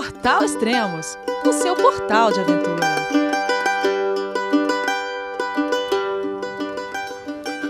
Portal 0.00 0.42
Extremos, 0.42 1.18
o 1.46 1.52
seu 1.52 1.76
portal 1.76 2.32
de 2.32 2.40
aventura. 2.40 2.86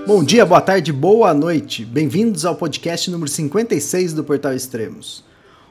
Bom 0.07 0.23
dia, 0.23 0.47
boa 0.47 0.61
tarde, 0.61 0.93
boa 0.93 1.35
noite. 1.35 1.85
Bem-vindos 1.85 2.45
ao 2.45 2.55
podcast 2.55 3.11
número 3.11 3.29
56 3.29 4.15
do 4.15 4.23
Portal 4.23 4.55
Extremos. 4.55 5.25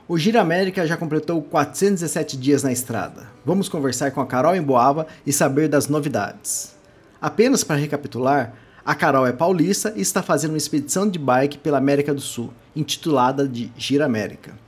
O 0.05 0.17
Gira 0.17 0.41
América 0.41 0.85
já 0.85 0.97
completou 0.97 1.41
417 1.41 2.35
dias 2.35 2.61
na 2.61 2.73
estrada. 2.73 3.29
Vamos 3.45 3.69
conversar 3.69 4.11
com 4.11 4.19
a 4.19 4.27
Carol 4.27 4.53
em 4.53 4.61
Boava 4.61 5.07
e 5.25 5.31
saber 5.31 5.69
das 5.69 5.87
novidades. 5.87 6.75
Apenas 7.21 7.63
para 7.63 7.77
recapitular, 7.77 8.53
a 8.83 8.93
Carol 8.93 9.25
é 9.25 9.31
paulista 9.31 9.93
e 9.95 10.01
está 10.01 10.21
fazendo 10.21 10.51
uma 10.51 10.57
expedição 10.57 11.09
de 11.09 11.17
bike 11.17 11.59
pela 11.59 11.77
América 11.77 12.13
do 12.13 12.19
Sul, 12.19 12.51
intitulada 12.75 13.47
de 13.47 13.71
Gira 13.77 14.03
América. 14.03 14.67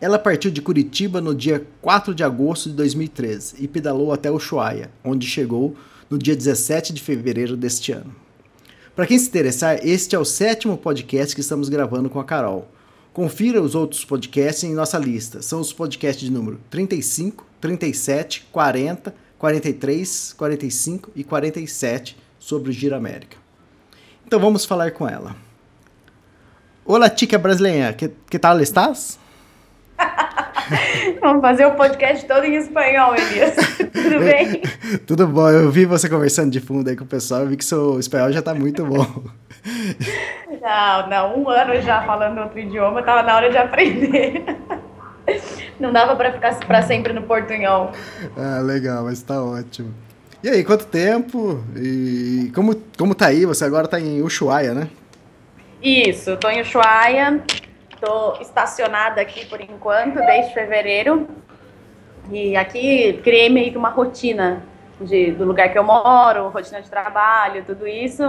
Ela 0.00 0.18
partiu 0.18 0.50
de 0.50 0.62
Curitiba 0.62 1.20
no 1.20 1.34
dia 1.34 1.66
4 1.82 2.14
de 2.14 2.22
agosto 2.22 2.70
de 2.70 2.76
2013 2.76 3.56
e 3.58 3.66
pedalou 3.66 4.12
até 4.12 4.30
Ushuaia, 4.30 4.90
onde 5.02 5.26
chegou 5.26 5.74
no 6.08 6.16
dia 6.16 6.36
17 6.36 6.92
de 6.92 7.02
fevereiro 7.02 7.56
deste 7.56 7.90
ano. 7.90 8.14
Para 8.94 9.06
quem 9.06 9.18
se 9.18 9.26
interessar, 9.26 9.80
este 9.84 10.14
é 10.14 10.18
o 10.18 10.24
sétimo 10.24 10.78
podcast 10.78 11.34
que 11.34 11.40
estamos 11.40 11.68
gravando 11.68 12.08
com 12.08 12.20
a 12.20 12.24
Carol. 12.24 12.68
Confira 13.12 13.60
os 13.60 13.74
outros 13.74 14.04
podcasts 14.04 14.62
em 14.62 14.72
nossa 14.72 14.98
lista. 14.98 15.42
São 15.42 15.60
os 15.60 15.72
podcasts 15.72 16.24
de 16.24 16.30
número 16.30 16.60
35, 16.70 17.44
37, 17.60 18.46
40, 18.52 19.12
43, 19.36 20.32
45 20.32 21.10
e 21.16 21.24
47 21.24 22.16
sobre 22.38 22.70
o 22.70 22.72
Giro 22.72 22.94
América. 22.94 23.36
Então 24.24 24.38
vamos 24.38 24.64
falar 24.64 24.92
com 24.92 25.08
ela. 25.08 25.34
Olá, 26.84 27.10
tica 27.10 27.36
brasileira, 27.36 27.92
que, 27.92 28.10
que 28.30 28.38
tal 28.38 28.60
estás? 28.60 29.18
Vamos 31.20 31.42
fazer 31.42 31.66
o 31.66 31.74
podcast 31.74 32.26
todo 32.26 32.44
em 32.44 32.56
espanhol, 32.56 33.14
Elias. 33.14 33.54
Tudo 33.92 34.18
bem? 34.20 34.62
Tudo 35.06 35.26
bom. 35.26 35.48
Eu 35.48 35.70
vi 35.70 35.84
você 35.84 36.08
conversando 36.08 36.50
de 36.50 36.60
fundo 36.60 36.88
aí 36.88 36.96
com 36.96 37.04
o 37.04 37.06
pessoal, 37.06 37.42
eu 37.42 37.48
vi 37.48 37.56
que 37.56 37.64
seu 37.64 37.98
espanhol 37.98 38.30
já 38.32 38.42
tá 38.42 38.54
muito 38.54 38.84
bom. 38.84 39.06
Não, 40.60 41.08
não, 41.08 41.38
um 41.40 41.48
ano 41.48 41.80
já 41.80 42.02
falando 42.02 42.40
outro 42.40 42.58
idioma, 42.58 43.02
tava 43.02 43.22
na 43.22 43.36
hora 43.36 43.50
de 43.50 43.56
aprender. 43.56 44.44
Não 45.78 45.92
dava 45.92 46.16
para 46.16 46.32
ficar 46.32 46.58
para 46.60 46.82
sempre 46.82 47.12
no 47.12 47.22
portunhol. 47.22 47.92
Ah, 48.36 48.60
legal, 48.60 49.04
mas 49.04 49.22
tá 49.22 49.42
ótimo. 49.42 49.94
E 50.42 50.48
aí, 50.48 50.64
quanto 50.64 50.86
tempo? 50.86 51.62
E 51.76 52.50
como, 52.54 52.74
como 52.96 53.14
tá 53.14 53.26
aí? 53.26 53.44
Você 53.44 53.64
agora 53.64 53.88
tá 53.88 54.00
em 54.00 54.22
Ushuaia, 54.22 54.72
né? 54.72 54.88
Isso, 55.82 56.36
tô 56.36 56.48
em 56.48 56.60
Ushuaia, 56.60 57.42
tô 58.00 58.40
estacionada 58.40 59.20
aqui 59.20 59.46
por 59.46 59.60
enquanto, 59.60 60.16
desde 60.16 60.54
fevereiro. 60.54 61.28
E 62.30 62.56
aqui 62.56 63.20
criei 63.22 63.48
meio 63.48 63.72
que 63.72 63.78
uma 63.78 63.88
rotina 63.88 64.62
de, 65.00 65.32
do 65.32 65.44
lugar 65.44 65.70
que 65.70 65.78
eu 65.78 65.84
moro, 65.84 66.48
rotina 66.48 66.82
de 66.82 66.90
trabalho, 66.90 67.64
tudo 67.64 67.86
isso. 67.86 68.22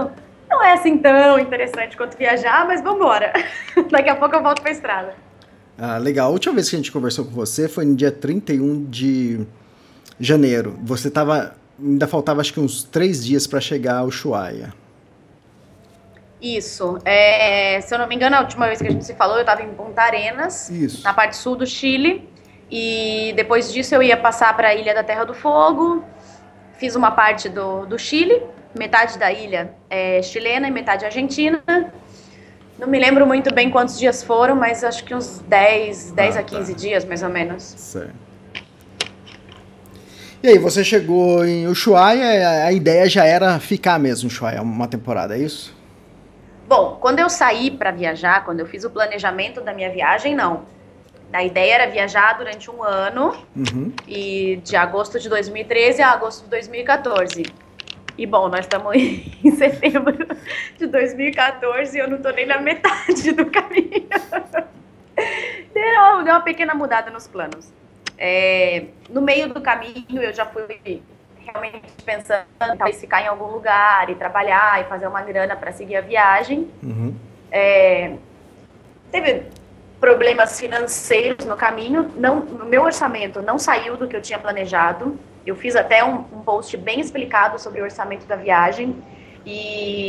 Não 0.48 0.64
é 0.64 0.72
assim 0.72 0.98
tão 0.98 1.38
interessante 1.38 1.96
quanto 1.96 2.16
viajar, 2.16 2.66
mas 2.66 2.82
vamos 2.82 2.98
embora. 2.98 3.32
Daqui 3.90 4.08
a 4.08 4.16
pouco 4.16 4.34
eu 4.34 4.42
volto 4.42 4.62
pra 4.62 4.70
estrada. 4.70 5.14
Ah, 5.78 5.96
legal. 5.98 6.28
A 6.28 6.32
última 6.32 6.54
vez 6.54 6.68
que 6.68 6.76
a 6.76 6.78
gente 6.78 6.92
conversou 6.92 7.24
com 7.24 7.30
você 7.30 7.68
foi 7.68 7.84
no 7.84 7.94
dia 7.94 8.10
31 8.10 8.84
de 8.84 9.46
janeiro. 10.18 10.76
Você 10.82 11.10
tava. 11.10 11.54
Ainda 11.82 12.06
faltava 12.06 12.42
acho 12.42 12.52
que 12.52 12.60
uns 12.60 12.84
três 12.84 13.24
dias 13.24 13.46
para 13.46 13.60
chegar 13.60 13.98
ao 13.98 14.08
Ushuaia. 14.08 14.74
Isso. 16.40 16.98
É, 17.04 17.80
se 17.80 17.94
eu 17.94 17.98
não 17.98 18.06
me 18.06 18.14
engano, 18.14 18.36
a 18.36 18.40
última 18.40 18.66
vez 18.66 18.80
que 18.80 18.86
a 18.88 18.90
gente 18.90 19.04
se 19.04 19.14
falou, 19.14 19.36
eu 19.36 19.42
estava 19.42 19.62
em 19.62 19.68
Punta 19.68 20.02
Arenas, 20.02 20.70
Isso. 20.70 21.02
na 21.04 21.12
parte 21.12 21.36
sul 21.36 21.56
do 21.56 21.66
Chile. 21.66 22.28
E 22.70 23.32
depois 23.36 23.72
disso 23.72 23.94
eu 23.94 24.02
ia 24.02 24.16
passar 24.16 24.56
para 24.56 24.68
a 24.68 24.74
Ilha 24.74 24.94
da 24.94 25.02
Terra 25.02 25.24
do 25.24 25.34
Fogo. 25.34 26.04
Fiz 26.78 26.94
uma 26.96 27.10
parte 27.10 27.48
do, 27.48 27.84
do 27.84 27.98
Chile, 27.98 28.42
metade 28.78 29.18
da 29.18 29.30
ilha 29.30 29.74
é 29.90 30.22
chilena 30.22 30.68
e 30.68 30.70
metade 30.70 31.04
argentina. 31.04 31.62
Não 32.78 32.88
me 32.88 32.98
lembro 32.98 33.26
muito 33.26 33.52
bem 33.52 33.68
quantos 33.70 33.98
dias 33.98 34.22
foram, 34.22 34.56
mas 34.56 34.82
acho 34.82 35.04
que 35.04 35.14
uns 35.14 35.40
10, 35.40 36.12
10 36.12 36.36
Ah, 36.36 36.40
a 36.40 36.42
15 36.42 36.72
tá. 36.72 36.78
dias, 36.78 37.04
mais 37.04 37.22
ou 37.22 37.28
menos. 37.28 37.62
Certo. 37.62 38.14
E 40.42 40.48
aí, 40.48 40.58
você 40.58 40.82
chegou 40.82 41.44
em 41.44 41.66
Ushuaia, 41.66 42.64
a 42.64 42.72
ideia 42.72 43.06
já 43.06 43.26
era 43.26 43.60
ficar 43.60 43.98
mesmo 43.98 44.26
em 44.26 44.32
Ushuaia 44.32 44.62
uma 44.62 44.88
temporada, 44.88 45.36
é 45.36 45.40
isso? 45.40 45.76
Bom, 46.70 46.98
quando 47.00 47.18
eu 47.18 47.28
saí 47.28 47.68
para 47.68 47.90
viajar, 47.90 48.44
quando 48.44 48.60
eu 48.60 48.66
fiz 48.66 48.84
o 48.84 48.90
planejamento 48.90 49.60
da 49.60 49.74
minha 49.74 49.90
viagem, 49.90 50.36
não. 50.36 50.62
A 51.32 51.42
ideia 51.42 51.74
era 51.74 51.90
viajar 51.90 52.38
durante 52.38 52.70
um 52.70 52.84
ano, 52.84 53.34
Uhum. 53.56 53.92
e 54.06 54.60
de 54.62 54.76
agosto 54.76 55.18
de 55.18 55.28
2013 55.28 56.00
a 56.00 56.12
agosto 56.12 56.44
de 56.44 56.50
2014. 56.50 57.42
E 58.16 58.24
bom, 58.24 58.48
nós 58.48 58.60
estamos 58.60 58.94
em 58.94 59.50
setembro 59.50 60.16
de 60.78 60.86
2014 60.86 61.96
e 61.96 62.00
eu 62.00 62.08
não 62.08 62.22
tô 62.22 62.30
nem 62.30 62.46
na 62.46 62.60
metade 62.60 63.32
do 63.32 63.46
caminho. 63.46 64.06
Deu, 65.74 66.22
deu 66.24 66.34
uma 66.34 66.40
pequena 66.40 66.72
mudada 66.72 67.10
nos 67.10 67.26
planos. 67.26 67.72
É, 68.16 68.84
no 69.08 69.20
meio 69.20 69.52
do 69.52 69.60
caminho 69.60 70.22
eu 70.22 70.32
já 70.32 70.46
fui 70.46 70.62
realmente 71.52 71.82
pensando 72.04 72.44
em 72.62 72.76
talvez 72.76 73.00
ficar 73.00 73.22
em 73.22 73.26
algum 73.26 73.46
lugar 73.46 74.08
e 74.08 74.14
trabalhar 74.14 74.80
e 74.80 74.84
fazer 74.84 75.06
uma 75.06 75.22
grana 75.22 75.56
para 75.56 75.72
seguir 75.72 75.96
a 75.96 76.00
viagem. 76.00 76.70
Uhum. 76.82 77.14
É, 77.50 78.14
teve 79.10 79.46
problemas 80.00 80.58
financeiros 80.58 81.44
no 81.44 81.56
caminho. 81.56 82.10
Não, 82.16 82.40
meu 82.66 82.82
orçamento 82.82 83.42
não 83.42 83.58
saiu 83.58 83.96
do 83.96 84.08
que 84.08 84.16
eu 84.16 84.22
tinha 84.22 84.38
planejado. 84.38 85.18
Eu 85.44 85.56
fiz 85.56 85.74
até 85.74 86.04
um, 86.04 86.24
um 86.32 86.42
post 86.42 86.76
bem 86.76 87.00
explicado 87.00 87.58
sobre 87.58 87.80
o 87.80 87.84
orçamento 87.84 88.26
da 88.26 88.36
viagem 88.36 88.96
e 89.44 90.08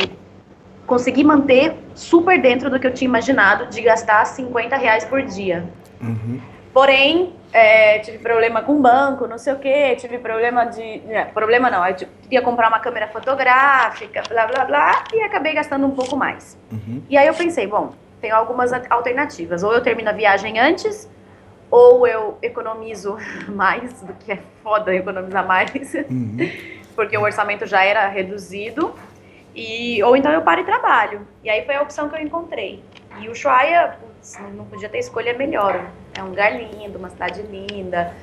consegui 0.85 1.23
manter 1.23 1.73
super 1.95 2.39
dentro 2.41 2.69
do 2.69 2.79
que 2.79 2.85
eu 2.85 2.93
tinha 2.93 3.07
imaginado 3.07 3.67
de 3.67 3.81
gastar 3.81 4.25
50 4.25 4.75
reais 4.75 5.05
por 5.05 5.21
dia. 5.23 5.69
Uhum. 6.01 6.39
Porém, 6.73 7.33
é, 7.53 7.99
tive 7.99 8.17
problema 8.19 8.61
com 8.61 8.73
o 8.73 8.79
banco, 8.79 9.27
não 9.27 9.37
sei 9.37 9.53
o 9.53 9.59
que, 9.59 9.95
tive 9.97 10.17
problema 10.19 10.65
de. 10.65 10.81
é, 11.09 11.25
problema 11.25 11.69
não, 11.69 11.85
eu 11.85 11.95
queria 11.95 12.41
comprar 12.41 12.67
uma 12.69 12.79
câmera 12.79 13.07
fotográfica, 13.09 14.23
blá 14.29 14.47
blá 14.47 14.65
blá, 14.65 15.03
e 15.13 15.21
acabei 15.23 15.53
gastando 15.53 15.85
um 15.85 15.91
pouco 15.91 16.15
mais. 16.15 16.57
Uhum. 16.71 17.01
E 17.09 17.17
aí 17.17 17.27
eu 17.27 17.33
pensei, 17.33 17.67
bom, 17.67 17.91
tem 18.21 18.31
algumas 18.31 18.71
alternativas. 18.89 19.63
Ou 19.63 19.73
eu 19.73 19.81
termino 19.81 20.09
a 20.09 20.13
viagem 20.13 20.59
antes, 20.59 21.09
ou 21.69 22.07
eu 22.07 22.37
economizo 22.41 23.17
mais, 23.49 24.01
do 24.01 24.13
que 24.13 24.31
é 24.31 24.39
foda 24.63 24.93
economizar 24.95 25.45
mais, 25.45 25.71
Uhum. 26.09 26.37
porque 26.95 27.17
o 27.17 27.21
orçamento 27.21 27.65
já 27.65 27.83
era 27.83 28.07
reduzido. 28.07 28.95
E, 29.53 30.01
ou 30.03 30.15
então 30.15 30.31
eu 30.31 30.41
paro 30.43 30.61
e 30.61 30.63
trabalho. 30.63 31.27
E 31.43 31.49
aí 31.49 31.65
foi 31.65 31.75
a 31.75 31.81
opção 31.81 32.07
que 32.07 32.15
eu 32.15 32.21
encontrei. 32.21 32.81
E 33.19 33.27
o 33.27 33.33
Ushuaia, 33.33 33.95
putz, 33.99 34.39
não- 34.39 34.49
não 34.51 34.65
podia 34.65 34.87
ter 34.87 34.99
escolha 34.99 35.33
melhor. 35.33 35.83
É 36.13 36.23
um 36.23 36.29
lugar 36.29 36.51
lindo, 36.55 36.97
uma 36.97 37.09
cidade 37.09 37.41
linda. 37.43 38.13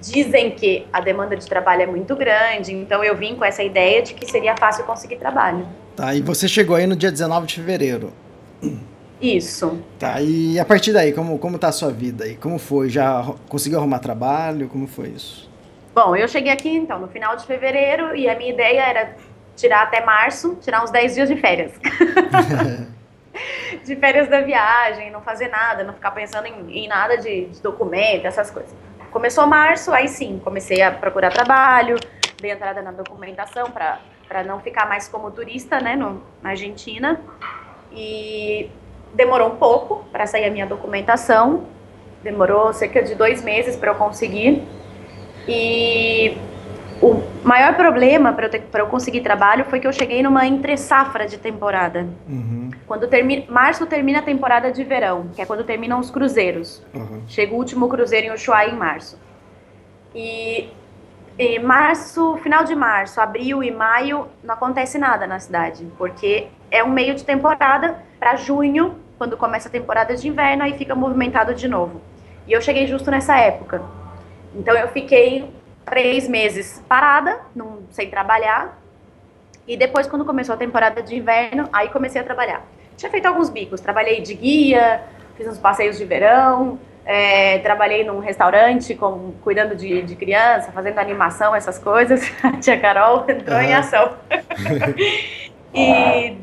Dizem 0.00 0.50
que 0.52 0.86
a 0.92 1.00
demanda 1.00 1.36
de 1.36 1.46
trabalho 1.46 1.82
é 1.82 1.86
muito 1.86 2.16
grande, 2.16 2.72
então 2.72 3.04
eu 3.04 3.16
vim 3.16 3.34
com 3.34 3.44
essa 3.44 3.62
ideia 3.62 4.02
de 4.02 4.14
que 4.14 4.30
seria 4.30 4.56
fácil 4.56 4.84
conseguir 4.84 5.16
trabalho. 5.16 5.66
Tá, 5.94 6.14
e 6.14 6.22
você 6.22 6.48
chegou 6.48 6.76
aí 6.76 6.86
no 6.86 6.96
dia 6.96 7.10
19 7.10 7.46
de 7.46 7.54
fevereiro. 7.56 8.12
Isso. 9.20 9.78
Tá, 9.98 10.20
e 10.22 10.58
a 10.58 10.64
partir 10.64 10.92
daí, 10.92 11.12
como, 11.12 11.38
como 11.38 11.58
tá 11.58 11.68
a 11.68 11.72
sua 11.72 11.90
vida 11.90 12.24
aí? 12.24 12.36
Como 12.36 12.58
foi? 12.58 12.88
Já 12.88 13.34
conseguiu 13.48 13.78
arrumar 13.78 13.98
trabalho? 13.98 14.68
Como 14.68 14.86
foi 14.86 15.08
isso? 15.08 15.50
Bom, 15.94 16.16
eu 16.16 16.26
cheguei 16.28 16.52
aqui 16.52 16.70
então 16.70 16.98
no 16.98 17.08
final 17.08 17.36
de 17.36 17.44
fevereiro 17.44 18.16
e 18.16 18.28
a 18.28 18.36
minha 18.36 18.50
ideia 18.50 18.80
era 18.80 19.16
tirar 19.56 19.82
até 19.82 20.02
março, 20.02 20.56
tirar 20.60 20.82
uns 20.82 20.90
10 20.90 21.14
dias 21.14 21.28
de 21.28 21.36
férias. 21.36 21.72
de 23.84 23.96
férias 23.96 24.28
da 24.28 24.40
viagem, 24.40 25.10
não 25.10 25.20
fazer 25.20 25.48
nada, 25.48 25.84
não 25.84 25.94
ficar 25.94 26.10
pensando 26.10 26.46
em, 26.46 26.84
em 26.84 26.88
nada 26.88 27.16
de, 27.16 27.46
de 27.46 27.60
documento, 27.60 28.26
essas 28.26 28.50
coisas. 28.50 28.74
Começou 29.10 29.46
março, 29.46 29.92
aí 29.92 30.08
sim, 30.08 30.40
comecei 30.42 30.82
a 30.82 30.90
procurar 30.90 31.30
trabalho, 31.30 31.96
dei 32.40 32.50
entrada 32.50 32.80
na 32.80 32.92
documentação 32.92 33.70
para 33.70 34.44
não 34.44 34.60
ficar 34.60 34.88
mais 34.88 35.08
como 35.08 35.30
turista, 35.30 35.80
né, 35.80 35.96
no, 35.96 36.22
na 36.42 36.50
Argentina. 36.50 37.20
E 37.92 38.70
demorou 39.12 39.48
um 39.48 39.56
pouco 39.56 40.04
para 40.12 40.26
sair 40.26 40.44
a 40.44 40.50
minha 40.50 40.66
documentação, 40.66 41.66
demorou 42.22 42.72
cerca 42.72 43.02
de 43.02 43.14
dois 43.14 43.42
meses 43.42 43.76
para 43.76 43.90
eu 43.90 43.94
conseguir. 43.96 44.62
E 45.48 46.36
o 47.02 47.22
maior 47.42 47.74
problema 47.76 48.32
para 48.32 48.46
eu, 48.46 48.50
ter- 48.50 48.62
eu 48.74 48.86
conseguir 48.86 49.22
trabalho 49.22 49.64
foi 49.64 49.80
que 49.80 49.86
eu 49.86 49.92
cheguei 49.92 50.22
numa 50.22 50.46
entre 50.46 50.76
safra 50.76 51.26
de 51.26 51.38
temporada. 51.38 52.06
Uhum. 52.28 52.70
Quando 52.86 53.08
termina, 53.08 53.44
março 53.48 53.86
termina 53.86 54.18
a 54.18 54.22
temporada 54.22 54.70
de 54.70 54.84
verão, 54.84 55.28
que 55.34 55.40
é 55.40 55.46
quando 55.46 55.64
terminam 55.64 55.98
os 55.98 56.10
cruzeiros. 56.10 56.82
Uhum. 56.94 57.22
Chega 57.26 57.54
o 57.54 57.56
último 57.56 57.88
cruzeiro 57.88 58.26
em 58.26 58.32
Ushuaia 58.32 58.70
em 58.70 58.76
março. 58.76 59.18
E, 60.14 60.68
e 61.38 61.58
março, 61.58 62.36
final 62.42 62.64
de 62.64 62.74
março, 62.74 63.20
abril 63.20 63.62
e 63.62 63.70
maio, 63.70 64.26
não 64.42 64.54
acontece 64.54 64.98
nada 64.98 65.26
na 65.26 65.38
cidade, 65.38 65.86
porque 65.96 66.48
é 66.70 66.84
um 66.84 66.90
meio 66.90 67.14
de 67.14 67.24
temporada 67.24 67.96
para 68.18 68.36
junho, 68.36 68.96
quando 69.16 69.36
começa 69.36 69.68
a 69.68 69.72
temporada 69.72 70.14
de 70.16 70.28
inverno, 70.28 70.64
aí 70.64 70.76
fica 70.76 70.94
movimentado 70.94 71.54
de 71.54 71.66
novo. 71.68 72.00
E 72.46 72.52
eu 72.52 72.60
cheguei 72.60 72.86
justo 72.86 73.10
nessa 73.10 73.36
época. 73.38 73.82
Então 74.54 74.74
eu 74.74 74.88
fiquei 74.88 75.48
três 75.84 76.28
meses 76.28 76.82
parada, 76.88 77.40
não, 77.54 77.80
sem 77.90 78.08
trabalhar. 78.08 78.78
E 79.66 79.76
depois, 79.76 80.06
quando 80.06 80.24
começou 80.24 80.54
a 80.54 80.58
temporada 80.58 81.02
de 81.02 81.16
inverno, 81.16 81.68
aí 81.72 81.88
comecei 81.88 82.20
a 82.20 82.24
trabalhar. 82.24 82.64
Tinha 82.96 83.10
feito 83.10 83.26
alguns 83.26 83.48
bicos, 83.48 83.80
trabalhei 83.80 84.20
de 84.20 84.34
guia, 84.34 85.02
fiz 85.36 85.46
uns 85.46 85.58
passeios 85.58 85.96
de 85.96 86.04
verão, 86.04 86.78
é, 87.04 87.58
trabalhei 87.58 88.04
num 88.04 88.18
restaurante 88.18 88.94
com, 88.94 89.32
cuidando 89.42 89.74
de, 89.74 90.02
de 90.02 90.14
criança, 90.16 90.70
fazendo 90.72 90.98
animação, 90.98 91.54
essas 91.54 91.78
coisas. 91.78 92.30
A 92.42 92.52
tia 92.60 92.78
Carol 92.78 93.24
entrou 93.28 93.56
uhum. 93.56 93.64
em 93.64 93.74
ação. 93.74 94.16
e 95.74 96.36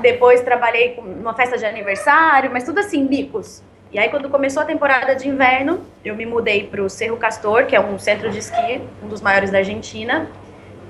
depois 0.00 0.40
trabalhei 0.42 0.94
com 0.94 1.02
uma 1.02 1.34
festa 1.34 1.56
de 1.58 1.66
aniversário, 1.66 2.50
mas 2.52 2.64
tudo 2.64 2.80
assim, 2.80 3.06
bicos. 3.06 3.62
E 3.90 3.98
aí, 3.98 4.10
quando 4.10 4.28
começou 4.28 4.62
a 4.62 4.66
temporada 4.66 5.16
de 5.16 5.26
inverno, 5.28 5.82
eu 6.04 6.14
me 6.14 6.26
mudei 6.26 6.66
para 6.66 6.82
o 6.82 6.90
Cerro 6.90 7.16
Castor, 7.16 7.64
que 7.64 7.74
é 7.74 7.80
um 7.80 7.98
centro 7.98 8.30
de 8.30 8.38
esqui, 8.38 8.82
um 9.02 9.08
dos 9.08 9.22
maiores 9.22 9.50
da 9.50 9.58
Argentina, 9.58 10.28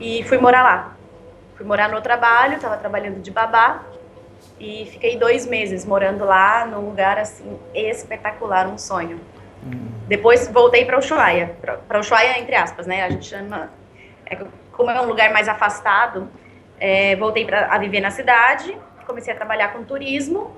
e 0.00 0.24
fui 0.24 0.36
morar 0.36 0.62
lá. 0.64 0.96
Fui 1.56 1.64
morar 1.64 1.88
no 1.88 2.00
trabalho, 2.00 2.54
estava 2.56 2.76
trabalhando 2.76 3.20
de 3.20 3.30
babá, 3.30 3.84
e 4.58 4.86
fiquei 4.86 5.16
dois 5.16 5.46
meses 5.46 5.84
morando 5.84 6.24
lá, 6.24 6.66
num 6.66 6.80
lugar 6.80 7.18
assim 7.18 7.56
espetacular, 7.72 8.66
um 8.66 8.76
sonho. 8.76 9.20
Depois 10.08 10.48
voltei 10.48 10.84
para 10.84 10.98
Ushuaia, 10.98 11.54
para 11.86 12.00
Ushuaia 12.00 12.40
entre 12.40 12.56
aspas, 12.56 12.84
né? 12.84 13.04
A 13.04 13.10
gente 13.10 13.26
chama, 13.26 13.70
é, 14.26 14.36
como 14.72 14.90
é 14.90 15.00
um 15.00 15.06
lugar 15.06 15.32
mais 15.32 15.48
afastado, 15.48 16.28
é, 16.80 17.14
voltei 17.14 17.44
para 17.44 17.66
a 17.66 17.78
viver 17.78 18.00
na 18.00 18.10
cidade, 18.10 18.76
comecei 19.06 19.32
a 19.32 19.36
trabalhar 19.36 19.72
com 19.72 19.84
turismo 19.84 20.57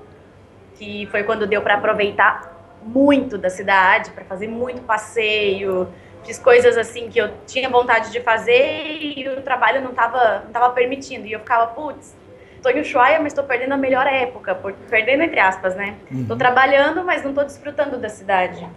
que 0.81 1.05
foi 1.11 1.21
quando 1.21 1.45
deu 1.45 1.61
para 1.61 1.75
aproveitar 1.75 2.57
muito 2.81 3.37
da 3.37 3.51
cidade, 3.51 4.09
para 4.09 4.25
fazer 4.25 4.47
muito 4.47 4.81
passeio, 4.81 5.87
fiz 6.23 6.39
coisas 6.39 6.75
assim 6.75 7.07
que 7.07 7.19
eu 7.19 7.29
tinha 7.45 7.69
vontade 7.69 8.11
de 8.11 8.19
fazer 8.19 8.83
e 8.99 9.29
o 9.29 9.43
trabalho 9.43 9.79
não 9.81 9.91
estava 9.91 10.41
não 10.43 10.51
tava 10.51 10.71
permitindo. 10.71 11.27
E 11.27 11.33
eu 11.33 11.39
ficava, 11.39 11.67
putz, 11.67 12.15
tô 12.63 12.69
em 12.69 12.81
Ushuaia, 12.81 13.19
mas 13.19 13.27
estou 13.27 13.43
perdendo 13.43 13.73
a 13.73 13.77
melhor 13.77 14.07
época, 14.07 14.55
por, 14.55 14.73
perdendo 14.89 15.21
entre 15.21 15.39
aspas, 15.39 15.75
né? 15.75 15.97
Estou 16.09 16.31
uhum. 16.31 16.37
trabalhando, 16.39 17.03
mas 17.03 17.21
não 17.21 17.29
estou 17.29 17.45
desfrutando 17.45 17.99
da 17.99 18.09
cidade. 18.09 18.67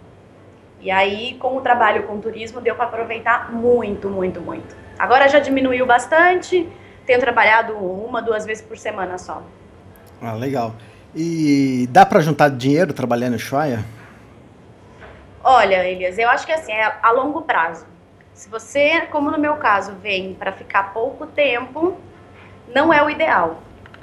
E 0.81 0.91
aí, 0.91 1.35
com 1.39 1.57
o 1.57 1.61
trabalho 1.61 2.03
com 2.03 2.17
o 2.17 2.21
turismo, 2.21 2.61
deu 2.61 2.75
para 2.75 2.85
aproveitar 2.85 3.51
muito, 3.51 4.11
muito, 4.11 4.39
muito. 4.39 4.75
Agora 4.99 5.27
já 5.27 5.39
diminuiu 5.39 5.87
bastante, 5.87 6.69
tenho 7.03 7.19
trabalhado 7.19 7.73
uma, 7.73 8.21
duas 8.21 8.45
vezes 8.45 8.63
por 8.63 8.77
semana 8.77 9.17
só. 9.17 9.41
Ah, 10.21 10.33
legal. 10.33 10.75
E 11.15 11.87
dá 11.91 12.05
para 12.05 12.19
juntar 12.19 12.49
dinheiro 12.49 12.91
trabalhando 12.91 13.33
em 13.33 13.35
Ushuaia? 13.37 13.85
Olha, 15.41 15.87
Elias, 15.87 16.17
eu 16.17 16.27
acho 16.27 16.45
que 16.45 16.51
assim, 16.51 16.73
é 16.73 16.93
a 17.01 17.11
longo 17.11 17.43
prazo. 17.43 17.85
Se 18.33 18.49
você, 18.49 19.01
como 19.11 19.31
no 19.31 19.37
meu 19.37 19.55
caso, 19.55 19.93
vem 20.01 20.33
para 20.33 20.51
ficar 20.51 20.91
pouco 20.91 21.25
tempo, 21.25 21.97
não 22.67 22.93
é 22.93 23.01
o 23.01 23.09
ideal. 23.09 23.61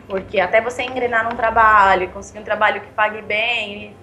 Porque 0.08 0.40
até 0.40 0.62
você 0.62 0.84
engrenar 0.84 1.28
num 1.28 1.36
trabalho, 1.36 2.08
conseguir 2.10 2.38
um 2.38 2.44
trabalho 2.44 2.80
que 2.80 2.90
pague 2.92 3.20
bem. 3.20 3.94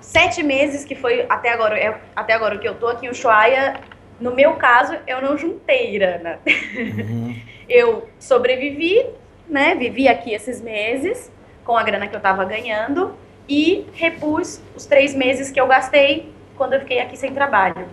Sete 0.00 0.42
meses 0.42 0.84
que 0.84 0.96
foi 0.96 1.24
até 1.28 1.52
agora, 1.52 1.78
é, 1.78 2.00
até 2.16 2.32
agora 2.32 2.58
que 2.58 2.66
eu 2.66 2.74
tô 2.74 2.88
aqui 2.88 3.06
em 3.06 3.10
Ushuaia, 3.10 3.74
no 4.18 4.34
meu 4.34 4.54
caso, 4.54 4.96
eu 5.06 5.22
não 5.22 5.38
juntei 5.38 5.92
grana. 5.92 6.40
Uhum. 6.44 7.40
eu 7.68 8.08
sobrevivi, 8.18 9.06
né? 9.48 9.76
Vivi 9.76 10.08
aqui 10.08 10.34
esses 10.34 10.60
meses 10.60 11.30
com 11.64 11.76
a 11.76 11.82
grana 11.82 12.06
que 12.06 12.14
eu 12.14 12.18
estava 12.18 12.44
ganhando 12.44 13.14
e 13.48 13.86
repus 13.94 14.60
os 14.74 14.86
três 14.86 15.14
meses 15.14 15.50
que 15.50 15.60
eu 15.60 15.66
gastei 15.66 16.32
quando 16.56 16.74
eu 16.74 16.80
fiquei 16.80 17.00
aqui 17.00 17.16
sem 17.16 17.32
trabalho. 17.32 17.86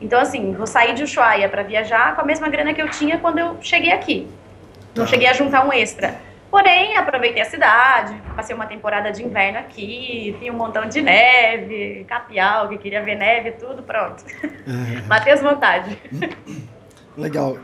Então, 0.00 0.20
assim, 0.20 0.52
vou 0.52 0.66
sair 0.66 0.94
de 0.94 1.02
Ushuaia 1.02 1.48
para 1.48 1.62
viajar 1.62 2.14
com 2.14 2.20
a 2.20 2.24
mesma 2.24 2.48
grana 2.48 2.74
que 2.74 2.82
eu 2.82 2.90
tinha 2.90 3.18
quando 3.18 3.38
eu 3.38 3.56
cheguei 3.60 3.92
aqui. 3.92 4.28
Não 4.94 5.06
cheguei 5.06 5.28
a 5.28 5.32
juntar 5.32 5.66
um 5.66 5.72
extra. 5.72 6.14
Porém, 6.50 6.96
aproveitei 6.96 7.42
a 7.42 7.44
cidade, 7.44 8.14
passei 8.34 8.54
uma 8.54 8.66
temporada 8.66 9.10
de 9.10 9.22
inverno 9.22 9.58
aqui, 9.58 10.34
tinha 10.38 10.52
um 10.52 10.56
montão 10.56 10.88
de 10.88 11.02
neve, 11.02 12.04
capial, 12.08 12.68
que 12.68 12.78
queria 12.78 13.02
ver 13.02 13.16
neve, 13.16 13.52
tudo, 13.52 13.82
pronto. 13.82 14.24
Uhum. 14.66 15.06
Matei 15.06 15.32
as 15.34 15.42
vontades. 15.42 15.96
Legal. 17.16 17.58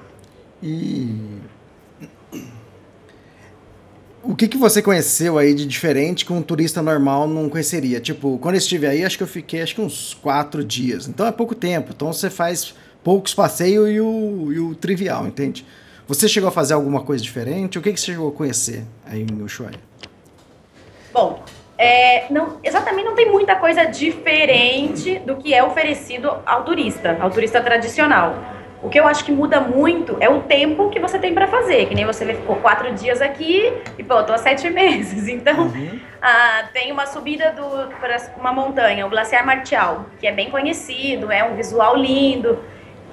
E 0.62 1.41
o 4.22 4.36
que, 4.36 4.46
que 4.46 4.56
você 4.56 4.80
conheceu 4.80 5.36
aí 5.36 5.52
de 5.52 5.66
diferente 5.66 6.24
que 6.24 6.32
um 6.32 6.42
turista 6.42 6.80
normal 6.80 7.26
não 7.26 7.48
conheceria? 7.48 8.00
Tipo, 8.00 8.38
quando 8.38 8.54
eu 8.54 8.58
estive 8.58 8.86
aí, 8.86 9.04
acho 9.04 9.16
que 9.16 9.22
eu 9.22 9.28
fiquei 9.28 9.62
acho 9.62 9.74
que 9.74 9.80
uns 9.80 10.14
quatro 10.14 10.64
dias. 10.64 11.08
Então 11.08 11.26
é 11.26 11.32
pouco 11.32 11.54
tempo. 11.54 11.92
Então 11.94 12.12
você 12.12 12.30
faz 12.30 12.74
poucos 13.02 13.34
passeios 13.34 13.88
e 13.90 14.00
o, 14.00 14.52
e 14.52 14.58
o 14.58 14.74
trivial, 14.74 15.26
entende? 15.26 15.66
Você 16.06 16.28
chegou 16.28 16.48
a 16.48 16.52
fazer 16.52 16.74
alguma 16.74 17.02
coisa 17.02 17.22
diferente? 17.22 17.78
O 17.78 17.82
que, 17.82 17.92
que 17.92 18.00
você 18.00 18.06
chegou 18.06 18.28
a 18.28 18.32
conhecer 18.32 18.84
aí 19.04 19.22
em 19.22 19.42
Ushuaia? 19.42 19.78
Bom, 21.12 21.42
é, 21.76 22.32
não, 22.32 22.58
exatamente 22.62 23.04
não 23.04 23.14
tem 23.14 23.30
muita 23.30 23.56
coisa 23.56 23.84
diferente 23.84 25.18
do 25.20 25.36
que 25.36 25.52
é 25.52 25.64
oferecido 25.64 26.30
ao 26.46 26.64
turista, 26.64 27.18
ao 27.20 27.30
turista 27.30 27.60
tradicional. 27.60 28.61
O 28.82 28.90
que 28.90 28.98
eu 28.98 29.06
acho 29.06 29.24
que 29.24 29.30
muda 29.30 29.60
muito 29.60 30.16
é 30.18 30.28
o 30.28 30.40
tempo 30.40 30.90
que 30.90 30.98
você 30.98 31.16
tem 31.16 31.32
para 31.32 31.46
fazer. 31.46 31.86
Que 31.86 31.94
nem 31.94 32.04
você 32.04 32.26
ficou 32.26 32.56
quatro 32.56 32.92
dias 32.92 33.22
aqui 33.22 33.72
e, 33.96 34.02
pô, 34.02 34.14
eu 34.14 34.26
tô 34.26 34.32
há 34.32 34.38
sete 34.38 34.68
meses. 34.70 35.28
Então, 35.28 35.68
uhum. 35.68 36.00
ah, 36.20 36.64
tem 36.72 36.90
uma 36.90 37.06
subida 37.06 37.54
para 38.00 38.16
uma 38.36 38.52
montanha, 38.52 39.06
o 39.06 39.10
Glaciar 39.10 39.46
Martial, 39.46 40.06
que 40.18 40.26
é 40.26 40.32
bem 40.32 40.50
conhecido, 40.50 41.30
é 41.30 41.44
um 41.44 41.54
visual 41.54 41.96
lindo. 41.96 42.58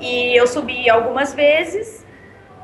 E 0.01 0.35
eu 0.35 0.47
subi 0.47 0.89
algumas 0.89 1.35
vezes 1.35 2.03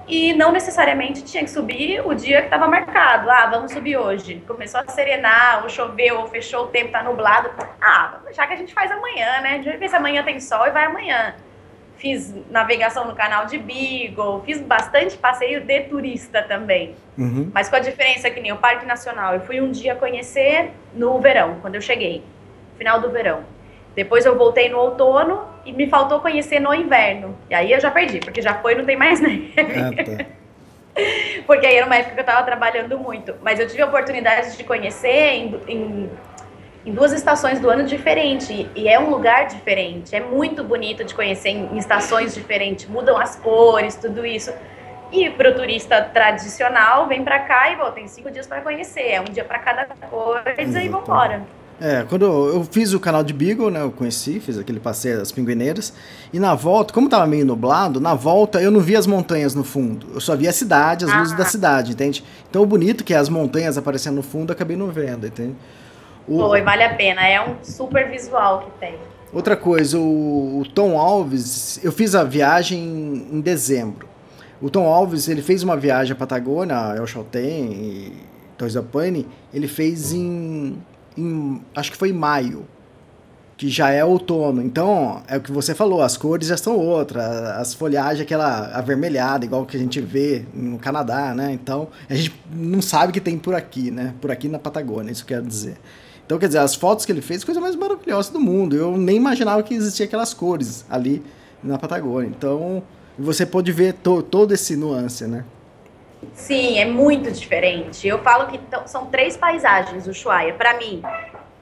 e 0.08 0.34
não 0.34 0.52
necessariamente 0.52 1.24
tinha 1.24 1.44
que 1.44 1.50
subir 1.50 2.02
o 2.06 2.16
dia 2.16 2.40
que 2.40 2.46
estava 2.46 2.68
marcado. 2.68 3.30
Ah, 3.30 3.46
vamos 3.46 3.72
subir 3.72 3.98
hoje. 3.98 4.44
Começou 4.48 4.80
a 4.80 4.88
serenar, 4.88 5.62
ou 5.62 5.70
choveu, 5.70 6.22
ou 6.22 6.28
fechou 6.28 6.64
o 6.64 6.68
tempo, 6.68 6.92
tá 6.92 7.04
nublado. 7.04 7.52
Ah, 7.80 8.20
já 8.32 8.48
que 8.48 8.54
a 8.54 8.58
gente 8.58 8.74
faz 8.74 8.90
amanhã, 8.90 9.42
né? 9.42 9.50
A 9.50 9.54
gente 9.54 9.70
vai 9.70 9.78
ver 9.78 9.90
se 9.90 9.96
amanhã 9.96 10.24
tem 10.24 10.40
sol 10.40 10.66
e 10.66 10.72
vai 10.72 10.86
amanhã 10.86 11.36
fiz 11.98 12.34
navegação 12.50 13.06
no 13.08 13.16
canal 13.16 13.46
de 13.46 13.58
Beagle, 13.58 14.44
fiz 14.46 14.62
bastante 14.62 15.18
passeio 15.18 15.62
de 15.62 15.82
turista 15.82 16.42
também. 16.44 16.96
Uhum. 17.18 17.50
Mas 17.54 17.70
com 17.70 17.76
a 17.76 17.80
diferença 17.80 18.30
que 18.30 18.40
nem 18.40 18.52
o 18.52 18.58
Parque 18.58 18.86
Nacional, 18.86 19.34
eu 19.34 19.42
fui 19.42 19.62
um 19.62 19.72
dia 19.72 19.96
conhecer 19.96 20.72
no 20.94 21.20
verão, 21.20 21.58
quando 21.62 21.76
eu 21.76 21.82
cheguei, 21.82 22.24
final 22.78 23.00
do 23.00 23.10
verão. 23.10 23.44
Depois 23.96 24.26
eu 24.26 24.38
voltei 24.38 24.70
no 24.70 24.78
outono 24.78 25.46
e 25.66 25.72
me 25.72 25.88
faltou 25.88 26.20
conhecer 26.20 26.60
no 26.60 26.74
inverno. 26.74 27.36
E 27.50 27.56
aí 27.56 27.72
eu 27.72 27.80
já 27.80 27.90
perdi, 27.90 28.20
porque 28.20 28.42
já 28.42 28.56
foi 28.56 28.74
e 28.74 28.76
não 28.76 28.86
tem 28.86 28.98
mais 28.98 29.20
neve. 29.22 29.54
Ah, 29.58 30.18
tá. 30.18 30.26
porque 31.48 31.66
aí 31.66 31.78
era 31.78 31.86
uma 31.86 31.96
época 31.96 32.14
que 32.14 32.20
eu 32.20 32.26
estava 32.26 32.44
trabalhando 32.44 33.00
muito. 33.00 33.36
Mas 33.42 33.60
eu 33.60 33.68
tive 33.68 33.82
a 33.82 33.86
oportunidade 33.86 34.58
de 34.58 34.64
conhecer 34.66 35.30
em, 35.34 35.62
em 35.68 36.10
em 36.86 36.94
duas 36.94 37.12
estações 37.12 37.60
do 37.60 37.70
ano 37.70 37.84
diferentes 37.84 38.50
e 38.76 38.88
é 38.88 39.00
um 39.00 39.10
lugar 39.10 39.48
diferente. 39.48 40.16
É 40.16 40.20
muito 40.20 40.64
bonito 40.64 41.04
de 41.04 41.16
conhecer 41.16 41.50
em 41.50 41.78
estações 41.78 42.34
diferentes, 42.34 42.88
mudam 42.88 43.18
as 43.18 43.36
cores, 43.36 43.96
tudo 43.96 44.26
isso. 44.26 44.52
E 45.12 45.30
para 45.30 45.52
o 45.52 45.56
turista 45.56 46.02
tradicional, 46.02 47.08
vem 47.08 47.24
para 47.24 47.40
cá 47.40 47.72
e 47.72 47.76
volta, 47.76 47.94
tem 47.94 48.08
cinco 48.08 48.30
dias 48.30 48.46
para 48.46 48.62
conhecer, 48.62 49.12
é 49.12 49.22
um 49.22 49.26
dia 49.26 49.44
para 49.44 49.60
cada 49.60 49.86
coisa 49.86 50.62
Exato. 50.62 50.86
e 50.86 50.90
vambora. 50.90 51.42
É, 51.80 52.06
quando 52.08 52.24
eu 52.26 52.64
fiz 52.64 52.94
o 52.94 53.00
canal 53.00 53.22
de 53.22 53.34
Beagle, 53.34 53.70
né, 53.70 53.82
eu 53.82 53.92
conheci, 53.92 54.40
fiz 54.40 54.58
aquele 54.58 54.80
passeio 54.80 55.18
das 55.18 55.32
pinguineiras, 55.32 55.94
e 56.32 56.40
na 56.40 56.56
volta, 56.56 56.94
como 56.94 57.10
tava 57.10 57.28
meio 57.28 57.46
nublado, 57.46 58.00
na 58.00 58.14
volta 58.14 58.62
eu 58.62 58.72
não 58.72 58.80
vi 58.80 58.96
as 58.96 59.06
montanhas 59.06 59.54
no 59.54 59.64
fundo, 59.64 60.08
eu 60.14 60.22
só 60.22 60.38
vi 60.38 60.48
a 60.48 60.54
cidade, 60.54 61.04
as 61.04 61.12
ah. 61.12 61.20
luzes 61.20 61.36
da 61.36 61.44
cidade, 61.44 61.92
entende? 61.92 62.24
Então 62.50 62.62
o 62.62 62.66
bonito 62.66 63.04
que 63.04 63.14
é 63.14 63.18
as 63.18 63.28
montanhas 63.28 63.78
aparecendo 63.78 64.16
no 64.16 64.24
fundo, 64.24 64.52
eu 64.52 64.56
acabei 64.56 64.78
não 64.78 64.88
vendo, 64.88 65.28
entende? 65.28 65.56
O... 66.28 66.40
Foi, 66.40 66.62
vale 66.62 66.84
a 66.84 66.94
pena. 66.94 67.28
É 67.28 67.42
um 67.42 67.64
super 67.64 68.10
visual 68.10 68.62
que 68.62 68.80
tem. 68.80 68.96
Outra 69.36 69.58
coisa, 69.58 70.00
o, 70.00 70.62
o, 70.62 70.66
Tom 70.66 70.98
Alves, 70.98 71.84
eu 71.84 71.92
fiz 71.92 72.16
a 72.16 72.24
viagem 72.24 72.80
em 73.32 73.42
dezembro. 73.42 74.08
O 74.62 74.70
Tom 74.70 74.86
Alves, 74.86 75.28
ele 75.28 75.42
fez 75.42 75.62
uma 75.62 75.76
viagem 75.76 76.14
à 76.14 76.16
Patagônia, 76.16 76.96
El 76.96 77.06
Chaltén 77.06 77.72
e 77.74 78.14
Toisapane, 78.58 79.28
ele 79.54 79.68
fez 79.68 80.14
em, 80.14 80.82
em, 81.18 81.62
acho 81.76 81.92
que 81.92 81.98
foi 81.98 82.12
em 82.12 82.14
maio, 82.14 82.66
que 83.58 83.68
já 83.68 83.90
é 83.90 84.06
outono. 84.06 84.62
Então, 84.62 85.22
é 85.28 85.36
o 85.36 85.42
que 85.42 85.52
você 85.52 85.76
falou, 85.76 86.02
as 86.02 86.16
cores 86.16 86.48
já 86.48 86.56
são 86.56 86.78
outras, 86.78 87.26
as 87.26 87.74
folhagens 87.74 88.22
aquela 88.22 88.68
avermelhada, 88.74 89.44
igual 89.44 89.66
que 89.66 89.76
a 89.76 89.80
gente 89.80 90.00
vê 90.00 90.46
no 90.54 90.80
Canadá, 90.80 91.34
né? 91.34 91.52
Então, 91.52 91.90
a 92.10 92.14
gente 92.16 92.34
não 92.54 92.82
sabe 92.82 93.12
que 93.12 93.20
tem 93.20 93.38
por 93.38 93.54
aqui, 93.54 93.92
né? 93.92 94.14
Por 94.22 94.32
aqui 94.32 94.48
na 94.48 94.60
Patagônia, 94.60 95.12
isso 95.12 95.26
quero 95.26 95.46
dizer. 95.46 95.76
Então, 96.26 96.40
quer 96.40 96.48
dizer, 96.48 96.60
as 96.60 96.74
fotos 96.74 97.06
que 97.06 97.12
ele 97.12 97.22
fez, 97.22 97.44
coisa 97.44 97.62
mais 97.62 97.76
maravilhosa 97.76 98.32
do 98.32 98.40
mundo. 98.40 98.76
Eu 98.76 98.98
nem 98.98 99.16
imaginava 99.16 99.62
que 99.62 99.74
existia 99.74 100.06
aquelas 100.06 100.34
cores 100.34 100.86
ali 100.90 101.24
na 101.64 101.78
Patagônia. 101.78 102.34
Então, 102.36 102.82
você 103.18 103.46
pode 103.46 103.72
ver 103.72 103.94
to 103.94 104.24
todo 104.24 104.54
esse 104.54 104.76
nuance, 104.76 105.26
né? 105.28 105.46
Sim, 106.34 106.80
é 106.80 106.86
muito 106.86 107.32
diferente. 107.32 108.08
Eu 108.08 108.20
falo 108.20 108.48
que 108.48 108.60
são 108.88 109.06
três 109.06 109.38
paisagens, 109.38 110.08
o 110.08 110.10
Ushuaia. 110.10 110.54
Para 110.54 110.78
mim, 110.78 111.04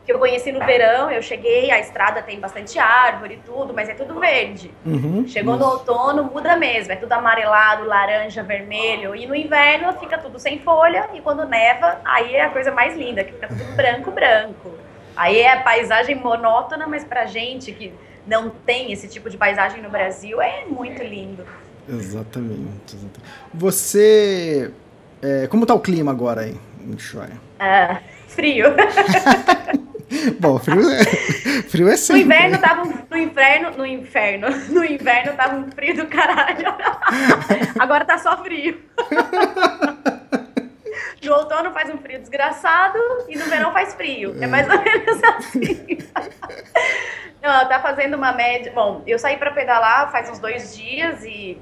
que 0.06 0.12
eu 0.12 0.20
conheci 0.20 0.52
no 0.52 0.60
verão, 0.60 1.10
eu 1.10 1.22
cheguei, 1.22 1.72
a 1.72 1.80
estrada 1.80 2.22
tem 2.22 2.40
bastante 2.40 2.78
árvore 2.78 3.36
e 3.36 3.38
tudo, 3.38 3.74
mas 3.74 3.88
é 3.88 3.94
tudo 3.94 4.20
verde. 4.20 4.70
Uhum, 4.86 5.26
Chegou 5.26 5.56
no 5.56 5.66
outono, 5.66 6.26
muda 6.26 6.58
mesmo, 6.58 6.92
é 6.92 6.96
tudo 6.96 7.14
amarelado, 7.14 7.86
laranja, 7.86 8.44
vermelho, 8.44 9.16
e 9.16 9.26
no 9.26 9.34
inverno 9.34 9.94
fica 9.94 10.18
tudo 10.18 10.38
sem 10.40 10.60
folha, 10.60 11.10
e 11.14 11.22
quando 11.22 11.46
neva, 11.46 12.02
aí 12.04 12.36
é 12.36 12.44
a 12.44 12.50
coisa 12.50 12.72
mais 12.72 12.98
linda, 12.98 13.24
que 13.24 13.32
fica 13.32 13.48
tudo 13.48 13.64
branco, 13.76 14.12
branco. 14.12 14.72
Aí 15.16 15.40
é 15.40 15.54
a 15.54 15.62
paisagem 15.62 16.16
monótona, 16.16 16.86
mas 16.88 17.04
pra 17.06 17.26
gente 17.26 17.72
que 17.72 17.94
não 18.28 18.50
tem 18.50 18.92
esse 18.92 19.08
tipo 19.08 19.30
de 19.30 19.38
paisagem 19.38 19.82
no 19.82 19.90
Brasil, 19.90 20.42
é 20.42 20.66
muito 20.66 21.02
lindo. 21.02 21.46
Exatamente. 21.88 22.96
exatamente. 22.96 23.20
Você. 23.54 24.72
É, 25.22 25.48
como 25.48 25.66
tá 25.66 25.74
o 25.74 25.80
clima 25.80 26.12
agora 26.12 26.42
aí 26.42 26.58
em 26.82 26.96
Ushuaia? 26.96 27.38
Ah, 27.60 28.00
frio. 28.28 28.68
Bom, 30.40 30.60
frio 30.60 30.90
é, 30.90 31.04
frio 31.70 31.88
é 31.88 31.92
No 31.92 31.98
sempre. 31.98 32.22
inverno 32.24 32.58
tava 32.60 32.84
um, 32.84 32.94
no 33.10 33.18
inverno, 33.18 33.72
no 33.72 33.86
inferno, 33.86 34.48
no 34.70 34.84
inverno 34.84 35.34
tava 35.34 35.56
um 35.56 35.72
frio 35.72 35.96
do 35.96 36.08
caralho. 36.08 36.74
Agora 37.80 38.06
tá 38.06 38.18
só 38.18 38.44
frio. 38.44 38.82
No 41.24 41.34
outono 41.34 41.72
faz 41.72 41.90
um 41.90 41.98
frio 41.98 42.20
desgraçado 42.20 42.98
e 43.30 43.38
no 43.38 43.46
verão 43.46 43.72
faz 43.72 43.94
frio. 43.94 44.36
É 44.42 44.48
mais 44.48 44.68
ou 44.70 44.78
menos 44.82 45.24
assim. 45.24 45.98
Não, 47.42 47.68
tá 47.68 47.80
fazendo 47.82 48.16
uma 48.16 48.34
média. 48.34 48.72
Bom, 48.74 49.02
eu 49.08 49.18
saí 49.18 49.38
pra 49.38 49.52
pedalar 49.52 50.12
faz 50.12 50.30
uns 50.30 50.40
dois 50.40 50.76
dias 50.76 51.24
e 51.24 51.58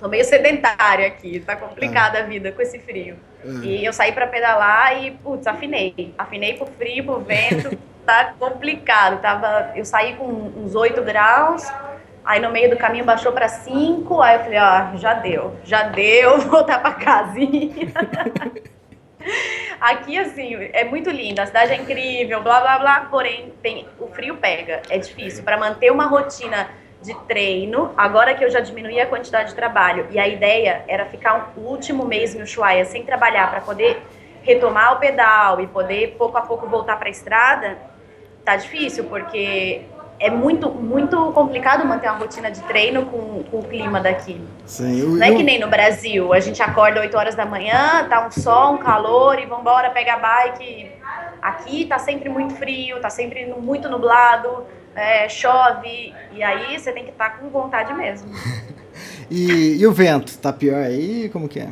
tô 0.00 0.08
meio 0.08 0.24
sedentária 0.24 1.06
aqui. 1.06 1.40
Tá 1.40 1.56
complicada 1.56 2.18
a 2.18 2.22
vida 2.22 2.52
com 2.52 2.62
esse 2.62 2.78
frio. 2.78 3.16
E 3.62 3.84
eu 3.84 3.92
saí 3.92 4.12
pra 4.12 4.26
pedalar 4.26 5.02
e, 5.02 5.10
putz, 5.12 5.46
afinei. 5.46 6.14
Afinei 6.16 6.54
pro 6.54 6.66
frio, 6.66 7.04
pro 7.04 7.20
vento. 7.20 7.76
tá 8.04 8.34
complicado. 8.38 9.20
Tava, 9.20 9.72
eu 9.74 9.84
saí 9.84 10.14
com 10.14 10.26
uns 10.26 10.74
8 10.74 11.02
graus. 11.02 11.70
Aí 12.24 12.40
no 12.40 12.50
meio 12.50 12.70
do 12.70 12.76
caminho 12.76 13.04
baixou 13.04 13.32
pra 13.32 13.48
5. 13.48 14.22
Aí 14.22 14.36
eu 14.36 14.44
falei, 14.44 14.58
ó, 14.58 14.96
já 14.96 15.14
deu. 15.14 15.56
Já 15.64 15.82
deu, 15.84 16.38
vou 16.40 16.50
voltar 16.50 16.80
pra 16.80 16.92
casinha. 16.92 17.92
Aqui, 19.80 20.18
assim, 20.18 20.54
é 20.72 20.84
muito 20.84 21.10
lindo, 21.10 21.40
a 21.40 21.46
cidade 21.46 21.72
é 21.72 21.76
incrível, 21.76 22.42
blá 22.42 22.60
blá 22.60 22.78
blá, 22.78 23.00
porém, 23.10 23.52
tem, 23.62 23.86
o 23.98 24.06
frio 24.08 24.36
pega, 24.36 24.80
é 24.88 24.98
difícil. 24.98 25.44
Para 25.44 25.58
manter 25.58 25.90
uma 25.90 26.06
rotina 26.06 26.68
de 27.04 27.14
treino, 27.28 27.92
agora 27.96 28.34
que 28.34 28.42
eu 28.44 28.50
já 28.50 28.60
diminuí 28.60 28.98
a 28.98 29.06
quantidade 29.06 29.50
de 29.50 29.54
trabalho, 29.54 30.06
e 30.10 30.18
a 30.18 30.26
ideia 30.26 30.82
era 30.88 31.04
ficar 31.04 31.52
o 31.56 31.60
último 31.60 32.04
mês 32.06 32.34
no 32.34 32.44
Ushuaia 32.44 32.84
sem 32.86 33.02
trabalhar 33.04 33.50
para 33.50 33.60
poder 33.60 34.02
retomar 34.42 34.94
o 34.94 34.96
pedal 34.96 35.60
e 35.60 35.66
poder 35.66 36.16
pouco 36.18 36.36
a 36.38 36.42
pouco 36.42 36.66
voltar 36.66 36.96
para 36.96 37.08
a 37.08 37.10
estrada, 37.10 37.76
tá 38.44 38.56
difícil, 38.56 39.04
porque 39.04 39.82
é 40.18 40.30
muito, 40.30 40.70
muito 40.70 41.32
complicado 41.32 41.84
manter 41.84 42.08
uma 42.08 42.18
rotina 42.18 42.50
de 42.50 42.60
treino 42.62 43.04
com, 43.06 43.42
com 43.50 43.58
o 43.58 43.62
clima 43.64 44.00
daqui. 44.00 44.40
Sim, 44.64 44.98
eu, 44.98 45.08
Não 45.10 45.26
é 45.26 45.30
eu- 45.30 45.36
que 45.36 45.42
nem 45.42 45.58
no 45.58 45.68
Brasil, 45.68 46.32
a 46.32 46.40
gente 46.40 46.62
acorda 46.62 47.00
8 47.00 47.16
horas 47.16 47.34
da 47.34 47.44
manhã, 47.44 48.06
tá 48.08 48.26
um 48.26 48.30
sol, 48.30 48.74
um 48.74 48.78
calor 48.78 49.38
e 49.38 49.44
vambora, 49.46 49.90
pega 49.90 50.14
a 50.14 50.18
bike. 50.18 50.90
Aqui 51.42 51.84
tá 51.84 51.98
sempre 51.98 52.28
muito 52.30 52.54
frio, 52.54 53.00
tá 53.00 53.10
sempre 53.10 53.44
muito 53.58 53.88
nublado, 53.90 54.64
é, 54.94 55.28
chove, 55.28 56.14
e 56.32 56.42
aí 56.42 56.78
você 56.78 56.92
tem 56.92 57.04
que 57.04 57.10
estar 57.10 57.38
com 57.38 57.48
vontade 57.48 57.92
mesmo. 57.94 58.30
e, 59.30 59.76
e 59.80 59.86
o 59.86 59.92
vento? 59.92 60.38
Tá 60.38 60.52
pior 60.52 60.82
aí? 60.82 61.28
Como 61.30 61.48
que 61.48 61.60
é? 61.60 61.68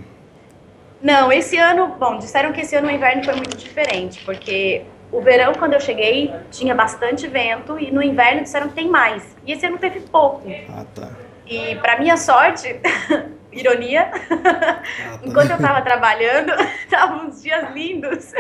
Não, 1.01 1.33
esse 1.33 1.57
ano, 1.57 1.97
bom, 1.99 2.19
disseram 2.19 2.53
que 2.53 2.61
esse 2.61 2.77
ano 2.77 2.89
o 2.89 2.91
inverno 2.91 3.25
foi 3.25 3.35
muito 3.35 3.57
diferente, 3.57 4.25
porque 4.25 4.83
o 5.11 5.21
verão, 5.21 5.53
quando 5.55 5.75
eu 5.75 5.81
cheguei, 5.81 6.33
tinha 6.51 6.75
bastante 6.75 7.27
vento, 7.27 7.79
e 7.79 7.91
no 7.91 8.03
inverno 8.03 8.43
disseram 8.43 8.69
que 8.69 8.75
tem 8.75 8.89
mais. 8.89 9.37
E 9.45 9.53
esse 9.53 9.67
ano 9.67 9.79
teve 9.79 10.01
pouco. 10.01 10.43
Ah, 10.69 10.85
tá. 10.95 11.11
E 11.47 11.75
para 11.77 11.99
minha 11.99 12.17
sorte, 12.17 12.81
ironia, 13.53 14.11
Ah, 14.31 15.19
enquanto 15.23 15.51
eu 15.51 15.59
tava 15.59 15.83
trabalhando, 15.83 16.53
estavam 16.85 17.27
uns 17.27 17.43
dias 17.43 17.71
lindos. 17.73 18.33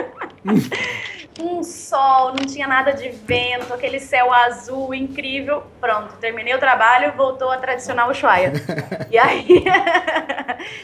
um 1.40 1.62
sol, 1.62 2.28
não 2.34 2.44
tinha 2.46 2.66
nada 2.66 2.92
de 2.92 3.08
vento, 3.10 3.72
aquele 3.72 3.98
céu 3.98 4.32
azul 4.32 4.94
incrível. 4.94 5.64
Pronto, 5.80 6.14
terminei 6.16 6.54
o 6.54 6.58
trabalho, 6.58 7.12
voltou 7.16 7.50
a 7.50 7.56
tradicional 7.58 8.10
Ushuaia. 8.10 8.52
e 9.10 9.18
aí, 9.18 9.64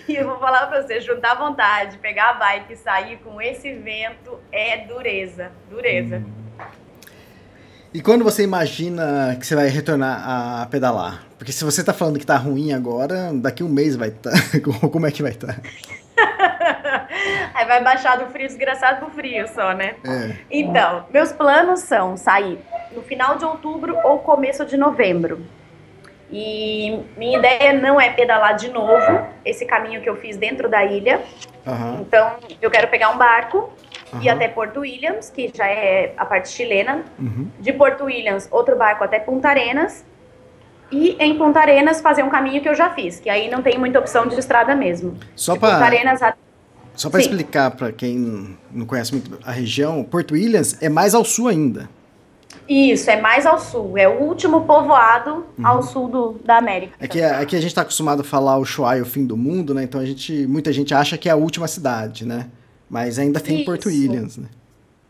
e 0.09 0.17
eu 0.17 0.27
vou 0.27 0.39
falar 0.39 0.67
pra 0.67 0.83
você, 0.83 1.01
juntar 1.01 1.35
vontade, 1.35 1.99
pegar 1.99 2.31
a 2.31 2.35
bike 2.35 2.73
e 2.73 2.77
sair 2.77 3.19
com 3.19 3.41
esse 3.41 3.73
vento 3.75 4.39
é 4.51 4.79
dureza, 4.87 5.53
dureza. 5.69 6.23
E 7.93 8.03
quando 8.03 8.23
você 8.23 8.43
imagina 8.43 9.37
que 9.39 9.47
você 9.47 9.55
vai 9.55 9.69
retornar 9.69 10.63
a 10.63 10.67
pedalar? 10.67 11.28
Porque 11.39 11.53
se 11.53 11.65
você 11.65 11.85
tá 11.85 11.93
falando 11.95 12.19
que 12.19 12.27
tá 12.27 12.37
ruim 12.37 12.73
agora, 12.73 13.31
daqui 13.33 13.63
um 13.63 13.69
mês 13.69 13.97
vai 13.97 14.09
estar. 14.11 14.33
Como 14.91 15.07
é 15.07 15.11
que 15.11 15.23
vai 15.23 15.31
estar? 15.31 15.59
Aí 17.55 17.65
vai 17.65 17.83
baixar 17.83 18.19
do 18.19 18.27
frio 18.27 18.47
desgraçado 18.47 18.99
pro 18.99 19.11
frio 19.11 19.47
só, 19.49 19.73
né? 19.73 19.95
É. 20.05 20.37
Então, 20.51 21.07
meus 21.13 21.33
planos 21.33 21.81
são 21.81 22.17
sair 22.17 22.59
no 22.93 23.03
final 23.03 23.37
de 23.37 23.45
outubro 23.45 23.97
ou 24.05 24.19
começo 24.19 24.65
de 24.67 24.77
novembro. 24.77 25.41
E 26.31 27.01
minha 27.17 27.39
ideia 27.39 27.73
não 27.73 28.01
é 28.01 28.11
pedalar 28.11 28.55
de 28.57 28.69
novo 28.69 29.27
esse 29.45 29.65
caminho 29.65 30.03
que 30.03 30.09
eu 30.09 30.17
fiz 30.17 30.37
dentro 30.37 30.69
da 30.69 30.85
ilha. 30.85 31.23
Aham. 31.67 31.99
Então, 32.01 32.37
eu 32.61 32.71
quero 32.71 32.89
pegar 32.89 33.11
um 33.11 33.17
barco 33.17 33.73
e 34.21 34.29
Aham. 34.29 34.37
até 34.37 34.49
Porto 34.49 34.81
Williams, 34.81 35.31
que 35.31 35.51
já 35.55 35.67
é 35.67 36.13
a 36.17 36.27
parte 36.27 36.49
chilena. 36.51 37.05
Uhum. 37.19 37.49
De 37.59 37.73
Porto 37.73 38.05
Williams, 38.05 38.49
outro 38.51 38.77
barco 38.77 39.05
até 39.05 39.19
Punta 39.19 39.49
Arenas. 39.49 40.05
E 40.91 41.17
em 41.19 41.37
Punta 41.37 41.61
Arenas 41.61 42.01
fazer 42.01 42.23
um 42.23 42.31
caminho 42.31 42.63
que 42.63 42.69
eu 42.69 42.75
já 42.75 42.91
fiz, 42.91 43.21
que 43.21 43.29
aí 43.29 43.51
não 43.51 43.63
tem 43.63 43.79
muita 43.79 43.99
opção 43.99 44.27
de 44.27 44.39
estrada 44.39 44.75
mesmo. 44.75 45.17
Só 45.37 45.57
para 45.57 45.85
Arenas 45.85 46.21
só 46.99 47.09
Sim. 47.11 47.19
explicar 47.19 47.71
para 47.71 47.93
quem 47.93 48.57
não 48.73 48.85
conhece 48.85 49.13
muito 49.13 49.39
a 49.45 49.53
região, 49.53 50.03
Porto 50.03 50.33
Williams 50.35 50.77
é 50.83 50.89
mais 50.89 51.15
ao 51.15 51.25
sul 51.25 51.47
ainda. 51.47 51.89
Isso, 52.69 53.09
é 53.09 53.21
mais 53.21 53.47
ao 53.47 53.59
sul. 53.59 53.97
É 53.97 54.09
o 54.09 54.21
último 54.21 54.63
povoado 54.63 55.47
Uhum. 55.57 55.67
ao 55.67 55.83
sul 55.83 56.09
do, 56.09 56.41
da 56.45 56.59
América. 56.59 56.95
É 56.99 57.07
que, 57.07 57.21
é 57.21 57.47
que 57.47 57.55
a 57.55 57.61
gente 57.61 57.73
tá 57.73 57.83
acostumado 57.83 58.23
a 58.23 58.25
falar 58.25 58.59
o 58.59 58.63
Ushuaia, 58.63 59.03
o 59.03 59.07
fim 59.07 59.25
do 59.25 59.37
mundo, 59.37 59.73
né? 59.73 59.85
Então 59.85 60.01
a 60.01 60.05
gente, 60.05 60.47
muita 60.49 60.73
gente 60.73 60.93
acha 60.93 61.17
que 61.17 61.29
é 61.29 61.33
a 61.33 61.37
última 61.37 61.69
cidade, 61.69 62.27
né? 62.27 62.49
Mas 62.91 63.19
ainda 63.19 63.39
tem 63.39 63.65
Porto 63.65 63.89
Isso. 63.89 64.01
Williams, 64.01 64.37
né? 64.37 64.49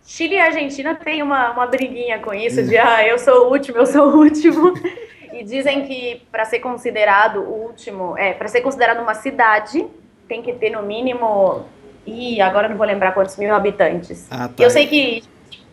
Chile 0.06 0.34
e 0.34 0.40
Argentina 0.40 0.94
tem 0.94 1.22
uma, 1.22 1.52
uma 1.52 1.66
briguinha 1.66 2.18
com 2.18 2.32
isso 2.32 2.62
de 2.62 2.78
ah, 2.78 3.06
eu 3.06 3.18
sou 3.18 3.46
o 3.46 3.52
último, 3.52 3.78
eu 3.78 3.86
sou 3.86 4.08
o 4.08 4.18
último. 4.18 4.72
e 5.32 5.44
dizem 5.44 5.86
que 5.86 6.22
para 6.30 6.44
ser 6.44 6.60
considerado 6.60 7.40
o 7.40 7.66
último, 7.66 8.16
é, 8.16 8.32
para 8.32 8.48
ser 8.48 8.60
considerado 8.60 9.00
uma 9.00 9.14
cidade, 9.14 9.86
tem 10.28 10.42
que 10.42 10.52
ter 10.52 10.70
no 10.70 10.82
mínimo. 10.82 11.64
Ih, 12.06 12.40
agora 12.40 12.68
não 12.68 12.76
vou 12.76 12.86
lembrar 12.86 13.12
quantos 13.12 13.36
mil 13.36 13.54
habitantes. 13.54 14.26
Ah, 14.30 14.48
tá. 14.48 14.62
Eu 14.62 14.70
sei 14.70 14.86
que 14.86 15.22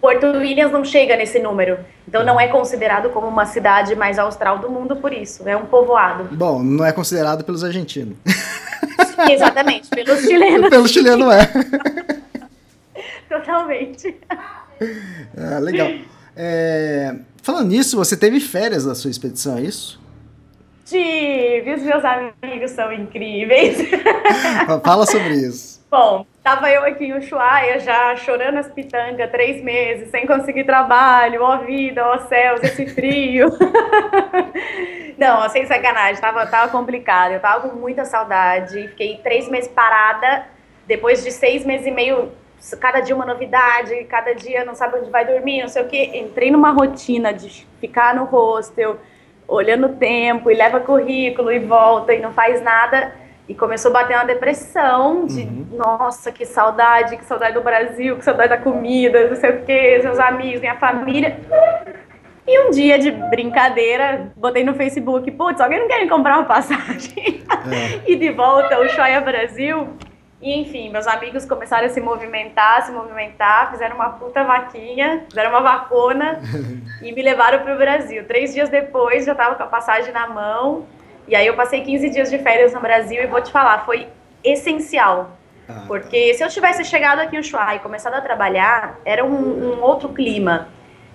Porto 0.01 0.27
Williams 0.27 0.71
não 0.71 0.83
chega 0.83 1.15
nesse 1.15 1.39
número. 1.39 1.79
Então 2.07 2.23
não 2.23 2.39
é 2.39 2.47
considerado 2.47 3.09
como 3.09 3.27
uma 3.27 3.45
cidade 3.45 3.95
mais 3.95 4.19
austral 4.19 4.59
do 4.59 4.69
mundo 4.69 4.97
por 4.97 5.11
isso. 5.13 5.47
É 5.47 5.55
um 5.57 5.65
povoado. 5.65 6.25
Bom, 6.31 6.61
não 6.61 6.85
é 6.85 6.91
considerado 6.91 7.43
pelos 7.43 7.63
argentinos. 7.63 8.17
Exatamente, 9.29 9.89
pelos 9.89 10.19
chilenos, 10.27 10.69
Pelo 10.69 10.87
chileno 10.87 11.31
é. 11.31 11.49
totalmente. 13.29 14.15
Ah, 15.37 15.59
legal. 15.59 15.89
É, 16.35 17.15
falando 17.41 17.69
nisso, 17.69 17.95
você 17.95 18.17
teve 18.17 18.39
férias 18.39 18.85
da 18.85 18.93
sua 18.93 19.09
expedição, 19.09 19.57
é 19.57 19.61
isso? 19.61 20.03
Tive, 20.85 21.73
os 21.73 21.81
meus 21.81 22.03
amigos 22.05 22.71
são 22.71 22.91
incríveis. 22.93 23.77
Fala 24.83 25.05
sobre 25.05 25.33
isso. 25.33 25.83
Bom, 25.89 26.25
tava 26.43 26.69
eu 26.69 26.83
aqui 26.83 27.05
em 27.05 27.17
Ushuaia 27.17 27.79
já 27.79 28.15
chorando 28.17 28.57
as 28.57 28.67
pitangas 28.67 29.31
três 29.31 29.63
meses, 29.63 30.11
sem 30.11 30.27
conseguir 30.27 30.65
trabalho, 30.65 31.41
ó 31.41 31.59
vida, 31.59 32.05
ó 32.05 32.19
céus, 32.27 32.61
esse 32.61 32.85
frio. 32.87 33.47
Não, 35.17 35.47
sem 35.49 35.65
sacanagem, 35.65 36.21
tava, 36.21 36.45
tava 36.45 36.71
complicado. 36.71 37.31
Eu 37.31 37.39
tava 37.39 37.69
com 37.69 37.77
muita 37.77 38.03
saudade, 38.03 38.89
fiquei 38.89 39.17
três 39.23 39.47
meses 39.49 39.69
parada, 39.69 40.45
depois 40.85 41.23
de 41.23 41.31
seis 41.31 41.65
meses 41.65 41.87
e 41.87 41.91
meio, 41.91 42.31
cada 42.79 42.99
dia 42.99 43.15
uma 43.15 43.25
novidade, 43.25 44.03
cada 44.05 44.33
dia 44.33 44.65
não 44.65 44.75
sabe 44.75 44.99
onde 44.99 45.09
vai 45.09 45.25
dormir, 45.25 45.61
não 45.61 45.67
sei 45.69 45.83
o 45.83 45.87
quê. 45.87 46.11
Entrei 46.15 46.51
numa 46.51 46.71
rotina 46.71 47.33
de 47.33 47.65
ficar 47.79 48.15
no 48.15 48.23
hostel, 48.25 48.97
olhando 49.47 49.87
o 49.87 49.95
tempo, 49.95 50.49
e 50.49 50.55
leva 50.55 50.79
currículo 50.79 51.51
e 51.51 51.59
volta 51.59 52.13
e 52.13 52.19
não 52.19 52.31
faz 52.33 52.61
nada. 52.61 53.13
E 53.47 53.53
começou 53.53 53.91
a 53.91 53.93
bater 53.93 54.15
uma 54.15 54.25
depressão 54.25 55.27
de, 55.27 55.41
Uhum. 55.43 55.67
nossa, 55.73 56.31
que 56.31 56.45
saudade, 56.47 57.15
que 57.15 57.25
saudade 57.25 57.53
do 57.53 57.61
Brasil, 57.61 58.17
que 58.17 58.23
saudade 58.25 58.49
da 58.49 58.57
comida, 58.57 59.27
não 59.27 59.35
sei 59.35 59.51
o 59.51 59.61
quê, 59.63 59.99
seus 60.01 60.17
amigos, 60.19 60.61
minha 60.61 60.75
família. 60.77 61.37
E 62.47 62.59
um 62.59 62.71
dia 62.71 62.97
de 62.97 63.11
brincadeira, 63.11 64.31
botei 64.35 64.63
no 64.63 64.73
Facebook, 64.73 65.29
putz, 65.31 65.61
alguém 65.61 65.79
não 65.79 65.87
quer 65.87 66.07
comprar 66.07 66.37
uma 66.37 66.45
passagem? 66.45 67.43
É. 67.71 68.01
e 68.11 68.15
de 68.15 68.31
volta 68.31 68.75
ao 68.75 68.87
Choia 68.89 69.21
Brasil. 69.21 69.89
E, 70.45 70.59
enfim, 70.59 70.91
meus 70.91 71.07
amigos 71.07 71.43
começaram 71.43 71.87
a 71.87 71.89
se 71.89 71.99
movimentar, 71.99 72.85
se 72.85 72.91
movimentar, 72.91 73.71
fizeram 73.71 73.95
uma 73.95 74.11
puta 74.11 74.43
vaquinha, 74.43 75.25
fizeram 75.27 75.49
uma 75.49 75.61
vacona 75.61 76.39
e 77.01 77.11
me 77.11 77.23
levaram 77.23 77.63
para 77.63 77.73
o 77.73 77.77
Brasil. 77.79 78.27
Três 78.27 78.53
dias 78.53 78.69
depois, 78.69 79.25
já 79.25 79.31
estava 79.31 79.55
com 79.55 79.63
a 79.63 79.65
passagem 79.65 80.13
na 80.13 80.27
mão. 80.27 80.85
E 81.27 81.35
aí 81.35 81.47
eu 81.47 81.55
passei 81.55 81.81
15 81.81 82.11
dias 82.11 82.29
de 82.29 82.37
férias 82.37 82.75
no 82.75 82.79
Brasil 82.79 83.23
e 83.23 83.25
vou 83.25 83.41
te 83.41 83.51
falar, 83.51 83.85
foi 83.85 84.07
essencial. 84.43 85.31
Ah, 85.67 85.85
porque 85.87 86.29
tá. 86.29 86.37
se 86.37 86.43
eu 86.43 86.49
tivesse 86.49 86.85
chegado 86.85 87.21
aqui 87.21 87.35
em 87.35 87.39
Ushuaia 87.39 87.77
e 87.77 87.79
começado 87.79 88.13
a 88.13 88.21
trabalhar, 88.21 88.99
era 89.03 89.25
um, 89.25 89.31
um 89.31 89.81
outro 89.81 90.09
clima. 90.09 90.67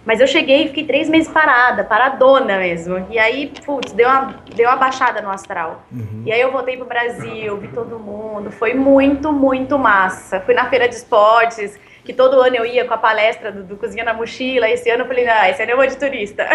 Mas 0.05 0.21
eu 0.21 0.27
cheguei 0.27 0.65
e 0.65 0.69
fiquei 0.69 0.85
três 0.85 1.09
meses 1.09 1.31
parada, 1.31 1.85
paradona 1.85 2.59
mesmo. 2.59 3.07
E 3.11 3.19
aí, 3.19 3.53
putz, 3.65 3.93
deu 3.93 4.09
uma, 4.09 4.35
deu 4.55 4.69
uma 4.69 4.77
baixada 4.77 5.21
no 5.21 5.31
astral. 5.31 5.83
Uhum. 5.93 6.23
E 6.25 6.33
aí 6.33 6.41
eu 6.41 6.51
voltei 6.51 6.77
pro 6.77 6.87
Brasil, 6.87 7.57
vi 7.59 7.69
todo 7.69 7.99
mundo. 7.99 8.51
Foi 8.51 8.73
muito, 8.75 9.33
muito 9.33 9.79
massa. 9.79 10.41
Fui 10.41 10.55
na 10.55 10.69
feira 10.71 10.89
de 10.89 10.95
esportes, 10.95 11.79
que 12.05 12.13
todo 12.13 12.41
ano 12.41 12.57
eu 12.57 12.65
ia 12.65 12.85
com 12.85 12.95
a 12.95 12.99
palestra 12.99 13.53
do, 13.53 13.63
do 13.63 13.77
Cozinha 13.77 14.05
na 14.05 14.15
Mochila. 14.15 14.69
Esse 14.69 14.91
ano 14.91 15.05
eu 15.05 15.07
falei, 15.09 15.29
ah, 15.29 15.49
esse 15.49 15.63
ano 15.63 15.73
eu 15.73 15.77
vou 15.77 15.87
de 15.87 15.97
turista. 15.97 16.47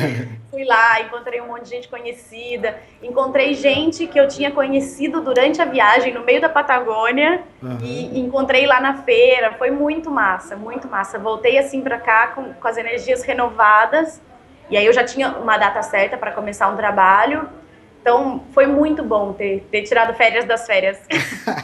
Fui 0.50 0.64
lá, 0.64 1.00
encontrei 1.00 1.40
um 1.40 1.48
monte 1.48 1.64
de 1.64 1.70
gente 1.70 1.88
conhecida. 1.88 2.76
Encontrei 3.02 3.54
gente 3.54 4.06
que 4.06 4.18
eu 4.18 4.28
tinha 4.28 4.50
conhecido 4.50 5.20
durante 5.20 5.60
a 5.60 5.64
viagem 5.64 6.14
no 6.14 6.24
meio 6.24 6.40
da 6.40 6.48
Patagônia. 6.48 7.42
Uhum. 7.62 7.78
E 7.82 8.20
encontrei 8.20 8.66
lá 8.66 8.80
na 8.80 9.02
feira. 9.02 9.52
Foi 9.58 9.70
muito 9.70 10.10
massa, 10.10 10.56
muito 10.56 10.88
massa. 10.88 11.18
Voltei 11.18 11.58
assim 11.58 11.80
para 11.80 11.98
cá 11.98 12.28
com, 12.28 12.54
com 12.54 12.68
as 12.68 12.76
energias 12.76 13.22
renovadas. 13.22 14.22
E 14.70 14.76
aí 14.76 14.86
eu 14.86 14.92
já 14.92 15.04
tinha 15.04 15.30
uma 15.32 15.58
data 15.58 15.82
certa 15.82 16.16
para 16.16 16.32
começar 16.32 16.68
um 16.68 16.76
trabalho. 16.76 17.48
Então, 18.04 18.42
foi 18.52 18.66
muito 18.66 19.02
bom 19.02 19.32
ter, 19.32 19.66
ter 19.70 19.80
tirado 19.80 20.14
férias 20.14 20.44
das 20.44 20.66
férias. 20.66 20.98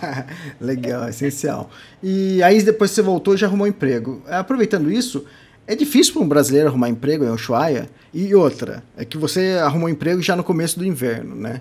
Legal, 0.58 1.06
essencial. 1.06 1.68
E 2.02 2.42
aí, 2.42 2.62
depois 2.62 2.90
que 2.90 2.94
você 2.94 3.02
voltou, 3.02 3.36
já 3.36 3.46
arrumou 3.46 3.66
emprego. 3.66 4.22
Aproveitando 4.26 4.90
isso, 4.90 5.26
é 5.66 5.76
difícil 5.76 6.14
para 6.14 6.22
um 6.22 6.26
brasileiro 6.28 6.68
arrumar 6.68 6.88
emprego 6.88 7.26
em 7.26 7.28
Ushuaia? 7.28 7.90
E 8.14 8.34
outra, 8.34 8.82
é 8.96 9.04
que 9.04 9.18
você 9.18 9.58
arrumou 9.62 9.86
emprego 9.86 10.22
já 10.22 10.34
no 10.34 10.42
começo 10.42 10.78
do 10.78 10.86
inverno, 10.86 11.36
né? 11.36 11.60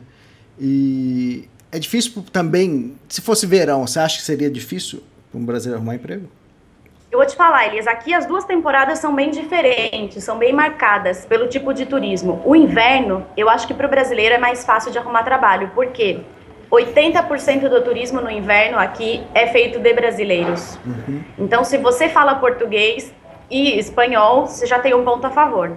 E 0.58 1.50
é 1.74 1.78
difícil 1.78 2.24
também, 2.32 2.96
se 3.10 3.20
fosse 3.20 3.46
verão, 3.46 3.86
você 3.86 4.00
acha 4.00 4.18
que 4.18 4.24
seria 4.24 4.50
difícil 4.50 5.04
para 5.30 5.42
um 5.42 5.44
brasileiro 5.44 5.80
arrumar 5.80 5.96
emprego? 5.96 6.30
Eu 7.12 7.18
vou 7.18 7.26
te 7.26 7.36
falar, 7.36 7.66
Elias, 7.66 7.88
aqui 7.88 8.14
as 8.14 8.28
duas 8.28 8.46
temporadas 8.46 9.00
são 9.00 9.16
bem 9.16 9.32
diferentes, 9.32 10.24
são 10.24 10.38
bem 10.38 10.54
marcadas 10.54 11.26
pelo 11.26 11.48
tipo 11.48 11.74
de 11.74 11.88
turismo. 11.88 12.40
O 12.46 12.56
inverno, 12.56 13.26
eu 13.36 13.50
acho 13.50 13.66
que 13.66 13.74
para 13.74 13.88
o 13.88 13.90
brasileiro 13.90 14.36
é 14.36 14.38
mais 14.38 14.64
fácil 14.64 14.92
de 14.92 15.00
arrumar 15.00 15.24
trabalho, 15.24 15.72
porque 15.74 16.20
80% 16.72 17.68
do 17.68 17.82
turismo 17.82 18.22
no 18.22 18.30
inverno 18.30 18.78
aqui 18.78 19.24
é 19.34 19.48
feito 19.48 19.80
de 19.80 19.92
brasileiros. 19.92 20.78
Uhum. 20.86 21.24
Então, 21.40 21.64
se 21.64 21.80
você 21.80 22.10
fala 22.10 22.36
português 22.36 23.12
e 23.50 23.80
espanhol, 23.80 24.46
você 24.46 24.68
já 24.68 24.78
tem 24.78 24.94
um 24.94 25.04
ponto 25.04 25.26
a 25.26 25.32
favor. 25.32 25.76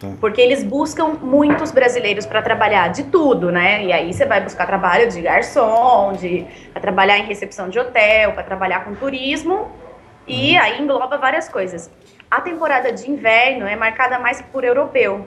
Tá. 0.00 0.08
Porque 0.22 0.40
eles 0.40 0.64
buscam 0.64 1.18
muitos 1.20 1.70
brasileiros 1.70 2.24
para 2.24 2.40
trabalhar 2.40 2.88
de 2.88 3.04
tudo, 3.04 3.52
né? 3.52 3.84
E 3.84 3.92
aí 3.92 4.10
você 4.10 4.24
vai 4.24 4.40
buscar 4.40 4.66
trabalho 4.66 5.10
de 5.10 5.20
garçom, 5.20 6.14
de 6.14 6.46
trabalhar 6.80 7.18
em 7.18 7.24
recepção 7.24 7.68
de 7.68 7.78
hotel, 7.78 8.32
para 8.32 8.42
trabalhar 8.42 8.86
com 8.86 8.94
turismo 8.94 9.81
e 10.26 10.56
aí 10.56 10.80
engloba 10.80 11.18
várias 11.18 11.48
coisas. 11.48 11.90
A 12.30 12.40
temporada 12.40 12.92
de 12.92 13.10
inverno 13.10 13.66
é 13.66 13.76
marcada 13.76 14.18
mais 14.18 14.40
por 14.40 14.64
europeu. 14.64 15.26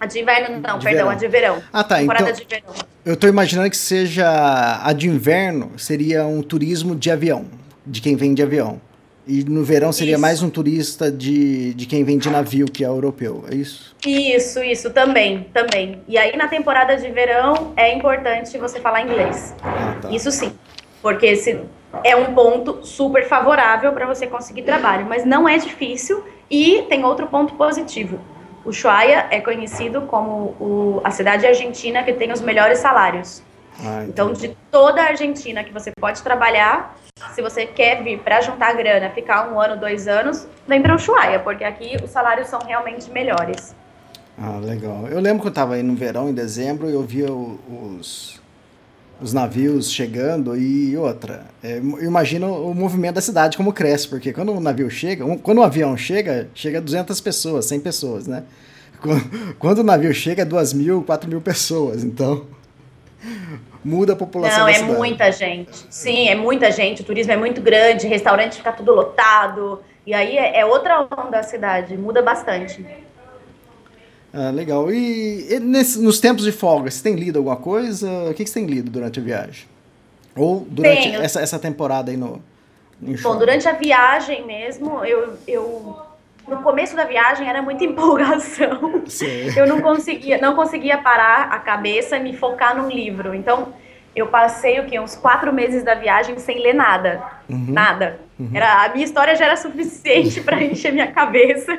A 0.00 0.06
de 0.06 0.20
inverno 0.20 0.60
não, 0.60 0.78
de 0.78 0.84
perdão, 0.84 1.06
verão. 1.06 1.10
a 1.10 1.14
de 1.14 1.28
verão. 1.28 1.62
Ah, 1.72 1.84
tá. 1.84 1.98
Temporada 1.98 2.30
então, 2.30 2.40
de 2.40 2.46
verão. 2.46 2.74
Eu 3.04 3.14
estou 3.14 3.28
imaginando 3.28 3.70
que 3.70 3.76
seja 3.76 4.80
a 4.82 4.92
de 4.92 5.08
inverno 5.08 5.72
seria 5.78 6.24
um 6.24 6.42
turismo 6.42 6.96
de 6.96 7.10
avião, 7.10 7.46
de 7.86 8.00
quem 8.00 8.16
vem 8.16 8.34
de 8.34 8.42
avião. 8.42 8.80
E 9.26 9.44
no 9.44 9.62
verão 9.62 9.92
seria 9.92 10.14
isso. 10.14 10.20
mais 10.20 10.42
um 10.42 10.50
turista 10.50 11.10
de, 11.10 11.74
de 11.74 11.86
quem 11.86 12.02
vem 12.02 12.18
de 12.18 12.28
navio, 12.28 12.66
que 12.66 12.84
é 12.84 12.88
europeu, 12.88 13.44
é 13.48 13.54
isso? 13.54 13.94
Isso, 14.04 14.60
isso, 14.64 14.90
também, 14.90 15.46
também. 15.52 16.02
E 16.08 16.18
aí 16.18 16.36
na 16.36 16.48
temporada 16.48 16.96
de 16.96 17.08
verão 17.10 17.72
é 17.76 17.94
importante 17.94 18.58
você 18.58 18.80
falar 18.80 19.02
inglês. 19.02 19.54
Ah, 19.62 19.96
tá. 20.02 20.10
Isso 20.10 20.30
sim. 20.32 20.52
Porque 21.02 21.36
se, 21.36 21.60
é 22.04 22.16
um 22.16 22.32
ponto 22.32 22.86
super 22.86 23.26
favorável 23.26 23.92
para 23.92 24.06
você 24.06 24.26
conseguir 24.26 24.62
trabalho, 24.62 25.04
mas 25.04 25.24
não 25.24 25.48
é 25.48 25.58
difícil 25.58 26.24
e 26.48 26.82
tem 26.88 27.04
outro 27.04 27.26
ponto 27.26 27.54
positivo. 27.54 28.18
O 28.64 28.68
Ushuaia 28.68 29.26
é 29.30 29.40
conhecido 29.40 30.02
como 30.02 30.54
o, 30.60 31.00
a 31.02 31.10
cidade 31.10 31.44
argentina 31.46 32.02
que 32.02 32.12
tem 32.12 32.32
os 32.32 32.40
melhores 32.40 32.78
salários. 32.78 33.42
Ah, 33.84 34.04
então, 34.06 34.32
de 34.32 34.56
toda 34.70 35.02
a 35.02 35.06
Argentina 35.06 35.64
que 35.64 35.72
você 35.72 35.90
pode 35.98 36.22
trabalhar, 36.22 36.96
se 37.34 37.42
você 37.42 37.66
quer 37.66 38.02
vir 38.02 38.20
para 38.20 38.40
juntar 38.40 38.74
grana, 38.74 39.10
ficar 39.10 39.50
um 39.50 39.58
ano, 39.58 39.76
dois 39.80 40.06
anos, 40.06 40.46
vem 40.68 40.80
para 40.80 40.92
o 40.92 40.96
Ushuaia, 40.96 41.40
porque 41.40 41.64
aqui 41.64 41.96
os 42.02 42.10
salários 42.10 42.48
são 42.48 42.60
realmente 42.60 43.10
melhores. 43.10 43.74
Ah, 44.38 44.58
legal. 44.62 45.08
Eu 45.08 45.20
lembro 45.20 45.40
que 45.40 45.48
eu 45.48 45.50
estava 45.50 45.74
aí 45.74 45.82
no 45.82 45.94
verão, 45.94 46.28
em 46.28 46.34
dezembro, 46.34 46.88
e 46.88 46.94
eu 46.94 47.02
via 47.02 47.32
os, 47.32 48.41
os 49.22 49.32
navios 49.32 49.90
chegando 49.90 50.56
e 50.56 50.96
outra. 50.96 51.46
É, 51.62 51.76
imagina 51.76 52.46
o 52.46 52.74
movimento 52.74 53.14
da 53.14 53.20
cidade 53.20 53.56
como 53.56 53.72
cresce, 53.72 54.08
porque 54.08 54.32
quando 54.32 54.52
o 54.52 54.60
navio 54.60 54.90
chega, 54.90 55.24
um, 55.24 55.38
quando 55.38 55.58
o 55.58 55.62
avião 55.62 55.96
chega, 55.96 56.48
chega 56.54 56.80
200 56.80 57.20
pessoas, 57.20 57.66
100 57.66 57.80
pessoas, 57.80 58.26
né? 58.26 58.42
Quando, 59.00 59.54
quando 59.58 59.78
o 59.78 59.82
navio 59.82 60.12
chega, 60.12 60.44
2 60.44 60.72
mil, 60.72 61.02
4 61.04 61.28
mil 61.28 61.40
pessoas, 61.40 62.02
então 62.02 62.46
muda 63.84 64.14
a 64.14 64.16
população 64.16 64.60
Não, 64.60 64.68
é 64.68 64.74
cidade. 64.74 64.92
muita 64.92 65.30
gente. 65.30 65.86
Sim, 65.88 66.28
é 66.28 66.34
muita 66.34 66.70
gente, 66.70 67.02
o 67.02 67.04
turismo 67.04 67.32
é 67.32 67.36
muito 67.36 67.60
grande, 67.60 68.06
restaurante 68.08 68.56
fica 68.56 68.72
tudo 68.72 68.92
lotado, 68.92 69.80
e 70.04 70.12
aí 70.12 70.36
é, 70.36 70.60
é 70.60 70.66
outra 70.66 71.00
onda 71.00 71.30
da 71.30 71.42
cidade, 71.44 71.96
muda 71.96 72.20
bastante. 72.22 72.84
Ah, 74.32 74.50
legal. 74.50 74.90
E, 74.90 75.52
e 75.52 75.60
nesse, 75.60 76.00
nos 76.00 76.18
tempos 76.18 76.44
de 76.44 76.52
folga, 76.52 76.90
você 76.90 77.02
tem 77.02 77.14
lido 77.14 77.38
alguma 77.38 77.56
coisa? 77.56 78.08
O 78.30 78.34
que, 78.34 78.44
que 78.44 78.50
você 78.50 78.60
tem 78.60 78.66
lido 78.66 78.90
durante 78.90 79.20
a 79.20 79.22
viagem? 79.22 79.66
Ou 80.34 80.66
durante 80.68 81.08
essa, 81.08 81.40
essa 81.40 81.58
temporada 81.58 82.10
aí 82.10 82.16
no, 82.16 82.42
Bom, 83.22 83.36
durante 83.36 83.68
a 83.68 83.72
viagem 83.72 84.46
mesmo, 84.46 85.04
eu, 85.04 85.36
eu 85.46 85.96
no 86.46 86.62
começo 86.62 86.94
da 86.94 87.04
viagem 87.04 87.48
era 87.48 87.60
muita 87.60 87.82
empolgação. 87.84 89.02
Sim. 89.06 89.52
Eu 89.56 89.66
não 89.66 89.80
conseguia, 89.80 90.38
não 90.38 90.54
conseguia 90.54 90.98
parar 90.98 91.48
a 91.50 91.58
cabeça 91.58 92.16
e 92.16 92.22
me 92.22 92.36
focar 92.36 92.76
num 92.76 92.88
livro. 92.88 93.34
Então, 93.34 93.74
eu 94.14 94.28
passei 94.28 94.78
o 94.78 94.86
quê? 94.86 95.00
Uns 95.00 95.16
quatro 95.16 95.52
meses 95.52 95.82
da 95.82 95.94
viagem 95.94 96.38
sem 96.38 96.62
ler 96.62 96.74
nada. 96.74 97.22
Uhum. 97.48 97.66
Nada. 97.68 98.20
Uhum. 98.42 98.50
Era, 98.52 98.84
a 98.84 98.88
minha 98.88 99.04
história 99.04 99.36
já 99.36 99.44
era 99.44 99.56
suficiente 99.56 100.40
para 100.40 100.60
encher 100.62 100.92
minha 100.92 101.12
cabeça. 101.12 101.72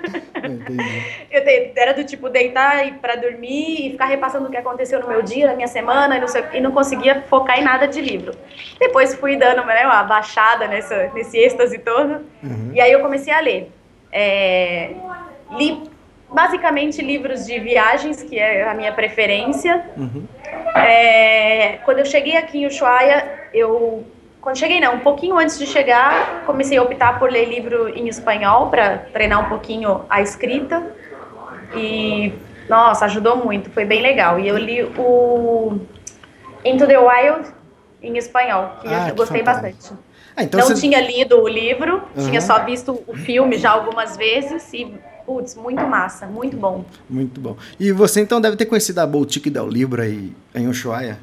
eu 1.30 1.44
era 1.76 1.94
do 1.94 2.06
tipo 2.06 2.30
deitar 2.30 3.00
para 3.02 3.16
dormir 3.16 3.88
e 3.88 3.92
ficar 3.92 4.06
repassando 4.06 4.48
o 4.48 4.52
que 4.52 4.56
aconteceu 4.56 5.02
no 5.02 5.08
meu 5.08 5.22
dia, 5.22 5.48
na 5.48 5.56
minha 5.56 5.68
semana, 5.68 6.16
e 6.16 6.22
não, 6.22 6.28
sei, 6.28 6.44
e 6.54 6.62
não 6.62 6.72
conseguia 6.72 7.22
focar 7.24 7.60
em 7.60 7.64
nada 7.64 7.88
de 7.88 8.00
livro. 8.00 8.34
Depois 8.80 9.14
fui 9.16 9.36
dando 9.36 9.66
né, 9.66 9.86
uma 9.86 10.04
baixada 10.04 10.68
nessa, 10.68 11.12
nesse 11.14 11.38
êxtase 11.38 11.78
todo. 11.80 12.26
Uhum. 12.42 12.72
E 12.74 12.80
aí 12.80 12.92
eu 12.92 13.02
comecei 13.02 13.34
a 13.34 13.42
ler. 13.42 13.70
É, 14.12 14.92
li 15.58 15.92
basicamente 16.32 17.02
livros 17.02 17.46
de 17.46 17.60
viagens, 17.60 18.24
que 18.24 18.40
é 18.40 18.68
a 18.68 18.74
minha 18.74 18.92
preferência. 18.92 19.86
Uhum. 19.98 20.26
É, 20.76 21.80
quando 21.84 22.00
eu 22.00 22.06
cheguei 22.06 22.38
aqui 22.38 22.60
em 22.60 22.66
Ushuaia, 22.66 23.50
eu 23.54 24.04
quando 24.44 24.58
cheguei 24.58 24.82
não, 24.82 24.96
um 24.96 25.00
pouquinho 25.00 25.38
antes 25.38 25.58
de 25.58 25.66
chegar, 25.66 26.44
comecei 26.46 26.78
a 26.78 26.84
optar 26.84 27.18
por 27.18 27.32
ler 27.32 27.46
livro 27.46 27.88
em 27.88 28.10
espanhol 28.10 28.70
para 28.70 28.98
treinar 28.98 29.46
um 29.46 29.48
pouquinho 29.48 30.02
a 30.10 30.22
escrita 30.22 30.86
e 31.74 32.34
nossa, 32.70 33.06
ajudou 33.06 33.38
muito, 33.38 33.70
foi 33.70 33.86
bem 33.86 34.02
legal. 34.02 34.38
E 34.38 34.48
eu 34.48 34.58
li 34.58 34.84
o 34.84 35.80
Into 36.66 36.86
the 36.86 37.00
Wild 37.00 37.50
em 38.02 38.18
espanhol, 38.18 38.74
que 38.82 38.88
ah, 38.90 39.08
eu 39.08 39.16
gostei 39.16 39.42
bastante. 39.42 39.94
Ah, 40.36 40.44
então 40.44 40.60
não 40.60 40.68
você... 40.68 40.76
tinha 40.76 41.00
lido 41.00 41.42
o 41.42 41.48
livro, 41.48 42.04
uhum. 42.14 42.26
tinha 42.26 42.42
só 42.42 42.66
visto 42.66 43.02
o 43.08 43.16
filme 43.16 43.58
já 43.58 43.72
algumas 43.72 44.18
vezes 44.18 44.74
e 44.74 44.94
Putz, 45.26 45.56
muito 45.56 45.82
massa, 45.88 46.26
muito 46.26 46.58
bom. 46.58 46.84
Muito 47.10 47.40
bom. 47.40 47.56
E 47.80 47.94
você 47.94 48.20
então 48.20 48.42
deve 48.42 48.58
ter 48.58 48.66
conhecido 48.66 49.00
a 49.00 49.08
Boutique 49.08 49.50
del 49.50 49.70
Libro 49.70 50.02
aí 50.02 50.34
em 50.54 50.68
Ushuaia? 50.68 51.18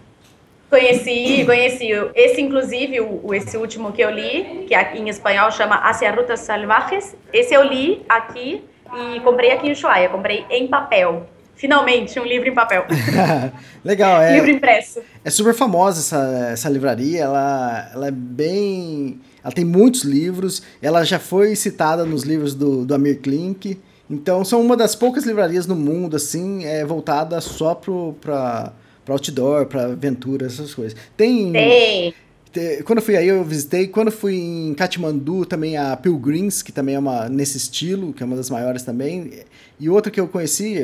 Conheci, 0.71 1.45
conheci. 1.45 1.89
Esse, 2.15 2.41
inclusive, 2.41 3.01
o, 3.01 3.35
esse 3.35 3.57
último 3.57 3.91
que 3.91 4.01
eu 4.01 4.11
li, 4.11 4.65
que 4.69 4.75
aqui 4.75 5.01
em 5.01 5.09
espanhol 5.09 5.51
chama 5.51 5.75
Hacia 5.75 6.13
Rutas 6.13 6.41
Salvajes, 6.41 7.17
esse 7.33 7.53
eu 7.53 7.65
li 7.65 8.03
aqui 8.09 8.63
e 8.95 9.21
comprei 9.21 9.51
aqui 9.51 9.67
em 9.67 9.73
Ushuaia, 9.73 10.09
comprei 10.09 10.47
em 10.49 10.69
papel. 10.69 11.27
Finalmente, 11.57 12.19
um 12.19 12.25
livro 12.25 12.49
em 12.49 12.55
papel. 12.55 12.87
Legal, 13.85 14.23
é. 14.23 14.33
livro 14.33 14.51
impresso. 14.51 15.01
É 15.25 15.29
super 15.29 15.53
famosa 15.53 16.01
essa, 16.01 16.49
essa 16.53 16.69
livraria, 16.71 17.25
ela, 17.25 17.91
ela 17.93 18.09
é 18.09 18.11
bem. 18.11 19.21
Ela 19.43 19.53
tem 19.53 19.65
muitos 19.65 20.03
livros, 20.03 20.63
ela 20.81 21.05
já 21.05 21.19
foi 21.19 21.57
citada 21.57 22.05
nos 22.05 22.23
livros 22.23 22.55
do, 22.55 22.87
do 22.87 22.95
Amir 22.95 23.19
Klink. 23.21 23.79
Então, 24.09 24.45
são 24.45 24.61
uma 24.61 24.77
das 24.77 24.95
poucas 24.95 25.25
livrarias 25.25 25.67
no 25.67 25.77
mundo, 25.77 26.17
assim, 26.17 26.65
é, 26.65 26.85
voltada 26.85 27.41
só 27.41 27.75
para 27.75 28.73
para 29.05 29.15
outdoor, 29.15 29.67
para 29.67 29.85
aventura, 29.87 30.47
essas 30.47 30.75
coisas. 30.75 30.99
Tem, 31.17 31.53
tem. 31.53 32.83
quando 32.85 32.99
eu 32.99 33.05
fui 33.05 33.17
aí, 33.17 33.29
eu 33.29 33.45
visitei. 33.45 33.89
Quando 33.89 34.11
fui 34.11 34.37
em 34.37 34.75
Katmandu, 34.75 35.45
também 35.45 35.77
a 35.77 35.97
Pilgrims, 35.97 36.63
que 36.63 36.73
também 36.73 36.95
é 36.95 36.99
uma 36.99 37.29
nesse 37.29 37.57
estilo, 37.57 38.13
que 38.13 38.23
é 38.23 38.27
uma 38.27 38.37
das 38.37 38.51
maiores 38.51 38.83
também. 38.83 39.31
E 39.79 39.89
outra 39.89 40.11
que 40.11 40.21
eu 40.21 40.29
conheci, 40.29 40.79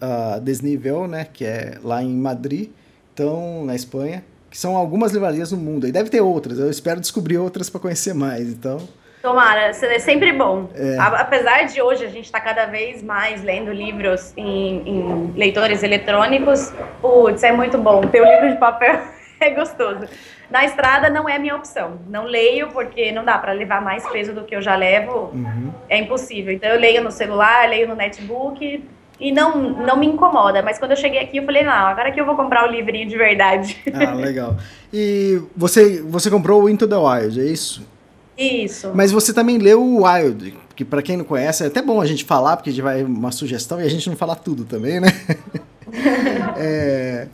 a, 0.00 0.34
a 0.34 0.38
Desnível, 0.38 1.06
né? 1.06 1.26
Que 1.32 1.44
é 1.44 1.78
lá 1.82 2.02
em 2.02 2.14
Madrid, 2.14 2.68
então, 3.12 3.64
na 3.64 3.74
Espanha. 3.74 4.24
Que 4.50 4.58
são 4.58 4.76
algumas 4.76 5.12
livrarias 5.12 5.50
no 5.50 5.58
mundo. 5.58 5.86
E 5.86 5.92
deve 5.92 6.10
ter 6.10 6.20
outras. 6.20 6.58
Eu 6.58 6.70
espero 6.70 7.00
descobrir 7.00 7.38
outras 7.38 7.68
para 7.68 7.80
conhecer 7.80 8.14
mais. 8.14 8.48
Então. 8.48 8.86
Tomara, 9.24 9.70
é 9.70 9.98
sempre 10.00 10.34
bom. 10.34 10.68
É. 10.74 10.98
Apesar 10.98 11.62
de 11.62 11.80
hoje 11.80 12.04
a 12.04 12.10
gente 12.10 12.26
estar 12.26 12.40
tá 12.40 12.44
cada 12.44 12.66
vez 12.66 13.02
mais 13.02 13.42
lendo 13.42 13.72
livros 13.72 14.34
em, 14.36 14.82
em 14.86 15.32
leitores 15.34 15.82
eletrônicos, 15.82 16.70
putz, 17.00 17.42
é 17.42 17.50
muito 17.50 17.78
bom. 17.78 18.02
Ter 18.02 18.20
o 18.20 18.24
livro 18.26 18.50
de 18.50 18.58
papel 18.58 19.00
é 19.40 19.48
gostoso. 19.48 20.04
Na 20.50 20.66
estrada 20.66 21.08
não 21.08 21.26
é 21.26 21.38
minha 21.38 21.56
opção. 21.56 22.00
Não 22.06 22.26
leio 22.26 22.68
porque 22.68 23.12
não 23.12 23.24
dá 23.24 23.38
para 23.38 23.52
levar 23.52 23.80
mais 23.80 24.06
peso 24.10 24.34
do 24.34 24.44
que 24.44 24.54
eu 24.54 24.60
já 24.60 24.76
levo. 24.76 25.30
Uhum. 25.32 25.72
É 25.88 25.96
impossível. 25.96 26.52
Então 26.52 26.68
eu 26.68 26.78
leio 26.78 27.02
no 27.02 27.10
celular, 27.10 27.66
leio 27.66 27.88
no 27.88 27.94
netbook 27.94 28.84
e 29.18 29.32
não, 29.32 29.56
não 29.58 29.96
me 29.96 30.06
incomoda. 30.06 30.60
Mas 30.60 30.78
quando 30.78 30.90
eu 30.90 30.98
cheguei 30.98 31.20
aqui, 31.20 31.38
eu 31.38 31.46
falei, 31.46 31.62
não, 31.62 31.72
agora 31.72 32.12
que 32.12 32.20
eu 32.20 32.26
vou 32.26 32.36
comprar 32.36 32.68
o 32.68 32.70
livrinho 32.70 33.08
de 33.08 33.16
verdade. 33.16 33.82
Ah, 33.90 34.12
legal. 34.12 34.54
E 34.92 35.40
você, 35.56 36.02
você 36.02 36.28
comprou 36.30 36.64
o 36.64 36.68
Into 36.68 36.86
the 36.86 36.96
Wild, 36.96 37.40
é 37.40 37.44
isso? 37.44 37.93
Isso. 38.36 38.90
Mas 38.94 39.12
você 39.12 39.32
também 39.32 39.58
leu 39.58 39.82
o 39.82 40.04
Wild, 40.04 40.54
que 40.74 40.84
para 40.84 41.02
quem 41.02 41.16
não 41.16 41.24
conhece, 41.24 41.62
é 41.62 41.66
até 41.66 41.80
bom 41.80 42.00
a 42.00 42.06
gente 42.06 42.24
falar, 42.24 42.56
porque 42.56 42.70
a 42.70 42.72
gente 42.72 42.82
vai 42.82 43.02
uma 43.04 43.30
sugestão 43.30 43.80
e 43.80 43.84
a 43.84 43.88
gente 43.88 44.08
não 44.08 44.16
fala 44.16 44.34
tudo 44.34 44.64
também, 44.64 45.00
né? 45.00 45.08
é, 46.56 47.28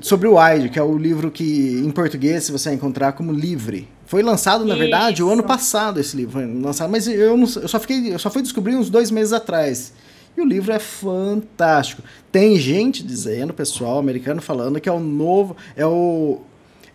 sobre 0.00 0.28
o 0.28 0.38
Wild, 0.38 0.68
que 0.70 0.78
é 0.78 0.82
o 0.82 0.96
livro 0.96 1.30
que 1.30 1.82
em 1.84 1.90
português 1.90 2.48
você 2.48 2.70
vai 2.70 2.76
encontrar 2.76 3.12
como 3.12 3.32
Livre. 3.32 3.88
Foi 4.06 4.22
lançado, 4.22 4.64
na 4.64 4.74
Isso. 4.74 4.82
verdade, 4.82 5.22
o 5.22 5.30
ano 5.30 5.42
passado 5.42 6.00
esse 6.00 6.16
livro 6.16 6.32
foi 6.32 6.46
lançado, 6.46 6.90
mas 6.90 7.06
eu, 7.06 7.36
não, 7.36 7.46
eu 7.46 7.68
só 7.68 7.78
fiquei, 7.78 8.12
eu 8.12 8.18
só 8.18 8.30
fui 8.30 8.42
descobrir 8.42 8.76
uns 8.76 8.90
dois 8.90 9.10
meses 9.10 9.32
atrás. 9.32 9.92
E 10.36 10.40
o 10.40 10.44
livro 10.44 10.72
é 10.72 10.78
fantástico. 10.78 12.02
Tem 12.30 12.56
gente 12.56 13.02
dizendo, 13.02 13.52
pessoal 13.52 13.98
americano 13.98 14.40
falando 14.40 14.80
que 14.80 14.88
é 14.88 14.92
o 14.92 15.00
novo, 15.00 15.56
é 15.76 15.84
o 15.84 16.40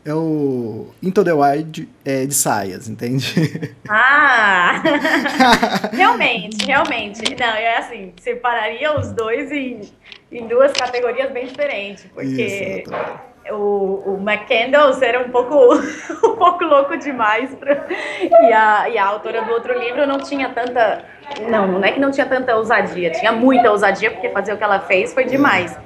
é 0.05 0.13
o 0.13 0.87
Into 1.01 1.23
the 1.23 1.33
Wild 1.33 1.89
é, 2.05 2.25
de 2.25 2.33
saias, 2.33 2.87
entende? 2.87 3.75
Ah! 3.87 4.81
realmente, 5.93 6.65
realmente. 6.65 7.35
Não, 7.39 7.47
é 7.47 7.77
assim, 7.77 8.13
separaria 8.19 8.97
os 8.97 9.11
dois 9.11 9.51
em 9.51 9.81
em 10.31 10.47
duas 10.47 10.73
categorias 10.73 11.31
bem 11.31 11.45
diferentes, 11.45 12.05
porque 12.13 12.83
o, 13.51 14.15
o 14.15 14.19
McCandles 14.19 15.01
era 15.01 15.21
um 15.21 15.29
pouco, 15.29 15.75
um 15.75 16.35
pouco 16.35 16.63
louco 16.63 16.97
demais 16.97 17.53
pra, 17.55 17.85
e, 17.89 18.53
a, 18.53 18.89
e 18.89 18.97
a 18.97 19.05
autora 19.05 19.43
do 19.43 19.51
outro 19.51 19.77
livro 19.77 20.05
não 20.05 20.19
tinha 20.19 20.49
tanta. 20.49 21.03
Não, 21.49 21.67
não 21.67 21.83
é 21.83 21.91
que 21.91 21.99
não 21.99 22.11
tinha 22.11 22.25
tanta 22.25 22.55
ousadia, 22.55 23.11
tinha 23.11 23.31
muita 23.31 23.71
ousadia, 23.71 24.11
porque 24.11 24.29
fazer 24.29 24.53
o 24.53 24.57
que 24.57 24.63
ela 24.63 24.79
fez 24.79 25.13
foi 25.13 25.25
demais. 25.25 25.77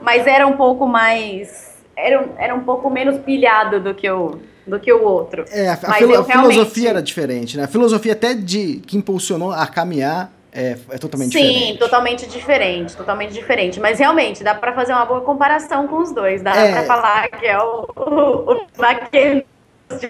Mas 0.00 0.26
era 0.26 0.46
um 0.46 0.56
pouco 0.56 0.86
mais. 0.86 1.71
Era, 1.96 2.28
era 2.38 2.54
um 2.54 2.60
pouco 2.60 2.88
menos 2.90 3.18
pilhado 3.18 3.80
do 3.80 3.94
que 3.94 4.10
o, 4.10 4.38
do 4.66 4.80
que 4.80 4.92
o 4.92 5.02
outro. 5.02 5.44
É, 5.50 5.68
a, 5.68 5.72
a, 5.72 5.76
filo, 5.76 6.16
a 6.16 6.22
realmente... 6.22 6.52
filosofia 6.54 6.90
era 6.90 7.02
diferente, 7.02 7.56
né? 7.56 7.64
A 7.64 7.68
filosofia 7.68 8.12
até 8.12 8.34
de 8.34 8.82
que 8.86 8.96
impulsionou 8.96 9.52
a 9.52 9.66
caminhar 9.66 10.32
é, 10.52 10.76
é 10.90 10.98
totalmente 10.98 11.32
Sim, 11.32 11.42
diferente. 11.42 11.72
Sim, 11.72 11.78
totalmente 11.78 12.26
diferente, 12.26 12.96
totalmente 12.96 13.32
diferente. 13.32 13.80
Mas 13.80 13.98
realmente, 13.98 14.44
dá 14.44 14.54
para 14.54 14.72
fazer 14.74 14.92
uma 14.92 15.06
boa 15.06 15.22
comparação 15.22 15.88
com 15.88 15.98
os 15.98 16.12
dois. 16.12 16.42
Dá 16.42 16.54
é... 16.54 16.72
para 16.72 16.82
falar 16.84 17.28
que 17.28 17.46
é 17.46 17.58
o, 17.58 17.88
o, 17.96 18.52
o 18.52 18.66
naquele 18.78 19.46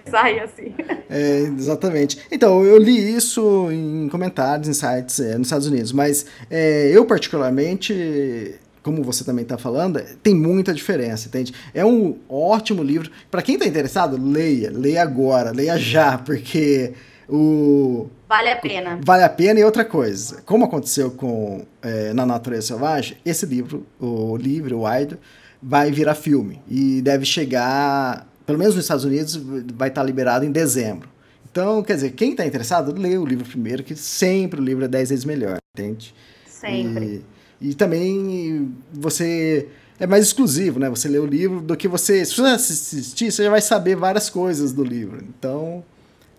sai 0.09 0.41
assim. 0.41 0.75
É, 1.09 1.41
exatamente. 1.41 2.19
Então, 2.31 2.65
eu 2.65 2.79
li 2.79 3.15
isso 3.15 3.71
em 3.71 4.09
comentários, 4.09 4.69
em 4.69 4.73
sites 4.73 5.21
é, 5.21 5.37
nos 5.37 5.49
Estados 5.49 5.67
Unidos, 5.67 5.93
mas 5.93 6.27
é, 6.51 6.91
eu 6.93 7.05
particularmente 7.05 8.55
como 8.83 9.03
você 9.03 9.25
também 9.25 9.43
está 9.43 9.57
falando, 9.57 10.01
tem 10.23 10.35
muita 10.35 10.75
diferença, 10.75 11.29
entende? 11.29 11.55
É 11.73 11.85
um 11.85 12.19
ótimo 12.29 12.83
livro. 12.83 13.11
Para 13.31 13.43
quem 13.43 13.55
está 13.55 13.67
interessado, 13.67 14.17
leia, 14.21 14.71
leia 14.71 15.03
agora, 15.03 15.53
leia 15.53 15.79
já, 15.79 16.19
porque 16.19 16.93
o 17.29 18.09
Vale 18.29 18.51
a 18.51 18.57
pena. 18.57 18.99
Vale 19.05 19.25
a 19.25 19.29
pena. 19.29 19.61
E 19.61 19.65
outra 19.65 19.85
coisa, 19.85 20.41
como 20.47 20.65
aconteceu 20.65 21.11
com 21.11 21.67
é, 21.83 22.15
Na 22.15 22.25
Natureza 22.25 22.69
Selvagem, 22.69 23.19
esse 23.25 23.45
livro, 23.45 23.87
o 24.01 24.37
livro, 24.39 24.79
o 24.79 24.89
Wild, 24.89 25.19
vai 25.63 25.91
virar 25.91 26.15
filme. 26.15 26.61
E 26.67 27.03
deve 27.03 27.27
chegar, 27.27 28.27
pelo 28.47 28.59
menos 28.59 28.75
nos 28.75 28.85
Estados 28.85 29.05
Unidos, 29.05 29.37
vai 29.75 29.89
estar 29.89 30.03
liberado 30.03 30.47
em 30.47 30.51
dezembro. 30.51 31.11
Então, 31.51 31.83
quer 31.83 31.97
dizer, 31.97 32.13
quem 32.13 32.31
está 32.31 32.47
interessado, 32.47 32.99
lê 32.99 33.19
o 33.19 33.27
livro 33.27 33.45
primeiro, 33.45 33.85
que 33.85 33.95
sempre 33.95 34.59
o 34.59 34.65
livro 34.65 34.87
é 34.87 34.89
10 34.89 35.11
vezes 35.11 35.25
melhor, 35.27 35.59
entende? 35.77 36.15
Sempre. 36.47 37.05
E, 37.05 37.25
e 37.63 37.75
também 37.75 38.75
você 38.93 39.69
é 40.01 40.07
mais 40.07 40.27
exclusivo, 40.27 40.81
né? 40.81 40.91
Você 40.91 41.09
lê 41.09 41.19
o 41.19 41.27
livro 41.27 41.61
do 41.61 41.77
que 41.77 41.87
você. 41.87 42.25
Se 42.25 42.35
você 42.35 42.43
assistir, 42.43 43.31
você 43.31 43.45
já 43.45 43.51
vai 43.51 43.61
saber 43.61 43.95
várias 43.95 44.29
coisas 44.29 44.73
do 44.73 44.83
livro. 44.83 45.25
Então, 45.29 45.85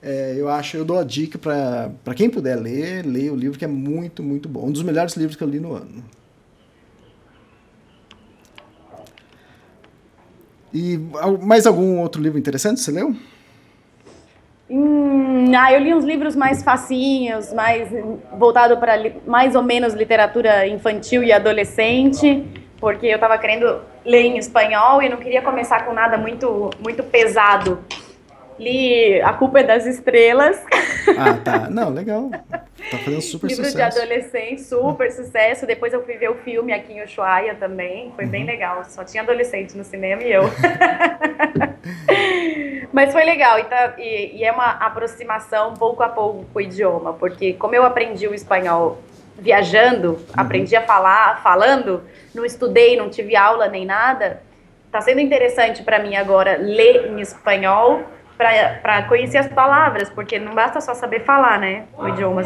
é, 0.01 0.35
eu 0.37 0.49
acho, 0.49 0.75
eu 0.75 0.83
dou 0.83 0.99
a 0.99 1.03
dica 1.03 1.39
para 1.39 2.13
quem 2.13 2.29
puder 2.29 2.57
ler, 2.57 3.05
ler 3.05 3.31
o 3.31 3.35
livro 3.37 3.57
que 3.57 3.63
é 3.63 3.67
muito, 3.69 4.21
muito 4.21 4.49
bom. 4.49 4.67
Um 4.67 4.71
dos 4.71 4.83
melhores 4.83 5.15
livros 5.15 5.37
que 5.37 5.43
eu 5.43 5.47
li 5.47 5.61
no 5.61 5.73
ano. 5.73 6.03
E 10.73 10.99
mais 11.41 11.65
algum 11.65 11.99
outro 11.99 12.21
livro 12.21 12.37
interessante 12.37 12.81
você 12.81 12.91
leu? 12.91 13.15
Hum, 14.69 15.51
ah, 15.55 15.73
eu 15.73 15.79
li 15.79 15.93
uns 15.93 16.05
livros 16.05 16.35
mais 16.35 16.63
facinhos, 16.63 17.53
mais 17.53 17.89
voltado 18.37 18.77
para 18.77 18.93
mais 19.27 19.55
ou 19.55 19.61
menos 19.61 19.93
literatura 19.93 20.65
infantil 20.67 21.23
e 21.23 21.33
adolescente, 21.33 22.45
porque 22.79 23.07
eu 23.07 23.15
estava 23.15 23.37
querendo 23.37 23.81
ler 24.05 24.23
em 24.23 24.37
espanhol 24.37 25.01
e 25.01 25.09
não 25.09 25.17
queria 25.17 25.41
começar 25.41 25.85
com 25.85 25.93
nada 25.93 26.17
muito 26.17 26.69
muito 26.81 27.03
pesado. 27.03 27.79
Li 28.59 29.21
A 29.21 29.33
Culpa 29.33 29.59
é 29.59 29.63
das 29.63 29.85
Estrelas. 29.85 30.61
Ah, 31.17 31.33
tá. 31.33 31.69
Não, 31.69 31.89
legal. 31.89 32.29
Tá 32.29 32.97
fazendo 32.97 33.21
super 33.21 33.47
Livro 33.47 33.65
sucesso. 33.65 33.99
Livro 33.99 34.07
de 34.07 34.15
adolescente, 34.15 34.61
super 34.61 35.11
sucesso. 35.11 35.65
Depois 35.65 35.93
eu 35.93 36.03
fui 36.03 36.15
ver 36.15 36.29
o 36.29 36.35
filme 36.35 36.71
aqui 36.73 36.93
em 36.93 37.03
Ushuaia 37.03 37.55
também. 37.55 38.11
Foi 38.15 38.25
uhum. 38.25 38.31
bem 38.31 38.45
legal. 38.45 38.83
Só 38.85 39.03
tinha 39.03 39.23
adolescente 39.23 39.75
no 39.75 39.83
cinema 39.83 40.23
e 40.23 40.31
eu. 40.31 40.43
Mas 42.93 43.11
foi 43.11 43.23
legal. 43.23 43.59
E, 43.59 43.63
tá, 43.63 43.95
e, 43.97 44.37
e 44.37 44.43
é 44.43 44.51
uma 44.51 44.71
aproximação 44.71 45.73
pouco 45.73 46.03
a 46.03 46.09
pouco 46.09 46.45
com 46.51 46.59
o 46.59 46.61
idioma. 46.61 47.13
Porque 47.13 47.53
como 47.53 47.73
eu 47.75 47.83
aprendi 47.83 48.27
o 48.27 48.33
espanhol 48.33 48.99
viajando, 49.37 50.11
uhum. 50.11 50.25
aprendi 50.35 50.75
a 50.75 50.81
falar, 50.81 51.41
falando, 51.41 52.03
não 52.33 52.45
estudei, 52.45 52.95
não 52.95 53.09
tive 53.09 53.35
aula 53.35 53.67
nem 53.67 53.85
nada. 53.85 54.41
Tá 54.91 55.01
sendo 55.01 55.19
interessante 55.19 55.81
para 55.81 55.97
mim 55.99 56.15
agora 56.15 56.55
ler 56.57 57.07
em 57.07 57.19
espanhol 57.19 58.03
para 58.81 59.03
conhecer 59.03 59.37
as 59.37 59.47
palavras, 59.47 60.09
porque 60.09 60.39
não 60.39 60.53
basta 60.53 60.81
só 60.81 60.93
saber 60.93 61.21
falar, 61.21 61.59
né? 61.59 61.85
O 61.97 62.07
idioma 62.07 62.41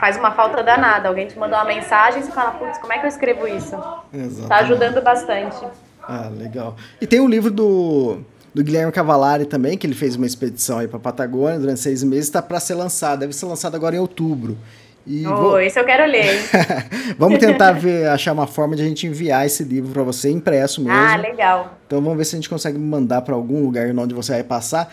faz 0.00 0.16
uma 0.16 0.32
falta 0.32 0.62
danada. 0.62 1.08
Alguém 1.08 1.26
te 1.26 1.38
manda 1.38 1.56
uma 1.56 1.64
mensagem 1.64 2.20
e 2.20 2.24
você 2.24 2.32
fala, 2.32 2.52
putz, 2.52 2.78
como 2.78 2.92
é 2.92 2.98
que 2.98 3.06
eu 3.06 3.08
escrevo 3.08 3.46
isso? 3.46 3.76
Exatamente. 4.12 4.48
Tá 4.48 4.56
ajudando 4.56 5.02
bastante. 5.02 5.66
Ah, 6.02 6.28
legal. 6.36 6.76
E 7.00 7.06
tem 7.06 7.20
um 7.20 7.28
livro 7.28 7.50
do, 7.50 8.20
do 8.54 8.62
Guilherme 8.62 8.92
Cavalari 8.92 9.46
também, 9.46 9.78
que 9.78 9.86
ele 9.86 9.94
fez 9.94 10.16
uma 10.16 10.26
expedição 10.26 10.78
aí 10.78 10.88
para 10.88 10.98
Patagônia 10.98 11.58
durante 11.58 11.80
seis 11.80 12.02
meses, 12.02 12.26
está 12.26 12.42
para 12.42 12.60
ser 12.60 12.74
lançado. 12.74 13.20
Deve 13.20 13.32
ser 13.32 13.46
lançado 13.46 13.74
agora 13.74 13.96
em 13.96 13.98
outubro. 13.98 14.56
E 15.06 15.26
oh, 15.26 15.36
vou... 15.36 15.60
esse 15.60 15.78
eu 15.78 15.84
quero 15.84 16.10
ler. 16.10 16.38
vamos 17.18 17.38
tentar 17.38 17.72
ver, 17.72 18.08
achar 18.08 18.32
uma 18.32 18.46
forma 18.46 18.76
de 18.76 18.82
a 18.82 18.84
gente 18.84 19.06
enviar 19.06 19.44
esse 19.44 19.64
livro 19.64 19.90
para 19.92 20.02
você 20.02 20.30
impresso 20.30 20.80
mesmo. 20.80 20.96
Ah, 20.96 21.16
legal. 21.16 21.78
Então 21.86 22.00
vamos 22.00 22.16
ver 22.16 22.24
se 22.24 22.36
a 22.36 22.38
gente 22.38 22.48
consegue 22.48 22.78
mandar 22.78 23.22
para 23.22 23.34
algum 23.34 23.62
lugar 23.62 23.88
onde 23.96 24.14
você 24.14 24.32
vai 24.32 24.44
passar. 24.44 24.92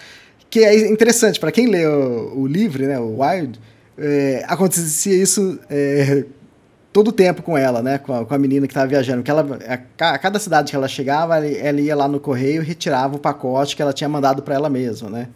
Que 0.49 0.63
é 0.63 0.89
interessante, 0.89 1.39
para 1.39 1.51
quem 1.51 1.67
lê 1.67 1.85
o, 1.85 2.39
o 2.39 2.47
livro, 2.47 2.85
né, 2.85 2.97
o 2.99 3.21
Wild, 3.21 3.59
é, 3.97 4.43
acontecia 4.47 5.15
isso 5.15 5.59
é, 5.69 6.25
todo 6.91 7.09
o 7.09 7.12
tempo 7.12 7.43
com 7.43 7.57
ela, 7.57 7.81
né, 7.81 7.97
com 7.97 8.13
a, 8.13 8.25
com 8.25 8.33
a 8.33 8.38
menina 8.38 8.65
que 8.65 8.71
estava 8.71 8.88
viajando. 8.88 9.21
Que 9.21 9.29
ela, 9.29 9.45
a, 9.67 10.13
a, 10.13 10.17
cada 10.17 10.39
cidade 10.39 10.71
que 10.71 10.75
ela 10.75 10.88
chegava, 10.88 11.38
ela 11.45 11.79
ia 11.79 11.95
lá 11.95 12.07
no 12.07 12.19
correio 12.19 12.62
e 12.62 12.65
retirava 12.65 13.15
o 13.15 13.19
pacote 13.19 13.75
que 13.75 13.81
ela 13.81 13.93
tinha 13.93 14.09
mandado 14.09 14.41
para 14.41 14.55
ela 14.55 14.69
mesma, 14.69 15.09
né? 15.09 15.27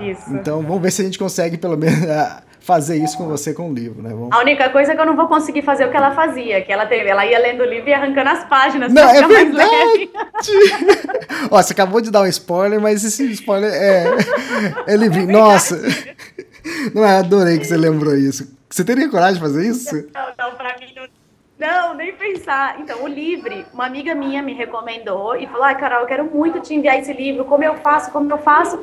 Isso. 0.00 0.32
Então 0.34 0.62
vamos 0.62 0.80
ver 0.80 0.90
se 0.90 1.02
a 1.02 1.04
gente 1.04 1.18
consegue 1.18 1.58
pelo 1.58 1.76
menos 1.76 2.00
fazer 2.62 2.96
isso 2.96 3.18
com 3.18 3.26
você 3.26 3.52
com 3.52 3.70
o 3.70 3.74
livro, 3.74 4.02
né? 4.02 4.10
Vamos... 4.10 4.28
A 4.32 4.38
única 4.38 4.70
coisa 4.70 4.92
é 4.92 4.94
que 4.94 5.00
eu 5.00 5.06
não 5.06 5.16
vou 5.16 5.26
conseguir 5.26 5.62
fazer 5.62 5.84
o 5.84 5.90
que 5.90 5.96
ela 5.96 6.12
fazia, 6.12 6.62
que 6.62 6.72
ela 6.72 6.86
teve, 6.86 7.08
ela 7.08 7.26
ia 7.26 7.38
lendo 7.38 7.62
o 7.62 7.66
livro 7.66 7.88
e 7.88 7.92
arrancando 7.92 8.30
as 8.30 8.44
páginas. 8.44 8.92
Não, 8.92 9.08
é 9.08 9.26
verdade. 9.26 10.10
Ó, 11.50 11.60
você 11.60 11.72
acabou 11.72 12.00
de 12.00 12.10
dar 12.10 12.22
um 12.22 12.26
spoiler, 12.26 12.80
mas 12.80 13.04
esse 13.04 13.30
spoiler 13.32 13.72
é, 13.72 14.06
é 14.86 14.96
livrinho. 14.96 15.30
É 15.30 15.32
Nossa, 15.32 15.80
não 16.94 17.04
é, 17.04 17.18
adorei 17.18 17.58
que 17.58 17.64
você 17.64 17.76
lembrou 17.76 18.14
isso. 18.14 18.56
Você 18.70 18.84
teria 18.84 19.08
coragem 19.10 19.34
de 19.34 19.40
fazer 19.40 19.68
isso? 19.68 19.94
Não, 20.14 20.26
não, 20.38 20.56
pra 20.56 20.76
mim 20.78 20.94
não 20.96 21.06
Não, 21.58 21.94
nem 21.94 22.12
pensar. 22.14 22.80
Então, 22.80 23.02
o 23.02 23.08
Livre, 23.08 23.66
uma 23.74 23.86
amiga 23.86 24.14
minha 24.14 24.40
me 24.40 24.54
recomendou 24.54 25.36
e 25.36 25.46
falou: 25.46 25.64
Ai, 25.64 25.78
Carol, 25.78 26.00
eu 26.00 26.06
quero 26.06 26.24
muito 26.24 26.60
te 26.60 26.74
enviar 26.74 26.98
esse 26.98 27.12
livro. 27.12 27.44
Como 27.44 27.62
eu 27.64 27.76
faço? 27.78 28.10
Como 28.12 28.30
eu 28.32 28.38
faço? 28.38 28.82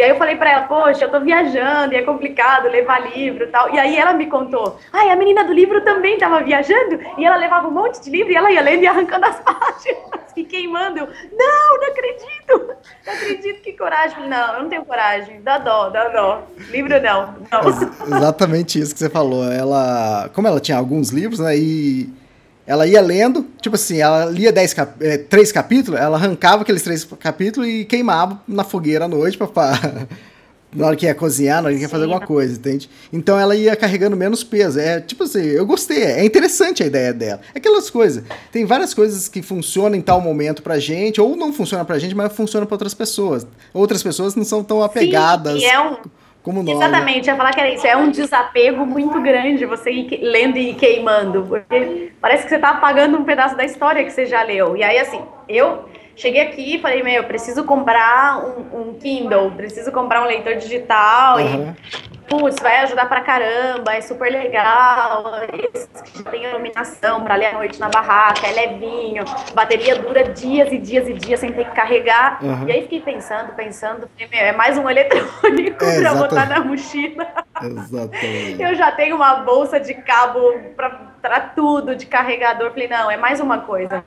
E 0.00 0.02
aí 0.02 0.08
eu 0.08 0.16
falei 0.16 0.34
para 0.34 0.50
ela, 0.50 0.62
poxa, 0.62 1.04
eu 1.04 1.10
tô 1.10 1.20
viajando 1.20 1.92
e 1.92 1.96
é 1.98 2.00
complicado 2.00 2.70
levar 2.70 3.06
livro 3.14 3.44
e 3.44 3.48
tal. 3.48 3.70
E 3.74 3.78
aí 3.78 3.98
ela 3.98 4.14
me 4.14 4.24
contou, 4.28 4.78
ai, 4.90 5.10
a 5.10 5.14
menina 5.14 5.44
do 5.44 5.52
livro 5.52 5.82
também 5.82 6.16
tava 6.16 6.42
viajando 6.42 6.98
e 7.18 7.24
ela 7.26 7.36
levava 7.36 7.68
um 7.68 7.70
monte 7.70 8.00
de 8.00 8.08
livro 8.08 8.32
e 8.32 8.34
ela 8.34 8.50
ia 8.50 8.62
lendo 8.62 8.82
e 8.82 8.86
arrancando 8.86 9.26
as 9.26 9.38
páginas 9.44 10.32
e 10.34 10.42
queimando. 10.42 11.00
Eu, 11.00 11.06
não, 11.06 11.78
não 11.78 11.88
acredito, 11.88 12.76
não 13.06 13.12
acredito, 13.14 13.60
que 13.60 13.74
coragem. 13.74 14.26
Não, 14.26 14.54
eu 14.54 14.62
não 14.62 14.70
tenho 14.70 14.86
coragem, 14.86 15.42
dá 15.42 15.58
dó, 15.58 15.90
dá 15.90 16.08
dó. 16.08 16.44
Livro 16.70 16.98
não, 17.02 17.34
não. 17.52 18.16
exatamente 18.16 18.80
isso 18.80 18.94
que 18.94 19.00
você 19.00 19.10
falou. 19.10 19.52
Ela, 19.52 20.30
como 20.32 20.48
ela 20.48 20.60
tinha 20.60 20.78
alguns 20.78 21.10
livros, 21.10 21.40
né, 21.40 21.58
e 21.58 22.08
ela 22.66 22.86
ia 22.86 23.00
lendo, 23.00 23.46
tipo 23.60 23.76
assim, 23.76 24.00
ela 24.00 24.26
lia 24.26 24.52
dez 24.52 24.72
cap 24.72 24.92
é, 25.00 25.18
três 25.18 25.50
capítulos, 25.50 25.98
ela 25.98 26.16
arrancava 26.16 26.62
aqueles 26.62 26.82
três 26.82 27.04
capítulos 27.18 27.68
e 27.68 27.84
queimava 27.84 28.40
na 28.46 28.64
fogueira 28.64 29.06
à 29.06 29.08
noite 29.08 29.36
pra, 29.36 29.46
pra 29.46 30.06
na 30.72 30.86
hora 30.86 30.96
que 30.96 31.04
ia 31.04 31.14
cozinhar, 31.14 31.62
na 31.62 31.68
hora 31.68 31.76
que 31.76 31.82
ia 31.82 31.88
fazer 31.88 32.04
alguma 32.04 32.24
coisa, 32.24 32.54
entende? 32.54 32.88
Então 33.12 33.38
ela 33.38 33.56
ia 33.56 33.74
carregando 33.74 34.16
menos 34.16 34.44
peso. 34.44 34.78
É 34.78 35.00
tipo 35.00 35.24
assim, 35.24 35.42
eu 35.42 35.66
gostei, 35.66 36.02
é 36.02 36.24
interessante 36.24 36.82
a 36.82 36.86
ideia 36.86 37.12
dela. 37.12 37.40
É 37.54 37.58
aquelas 37.58 37.90
coisas. 37.90 38.22
Tem 38.52 38.64
várias 38.64 38.94
coisas 38.94 39.28
que 39.28 39.42
funcionam 39.42 39.96
em 39.96 40.00
tal 40.00 40.20
momento 40.20 40.62
pra 40.62 40.78
gente, 40.78 41.20
ou 41.20 41.36
não 41.36 41.52
funciona 41.52 41.84
pra 41.84 41.98
gente, 41.98 42.14
mas 42.14 42.32
funciona 42.32 42.66
pra 42.66 42.74
outras 42.74 42.94
pessoas. 42.94 43.46
Outras 43.74 44.02
pessoas 44.02 44.34
não 44.34 44.44
são 44.44 44.62
tão 44.62 44.82
apegadas. 44.82 45.60
Sim, 45.60 45.66
é 45.66 45.80
um 45.80 45.96
como 46.42 46.62
nós. 46.62 46.76
Exatamente, 46.76 47.26
ia 47.26 47.36
falar 47.36 47.52
que 47.52 47.60
era 47.60 47.70
isso. 47.70 47.86
É 47.86 47.96
um 47.96 48.10
desapego 48.10 48.86
muito 48.86 49.20
grande 49.20 49.64
você 49.64 49.90
ir 49.90 50.20
lendo 50.22 50.56
e 50.56 50.74
queimando. 50.74 51.44
Porque 51.48 52.12
parece 52.20 52.44
que 52.44 52.48
você 52.48 52.56
está 52.56 52.70
apagando 52.70 53.18
um 53.18 53.24
pedaço 53.24 53.56
da 53.56 53.64
história 53.64 54.04
que 54.04 54.10
você 54.10 54.26
já 54.26 54.42
leu. 54.42 54.76
E 54.76 54.82
aí, 54.82 54.98
assim, 54.98 55.20
eu 55.48 55.84
cheguei 56.16 56.42
aqui 56.42 56.76
e 56.76 56.80
falei, 56.80 57.02
meu, 57.02 57.24
preciso 57.24 57.64
comprar 57.64 58.38
um, 58.44 58.80
um 58.80 58.94
Kindle, 58.94 59.50
preciso 59.52 59.90
comprar 59.92 60.22
um 60.22 60.26
leitor 60.26 60.56
digital. 60.56 61.38
Uhum. 61.38 61.74
E 62.12 62.20
putz, 62.30 62.62
vai 62.62 62.78
ajudar 62.82 63.08
pra 63.08 63.20
caramba, 63.22 63.92
é 63.92 64.00
super 64.00 64.30
legal, 64.30 65.24
tem 66.30 66.44
iluminação 66.44 67.24
pra 67.24 67.34
ler 67.34 67.46
à 67.46 67.52
noite 67.54 67.80
na 67.80 67.88
barraca, 67.88 68.46
é 68.46 68.52
levinho, 68.52 69.24
bateria 69.52 69.96
dura 69.96 70.22
dias 70.22 70.72
e 70.72 70.78
dias 70.78 71.08
e 71.08 71.14
dias 71.14 71.40
sem 71.40 71.52
ter 71.52 71.64
que 71.64 71.74
carregar. 71.74 72.38
Uhum. 72.40 72.68
E 72.68 72.72
aí 72.72 72.82
fiquei 72.82 73.00
pensando, 73.00 73.52
pensando, 73.54 74.08
é 74.30 74.52
mais 74.52 74.78
um 74.78 74.88
eletrônico 74.88 75.84
é, 75.84 75.98
pra 76.00 76.14
botar 76.14 76.46
na 76.48 76.60
mochila. 76.60 77.26
Exatamente. 77.60 78.62
Eu 78.62 78.76
já 78.76 78.92
tenho 78.92 79.16
uma 79.16 79.34
bolsa 79.40 79.80
de 79.80 79.92
cabo 79.94 80.40
pra, 80.76 80.90
pra 81.20 81.40
tudo, 81.40 81.96
de 81.96 82.06
carregador. 82.06 82.70
Falei, 82.70 82.86
não, 82.86 83.10
é 83.10 83.16
mais 83.16 83.40
uma 83.40 83.58
coisa. 83.58 84.04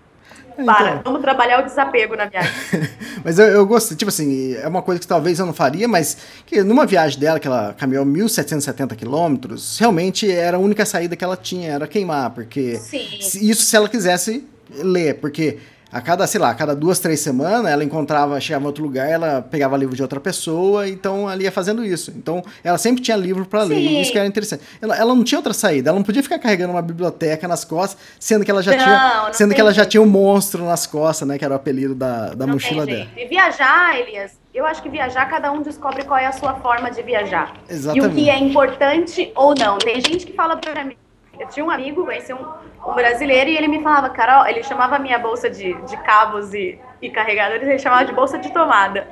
Então. 0.53 0.65
Para, 0.65 1.01
vamos 1.03 1.21
trabalhar 1.21 1.61
o 1.61 1.65
desapego 1.65 2.15
na 2.15 2.25
viagem. 2.25 2.51
mas 3.23 3.39
eu, 3.39 3.45
eu 3.47 3.65
gostei, 3.65 3.97
tipo 3.97 4.09
assim, 4.09 4.55
é 4.55 4.67
uma 4.67 4.81
coisa 4.81 4.99
que 4.99 5.07
talvez 5.07 5.39
eu 5.39 5.45
não 5.45 5.53
faria, 5.53 5.87
mas 5.87 6.17
que 6.45 6.63
numa 6.63 6.85
viagem 6.85 7.19
dela, 7.19 7.39
que 7.39 7.47
ela 7.47 7.73
caminhou 7.77 8.05
1.770 8.05 8.95
quilômetros, 8.95 9.77
realmente 9.79 10.29
era 10.31 10.57
a 10.57 10.59
única 10.59 10.85
saída 10.85 11.15
que 11.15 11.23
ela 11.23 11.37
tinha, 11.37 11.71
era 11.71 11.87
queimar, 11.87 12.29
porque 12.31 12.77
Sim. 12.77 13.05
isso 13.19 13.63
se 13.63 13.75
ela 13.75 13.89
quisesse 13.89 14.47
ler, 14.81 15.15
porque 15.15 15.59
a 15.93 16.01
cada, 16.01 16.25
sei 16.25 16.41
lá, 16.41 16.49
a 16.49 16.55
cada 16.55 16.75
duas, 16.75 16.97
três 16.97 17.19
semanas, 17.19 17.71
ela 17.71 17.83
encontrava, 17.83 18.39
chegava 18.41 18.63
em 18.63 18.65
outro 18.65 18.83
lugar, 18.83 19.07
ela 19.07 19.43
pegava 19.43 19.77
livro 19.77 19.95
de 19.95 20.01
outra 20.01 20.19
pessoa, 20.19 20.89
então 20.89 21.29
ela 21.29 21.41
ia 21.43 21.51
fazendo 21.51 21.85
isso. 21.85 22.11
Então, 22.17 22.43
ela 22.63 22.79
sempre 22.79 23.03
tinha 23.03 23.15
livro 23.15 23.45
para 23.45 23.61
ler, 23.61 23.77
isso 23.77 24.11
que 24.11 24.17
era 24.17 24.27
interessante. 24.27 24.63
Ela, 24.81 24.97
ela, 24.97 25.13
não 25.13 25.23
tinha 25.23 25.37
outra 25.37 25.53
saída, 25.53 25.91
ela 25.91 25.99
não 25.99 26.03
podia 26.03 26.23
ficar 26.23 26.39
carregando 26.39 26.73
uma 26.73 26.81
biblioteca 26.81 27.47
nas 27.47 27.63
costas, 27.63 28.01
sendo 28.19 28.43
que 28.43 28.49
ela 28.49 28.63
já 28.63 28.71
não, 28.71 28.83
tinha, 28.83 29.23
não 29.25 29.33
sendo 29.33 29.53
que 29.53 29.61
ela 29.61 29.71
já 29.71 29.85
tinha 29.85 30.01
um 30.01 30.07
monstro 30.07 30.65
nas 30.65 30.87
costas, 30.87 31.27
né, 31.27 31.37
que 31.37 31.45
era 31.45 31.53
o 31.53 31.57
apelido 31.57 31.93
da, 31.93 32.33
da 32.33 32.47
não 32.47 32.55
mochila 32.55 32.87
dela. 32.87 33.07
E 33.15 33.27
viajar, 33.27 33.95
Elias, 33.99 34.31
eu 34.51 34.65
acho 34.65 34.81
que 34.81 34.89
viajar, 34.89 35.27
cada 35.29 35.51
um 35.51 35.61
descobre 35.61 36.03
qual 36.05 36.19
é 36.19 36.25
a 36.25 36.31
sua 36.31 36.55
forma 36.55 36.89
de 36.89 37.03
viajar. 37.03 37.53
Exatamente. 37.69 38.07
E 38.07 38.09
o 38.09 38.15
que 38.15 38.29
é 38.31 38.39
importante 38.39 39.31
ou 39.35 39.53
não. 39.53 39.77
Tem 39.77 40.01
gente 40.01 40.25
que 40.25 40.33
fala 40.33 40.57
para 40.57 40.83
mim, 40.83 40.97
eu 41.39 41.47
tinha 41.49 41.63
um 41.63 41.69
amigo, 41.69 42.03
conheci 42.03 42.33
um, 42.33 42.45
um, 42.85 42.93
brasileiro, 42.93 43.49
e 43.49 43.57
ele 43.57 43.67
me 43.67 43.81
falava, 43.81 44.09
Carol, 44.09 44.47
ele 44.47 44.63
chamava 44.63 44.95
a 44.95 44.99
minha 44.99 45.19
bolsa 45.19 45.49
de, 45.49 45.73
de 45.83 45.97
cabos 46.03 46.53
e, 46.53 46.79
e 47.01 47.09
carregadores, 47.09 47.67
ele 47.67 47.79
chamava 47.79 48.05
de 48.05 48.13
bolsa 48.13 48.37
de 48.37 48.51
tomada. 48.51 49.07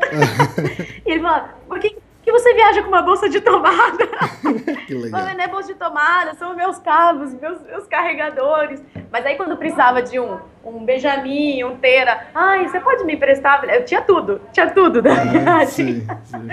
e 1.05 1.11
ele 1.11 1.21
falava, 1.21 1.49
por 1.67 1.79
que, 1.79 1.95
que 2.21 2.31
você 2.31 2.53
viaja 2.53 2.81
com 2.81 2.89
uma 2.89 3.01
bolsa 3.01 3.27
de 3.29 3.41
tomada? 3.41 4.07
que 4.87 4.93
legal. 4.93 5.19
Falei, 5.21 5.35
não 5.35 5.43
é 5.43 5.47
bolsa 5.47 5.73
de 5.73 5.79
tomada, 5.79 6.33
são 6.35 6.55
meus 6.55 6.77
cabos, 6.79 7.33
meus, 7.33 7.61
meus 7.61 7.87
carregadores. 7.87 8.81
Mas 9.11 9.25
aí 9.25 9.35
quando 9.35 9.57
precisava 9.57 10.01
de 10.01 10.19
um, 10.19 10.39
um 10.63 10.85
Benjamin, 10.85 11.63
um 11.63 11.77
Teira, 11.77 12.27
ai, 12.33 12.67
você 12.67 12.79
pode 12.79 13.03
me 13.03 13.13
emprestar? 13.13 13.63
Eu 13.69 13.85
tinha 13.85 14.01
tudo, 14.01 14.41
tinha 14.51 14.69
tudo 14.69 15.01
da 15.01 15.13
ah, 15.13 15.25
viagem. 15.25 15.67
Sim, 15.67 16.07
sim. 16.23 16.47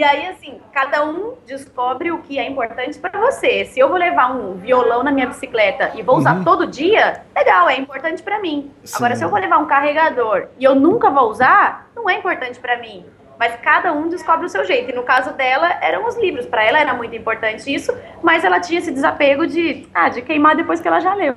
E 0.00 0.02
aí, 0.02 0.28
assim, 0.28 0.58
cada 0.72 1.04
um 1.04 1.34
descobre 1.46 2.10
o 2.10 2.22
que 2.22 2.38
é 2.38 2.48
importante 2.48 2.98
para 2.98 3.20
você. 3.20 3.66
Se 3.66 3.78
eu 3.78 3.86
vou 3.86 3.98
levar 3.98 4.34
um 4.34 4.54
violão 4.54 5.02
na 5.02 5.12
minha 5.12 5.26
bicicleta 5.26 5.92
e 5.94 6.00
vou 6.00 6.16
usar 6.16 6.36
uhum. 6.36 6.42
todo 6.42 6.66
dia, 6.66 7.22
legal, 7.36 7.68
é 7.68 7.76
importante 7.76 8.22
para 8.22 8.40
mim. 8.40 8.70
Sim. 8.82 8.96
Agora, 8.96 9.14
se 9.14 9.22
eu 9.22 9.28
vou 9.28 9.38
levar 9.38 9.58
um 9.58 9.66
carregador 9.66 10.48
e 10.58 10.64
eu 10.64 10.74
nunca 10.74 11.10
vou 11.10 11.28
usar, 11.28 11.90
não 11.94 12.08
é 12.08 12.14
importante 12.14 12.58
para 12.58 12.78
mim 12.78 13.04
mas 13.40 13.58
cada 13.62 13.90
um 13.90 14.06
descobre 14.06 14.44
o 14.44 14.50
seu 14.50 14.66
jeito. 14.66 14.90
E 14.90 14.94
no 14.94 15.02
caso 15.02 15.32
dela, 15.32 15.66
eram 15.80 16.06
os 16.06 16.14
livros. 16.18 16.44
Para 16.44 16.62
ela 16.62 16.78
era 16.78 16.92
muito 16.92 17.16
importante 17.16 17.74
isso, 17.74 17.90
mas 18.22 18.44
ela 18.44 18.60
tinha 18.60 18.78
esse 18.78 18.92
desapego 18.92 19.46
de, 19.46 19.88
ah, 19.94 20.10
de 20.10 20.20
queimar 20.20 20.54
depois 20.54 20.78
que 20.78 20.86
ela 20.86 21.00
já 21.00 21.14
leu. 21.14 21.32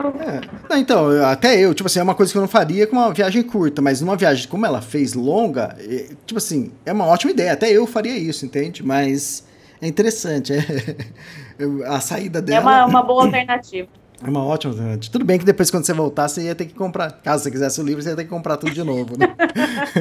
É. 0.70 0.76
então, 0.78 1.08
até 1.26 1.58
eu, 1.58 1.74
tipo 1.74 1.88
assim, 1.88 2.00
é 2.00 2.04
uma 2.04 2.14
coisa 2.14 2.30
que 2.30 2.38
eu 2.38 2.42
não 2.42 2.50
faria 2.50 2.86
com 2.86 2.98
uma 2.98 3.14
viagem 3.14 3.42
curta, 3.42 3.82
mas 3.82 4.02
numa 4.02 4.18
viagem 4.18 4.50
como 4.50 4.66
ela 4.66 4.82
fez 4.82 5.14
longa, 5.14 5.78
tipo 6.26 6.40
assim, 6.40 6.74
é 6.86 6.92
uma 6.92 7.08
ótima 7.08 7.32
ideia. 7.32 7.54
Até 7.54 7.72
eu 7.72 7.88
faria 7.88 8.18
isso, 8.18 8.46
entende? 8.46 8.84
Mas 8.84 9.48
é 9.82 9.88
interessante. 9.88 10.52
É... 10.52 10.64
A 11.88 12.02
saída 12.02 12.42
dela. 12.42 12.60
É 12.60 12.62
uma, 12.62 12.86
uma 12.86 13.04
boa 13.04 13.24
alternativa. 13.24 13.88
É 14.22 14.30
uma 14.30 14.44
ótima 14.44 14.74
alternativa. 14.74 15.12
Tudo 15.12 15.24
bem 15.24 15.40
que 15.40 15.46
depois, 15.46 15.72
quando 15.72 15.86
você 15.86 15.94
voltar, 15.94 16.28
você 16.28 16.42
ia 16.42 16.56
ter 16.56 16.66
que 16.66 16.74
comprar. 16.74 17.12
Caso 17.24 17.44
você 17.44 17.52
quisesse 17.52 17.80
o 17.80 17.84
livro, 17.86 18.02
você 18.02 18.10
ia 18.10 18.16
ter 18.16 18.24
que 18.26 18.30
comprar 18.30 18.58
tudo 18.58 18.74
de 18.74 18.84
novo, 18.84 19.18
né? 19.18 19.34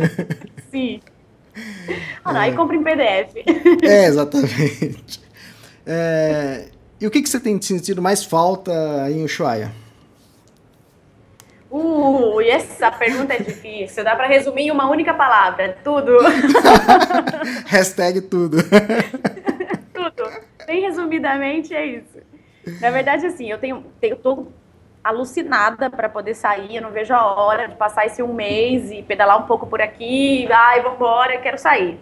Sim. 0.72 1.00
Ah, 2.24 2.32
não, 2.32 2.40
aí 2.40 2.54
compra 2.54 2.76
em 2.76 2.82
PDF. 2.82 3.36
É, 3.82 4.06
exatamente. 4.06 5.20
É, 5.86 6.68
e 7.00 7.06
o 7.06 7.10
que, 7.10 7.20
que 7.20 7.28
você 7.28 7.40
tem 7.40 7.60
sentido 7.60 8.00
mais 8.00 8.24
falta 8.24 8.72
em 9.10 9.24
Ushuaia? 9.24 9.72
Uh, 11.70 12.38
essa 12.42 12.90
pergunta 12.90 13.32
é 13.32 13.38
difícil. 13.38 14.04
Dá 14.04 14.14
para 14.14 14.26
resumir 14.26 14.64
em 14.64 14.70
uma 14.70 14.90
única 14.90 15.14
palavra. 15.14 15.76
Tudo. 15.82 16.18
Hashtag 17.66 18.20
tudo. 18.20 18.58
tudo. 19.92 20.30
Bem 20.66 20.82
resumidamente 20.82 21.74
é 21.74 21.86
isso. 21.86 22.18
Na 22.80 22.90
verdade, 22.90 23.26
assim, 23.26 23.50
eu 23.50 23.58
tenho, 23.58 23.84
tenho 24.00 24.16
tô 24.16 24.46
alucinada 25.02 25.90
para 25.90 26.08
poder 26.08 26.34
sair. 26.34 26.76
Eu 26.76 26.82
não 26.82 26.90
vejo 26.90 27.12
a 27.14 27.24
hora 27.24 27.68
de 27.68 27.74
passar 27.74 28.06
esse 28.06 28.22
um 28.22 28.32
mês 28.32 28.90
e 28.90 29.02
pedalar 29.02 29.38
um 29.38 29.46
pouco 29.46 29.66
por 29.66 29.80
aqui. 29.80 30.48
Ai, 30.50 30.80
vambora, 30.80 31.38
quero 31.38 31.58
sair. 31.58 31.98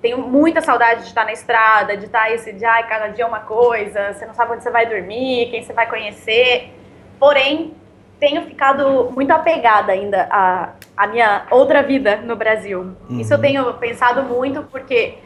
Tenho 0.00 0.18
muita 0.18 0.60
saudade 0.60 1.00
de 1.02 1.08
estar 1.08 1.24
na 1.24 1.32
estrada, 1.32 1.96
de 1.96 2.04
estar 2.04 2.32
esse 2.32 2.52
dia, 2.52 2.70
ai, 2.70 2.86
cada 2.86 3.08
dia 3.08 3.24
é 3.24 3.26
uma 3.26 3.40
coisa, 3.40 4.12
você 4.12 4.24
não 4.26 4.34
sabe 4.34 4.52
onde 4.52 4.62
você 4.62 4.70
vai 4.70 4.86
dormir, 4.86 5.48
quem 5.50 5.62
você 5.62 5.72
vai 5.72 5.88
conhecer. 5.88 6.72
Porém, 7.18 7.74
tenho 8.20 8.42
ficado 8.42 9.10
muito 9.12 9.30
apegada 9.32 9.92
ainda 9.92 10.28
à, 10.30 10.70
à 10.96 11.06
minha 11.08 11.46
outra 11.50 11.82
vida 11.82 12.16
no 12.16 12.36
Brasil. 12.36 12.94
Uhum. 13.08 13.20
Isso 13.20 13.34
eu 13.34 13.40
tenho 13.40 13.74
pensado 13.74 14.22
muito 14.22 14.62
porque 14.64 15.18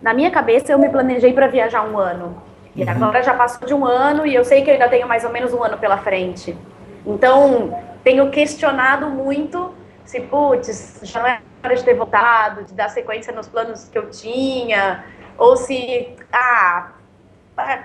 na 0.00 0.14
minha 0.14 0.30
cabeça 0.30 0.72
eu 0.72 0.78
me 0.78 0.88
planejei 0.88 1.32
para 1.32 1.48
viajar 1.48 1.82
um 1.82 1.98
ano. 1.98 2.40
E 2.74 2.82
uhum. 2.82 2.90
agora 2.90 3.22
já 3.22 3.34
passou 3.34 3.66
de 3.66 3.74
um 3.74 3.84
ano 3.84 4.26
e 4.26 4.34
eu 4.34 4.44
sei 4.44 4.62
que 4.62 4.70
eu 4.70 4.74
ainda 4.74 4.88
tenho 4.88 5.06
mais 5.06 5.24
ou 5.24 5.30
menos 5.30 5.52
um 5.52 5.62
ano 5.62 5.78
pela 5.78 5.98
frente. 5.98 6.56
Então, 7.04 7.78
tenho 8.04 8.30
questionado 8.30 9.08
muito 9.08 9.74
se, 10.04 10.20
putz, 10.20 11.00
já 11.02 11.20
não 11.20 11.28
é 11.28 11.40
hora 11.62 11.76
de 11.76 11.84
ter 11.84 11.94
voltado, 11.94 12.64
de 12.64 12.74
dar 12.74 12.88
sequência 12.88 13.32
nos 13.32 13.48
planos 13.48 13.88
que 13.88 13.96
eu 13.96 14.10
tinha, 14.10 15.04
ou 15.38 15.56
se, 15.56 16.16
ah, 16.32 16.92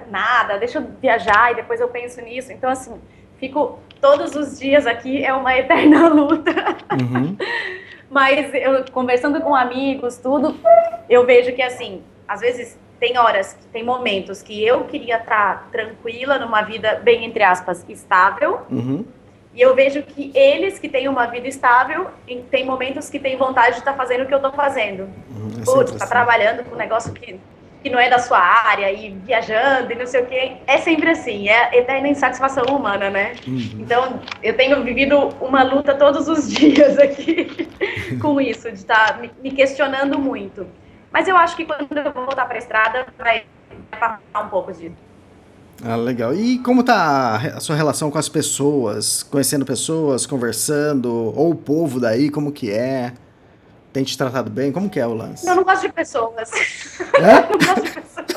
nada, 0.10 0.58
deixa 0.58 0.80
eu 0.80 0.88
viajar 1.02 1.52
e 1.52 1.56
depois 1.56 1.80
eu 1.80 1.88
penso 1.88 2.22
nisso. 2.22 2.52
Então, 2.52 2.70
assim, 2.70 3.00
fico 3.38 3.80
todos 4.02 4.36
os 4.36 4.60
dias 4.60 4.88
aqui, 4.88 5.24
é 5.24 5.34
uma 5.34 5.54
eterna 5.58 6.08
luta. 6.08 6.52
Uhum. 6.94 7.38
Mas 8.10 8.54
eu 8.54 8.86
conversando 8.92 9.42
com 9.42 9.54
amigos, 9.54 10.18
tudo, 10.18 10.56
eu 11.10 11.26
vejo 11.26 11.54
que, 11.54 11.62
assim, 11.62 12.02
às 12.28 12.42
vezes 12.42 12.80
tem 13.00 13.18
horas, 13.18 13.58
tem 13.72 13.84
momentos 13.84 14.42
que 14.42 14.66
eu 14.66 14.84
queria 14.86 15.18
estar 15.18 15.70
tranquila 15.72 16.38
numa 16.40 16.62
vida 16.62 17.02
bem 17.04 17.26
entre 17.26 17.44
aspas 17.44 17.86
estável. 17.90 18.62
Uhum. 18.70 19.06
E 19.54 19.62
eu 19.62 19.74
vejo 19.74 20.04
que 20.04 20.32
eles 20.36 20.78
que 20.78 20.90
têm 20.90 21.08
uma 21.08 21.28
vida 21.28 21.48
estável, 21.48 22.10
tem 22.52 22.66
momentos 22.66 23.10
que 23.10 23.18
têm 23.18 23.38
vontade 23.38 23.74
de 23.74 23.80
estar 23.80 23.94
fazendo 23.94 24.24
o 24.24 24.26
que 24.26 24.34
eu 24.34 24.38
estou 24.38 24.52
fazendo. 24.52 25.04
Uhum, 25.30 25.62
é 25.62 25.64
Putz, 25.64 25.92
tá 25.92 26.04
assim. 26.04 26.10
trabalhando 26.10 26.64
com 26.66 26.76
um 26.76 26.78
negócio 26.78 27.14
que 27.14 27.40
que 27.86 27.90
não 27.92 28.00
é 28.00 28.10
da 28.10 28.18
sua 28.18 28.40
área 28.40 28.92
e 28.92 29.12
viajando 29.12 29.92
e 29.92 29.96
não 29.96 30.08
sei 30.08 30.24
o 30.24 30.26
quê. 30.26 30.54
É 30.66 30.80
sempre 30.80 31.08
assim, 31.12 31.50
é 31.50 31.78
eterna 31.78 32.08
insatisfação 32.08 32.64
humana, 32.76 33.12
né? 33.12 33.36
Uhum. 33.48 33.78
Então, 33.78 34.20
eu 34.42 34.58
tenho 34.58 34.84
vivido 34.84 35.30
uma 35.40 35.62
luta 35.62 35.94
todos 35.94 36.28
os 36.28 36.50
dias 36.52 36.98
aqui 36.98 37.70
com 38.20 38.42
isso, 38.42 38.72
de 38.72 38.78
estar 38.78 39.20
tá 39.20 39.30
me 39.40 39.52
questionando 39.52 40.18
muito. 40.18 40.66
Mas 41.16 41.30
eu 41.30 41.38
acho 41.38 41.56
que 41.56 41.64
quando 41.64 41.98
eu 41.98 42.12
voltar 42.12 42.46
para 42.46 42.56
a 42.56 42.58
estrada, 42.58 43.08
vai 43.18 43.46
passar 43.90 44.20
um 44.44 44.50
pouco 44.50 44.74
disso. 44.74 44.98
Ah, 45.82 45.96
legal. 45.96 46.34
E 46.34 46.60
como 46.60 46.84
tá 46.84 47.38
a 47.56 47.62
sua 47.62 47.74
relação 47.74 48.12
com 48.12 48.18
as 48.18 48.28
pessoas? 48.28 49.24
Conhecendo 49.24 49.66
pessoas, 49.66 50.26
conversando, 50.26 51.10
ou 51.34 51.52
o 51.52 51.56
povo 51.56 52.02
daí, 52.02 52.30
como 52.30 52.52
que 52.52 52.70
é? 52.70 53.14
tem 53.94 54.04
te 54.04 54.18
tratado 54.18 54.50
bem? 54.50 54.74
Como 54.74 54.90
que 54.90 55.00
é 55.00 55.08
o 55.08 55.14
lance? 55.14 55.48
Eu 55.48 55.56
não 55.56 55.64
gosto 55.64 55.84
de 55.84 55.94
pessoas. 55.94 56.52
É? 57.14 57.40
Eu 57.40 57.46
não 57.46 57.54
gosto 57.64 57.82
de 57.82 57.92
pessoas. 57.92 58.36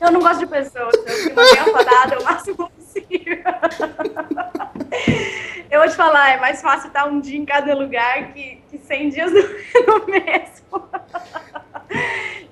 Eu 0.00 0.12
não 0.12 0.20
gosto 0.20 0.38
de 0.38 0.46
pessoas. 0.46 0.94
Eu 0.94 1.24
me 1.24 1.34
mantenho 1.34 1.76
afadada 1.76 2.20
o 2.20 2.24
máximo 2.24 2.70
possível. 2.70 3.42
Eu 5.68 5.80
vou 5.80 5.88
te 5.88 5.96
falar, 5.96 6.30
é 6.30 6.36
mais 6.38 6.62
fácil 6.62 6.88
estar 6.88 7.06
um 7.06 7.18
dia 7.18 7.38
em 7.38 7.44
cada 7.44 7.74
lugar 7.74 8.32
que, 8.32 8.62
que 8.70 8.78
100 8.78 9.08
dias 9.08 9.32
no, 9.32 9.40
no 9.98 10.06
mesmo. 10.06 10.88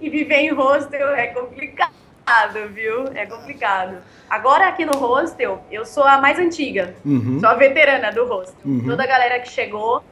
E 0.00 0.08
viver 0.08 0.36
em 0.36 0.50
hostel 0.52 1.10
é 1.10 1.26
complicado, 1.26 2.68
viu? 2.72 3.08
É 3.14 3.26
complicado. 3.26 3.98
Agora 4.28 4.68
aqui 4.68 4.84
no 4.84 4.96
hostel, 4.96 5.62
eu 5.70 5.84
sou 5.84 6.04
a 6.04 6.18
mais 6.18 6.38
antiga. 6.38 6.94
Uhum. 7.04 7.38
Sou 7.40 7.48
a 7.48 7.54
veterana 7.54 8.10
do 8.10 8.24
hostel. 8.24 8.56
Uhum. 8.64 8.84
Toda 8.86 9.02
a 9.02 9.06
galera 9.06 9.38
que 9.40 9.48
chegou 9.48 10.02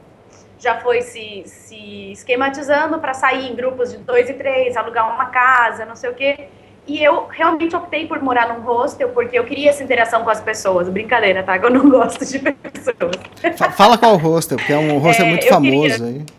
já 0.59 0.79
foi 0.79 1.01
se, 1.01 1.43
se 1.45 2.11
esquematizando 2.11 2.99
para 2.99 3.13
sair 3.13 3.49
em 3.49 3.55
grupos 3.55 3.91
de 3.91 3.97
dois 3.97 4.29
e 4.29 4.33
três, 4.33 4.75
alugar 4.75 5.11
uma 5.13 5.27
casa, 5.27 5.85
não 5.85 5.95
sei 5.95 6.09
o 6.09 6.13
quê. 6.13 6.49
E 6.85 7.03
eu 7.03 7.27
realmente 7.27 7.75
optei 7.75 8.07
por 8.07 8.21
morar 8.21 8.49
num 8.49 8.61
hostel 8.61 9.09
porque 9.09 9.37
eu 9.37 9.45
queria 9.45 9.69
essa 9.69 9.83
interação 9.83 10.23
com 10.23 10.29
as 10.29 10.41
pessoas. 10.41 10.89
Brincadeira, 10.89 11.43
tá? 11.43 11.55
Eu 11.57 11.69
não 11.69 11.89
gosto 11.89 12.25
de 12.25 12.39
pessoas. 12.41 13.75
Fala 13.75 13.97
qual 13.97 14.17
hostel, 14.17 14.57
porque 14.57 14.73
é 14.73 14.77
um 14.77 14.97
hostel 14.97 15.25
é, 15.25 15.29
muito 15.29 15.47
famoso 15.47 16.03
queria... 16.03 16.05
aí. 16.05 16.38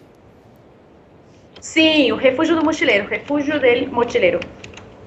Sim, 1.61 2.12
o 2.12 2.16
Refúgio 2.16 2.57
do 2.57 2.64
Mochileiro, 2.64 3.07
Refúgio 3.07 3.61
dele 3.61 3.87
Mochileiro. 3.87 4.40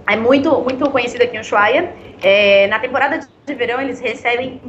É 0.08 0.16
muito, 0.16 0.62
muito 0.62 0.89
conhecido 0.89 1.24
aqui 1.24 1.38
em 1.38 1.39
Ushuaia. 1.39 1.94
É, 2.22 2.68
na 2.68 2.80
temporada 2.80 3.20
de 3.46 3.56
verão, 3.56 3.82
eles 3.82 4.00
recebem 4.00 4.62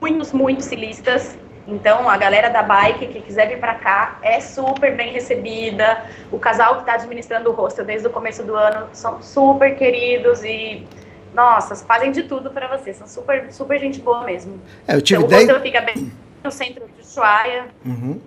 muitos, 0.00 0.32
muitos 0.32 0.66
ciclistas 0.66 1.38
então, 1.66 2.08
a 2.08 2.16
galera 2.16 2.48
da 2.48 2.62
bike 2.62 3.08
que 3.08 3.20
quiser 3.20 3.48
vir 3.48 3.58
para 3.58 3.74
cá 3.74 4.18
é 4.22 4.40
super 4.40 4.94
bem 4.94 5.12
recebida. 5.12 6.04
O 6.30 6.38
casal 6.38 6.76
que 6.76 6.80
está 6.82 6.94
administrando 6.94 7.50
o 7.50 7.52
hostel 7.52 7.84
desde 7.84 8.06
o 8.06 8.10
começo 8.10 8.42
do 8.44 8.54
ano 8.54 8.88
são 8.92 9.20
super 9.20 9.76
queridos 9.76 10.44
e 10.44 10.86
nossa, 11.34 11.74
fazem 11.74 12.12
de 12.12 12.22
tudo 12.22 12.50
para 12.50 12.68
você. 12.68 12.94
São 12.94 13.06
super, 13.06 13.52
super 13.52 13.80
gente 13.80 14.00
boa 14.00 14.22
mesmo. 14.24 14.60
É, 14.86 14.94
eu 14.94 15.02
tive 15.02 15.24
então, 15.24 15.36
o 15.36 15.40
hostel 15.40 15.60
fica 15.60 15.80
bem 15.80 16.12
no 16.42 16.50
centro 16.52 16.86
de 16.86 17.02
Ushuaia. 17.02 17.66
Uhum. 17.84 18.20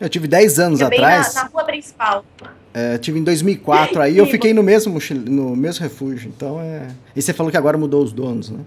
Eu 0.00 0.08
tive 0.08 0.28
10 0.28 0.58
anos 0.58 0.80
fica 0.80 0.94
atrás. 0.94 1.34
Na, 1.34 1.44
na, 1.44 1.48
rua 1.48 1.64
principal. 1.64 2.24
É, 2.72 2.98
tive 2.98 3.18
em 3.18 3.24
2004, 3.24 4.00
aí 4.00 4.18
eu 4.18 4.26
fiquei 4.26 4.54
no 4.54 4.62
mesmo, 4.62 4.98
no 5.26 5.56
mesmo 5.56 5.82
refúgio. 5.82 6.32
Então 6.34 6.60
é. 6.60 6.88
E 7.16 7.20
você 7.20 7.32
falou 7.32 7.50
que 7.50 7.56
agora 7.56 7.76
mudou 7.76 8.02
os 8.02 8.12
donos, 8.12 8.50
né? 8.50 8.60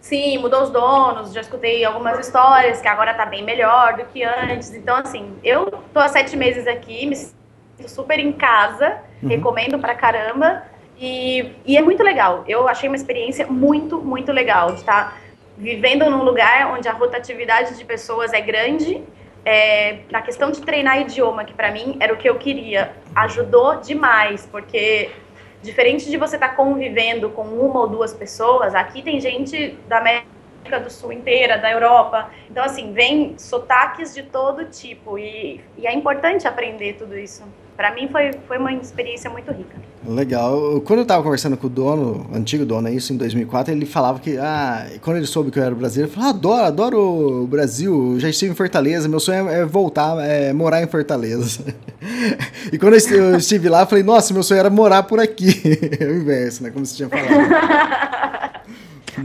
Sim, 0.00 0.36
mudou 0.38 0.62
os 0.62 0.70
donos, 0.70 1.32
já 1.32 1.40
escutei 1.40 1.82
algumas 1.82 2.18
histórias 2.26 2.78
que 2.80 2.86
agora 2.86 3.14
tá 3.14 3.24
bem 3.24 3.42
melhor 3.42 3.96
do 3.96 4.04
que 4.04 4.22
antes. 4.22 4.72
Então, 4.74 4.96
assim, 4.96 5.32
eu 5.42 5.70
tô 5.94 5.98
há 5.98 6.08
sete 6.08 6.36
meses 6.36 6.66
aqui, 6.66 7.06
me 7.06 7.16
sinto 7.16 7.32
super 7.88 8.18
em 8.18 8.30
casa, 8.30 8.98
uhum. 9.22 9.30
recomendo 9.30 9.78
pra 9.78 9.94
caramba. 9.94 10.62
E, 10.98 11.52
e 11.64 11.76
é 11.76 11.82
muito 11.82 12.02
legal. 12.02 12.44
Eu 12.46 12.68
achei 12.68 12.88
uma 12.88 12.96
experiência 12.96 13.46
muito, 13.46 13.98
muito 13.98 14.30
legal 14.30 14.72
de 14.72 14.80
estar 14.80 15.10
tá 15.10 15.16
vivendo 15.56 16.08
num 16.10 16.22
lugar 16.22 16.74
onde 16.74 16.86
a 16.86 16.92
rotatividade 16.92 17.76
de 17.76 17.84
pessoas 17.84 18.32
é 18.32 18.40
grande. 18.40 19.02
É, 19.44 19.98
na 20.10 20.22
questão 20.22 20.50
de 20.50 20.60
treinar 20.62 21.00
idioma, 21.00 21.44
que 21.44 21.52
para 21.52 21.70
mim 21.70 21.96
era 22.00 22.14
o 22.14 22.16
que 22.16 22.28
eu 22.28 22.36
queria, 22.36 22.92
ajudou 23.14 23.76
demais, 23.76 24.48
porque 24.50 25.10
Diferente 25.64 26.10
de 26.10 26.18
você 26.18 26.36
estar 26.36 26.50
tá 26.50 26.54
convivendo 26.54 27.30
com 27.30 27.40
uma 27.44 27.80
ou 27.80 27.88
duas 27.88 28.12
pessoas, 28.12 28.74
aqui 28.74 29.00
tem 29.00 29.18
gente 29.18 29.78
da 29.88 29.96
América 29.96 30.78
do 30.78 30.90
Sul 30.90 31.10
inteira, 31.10 31.56
da 31.56 31.70
Europa. 31.70 32.30
Então, 32.50 32.62
assim, 32.62 32.92
vem 32.92 33.38
sotaques 33.38 34.12
de 34.12 34.24
todo 34.24 34.66
tipo 34.66 35.18
e, 35.18 35.62
e 35.78 35.86
é 35.86 35.94
importante 35.94 36.46
aprender 36.46 36.96
tudo 36.98 37.16
isso 37.16 37.44
para 37.76 37.92
mim 37.94 38.08
foi, 38.08 38.30
foi 38.46 38.58
uma 38.58 38.72
experiência 38.72 39.28
muito 39.28 39.50
rica. 39.52 39.76
Legal. 40.06 40.80
Quando 40.82 41.00
eu 41.00 41.02
estava 41.02 41.22
conversando 41.22 41.56
com 41.56 41.66
o 41.66 41.70
dono, 41.70 42.28
antigo 42.32 42.64
dono, 42.64 42.88
isso 42.88 43.12
em 43.12 43.16
2004, 43.16 43.72
ele 43.72 43.86
falava 43.86 44.20
que, 44.20 44.36
ah, 44.38 44.86
quando 45.00 45.16
ele 45.16 45.26
soube 45.26 45.50
que 45.50 45.58
eu 45.58 45.62
era 45.62 45.74
brasileiro, 45.74 46.10
ele 46.10 46.14
falou, 46.14 46.30
adoro, 46.30 46.64
adoro 46.64 46.98
o 47.42 47.46
Brasil, 47.46 48.14
já 48.18 48.28
estive 48.28 48.52
em 48.52 48.54
Fortaleza, 48.54 49.08
meu 49.08 49.18
sonho 49.18 49.48
é 49.48 49.64
voltar, 49.64 50.16
é 50.20 50.52
morar 50.52 50.82
em 50.82 50.86
Fortaleza. 50.86 51.74
e 52.72 52.78
quando 52.78 52.94
eu 52.94 53.36
estive 53.36 53.68
lá, 53.68 53.82
eu 53.82 53.86
falei, 53.86 54.04
nossa, 54.04 54.32
meu 54.32 54.42
sonho 54.42 54.60
era 54.60 54.70
morar 54.70 55.02
por 55.04 55.18
aqui. 55.18 55.62
é 55.98 56.04
o 56.04 56.16
inverso, 56.16 56.62
né, 56.62 56.70
como 56.70 56.84
você 56.84 56.96
tinha 56.96 57.08
falado. 57.08 58.64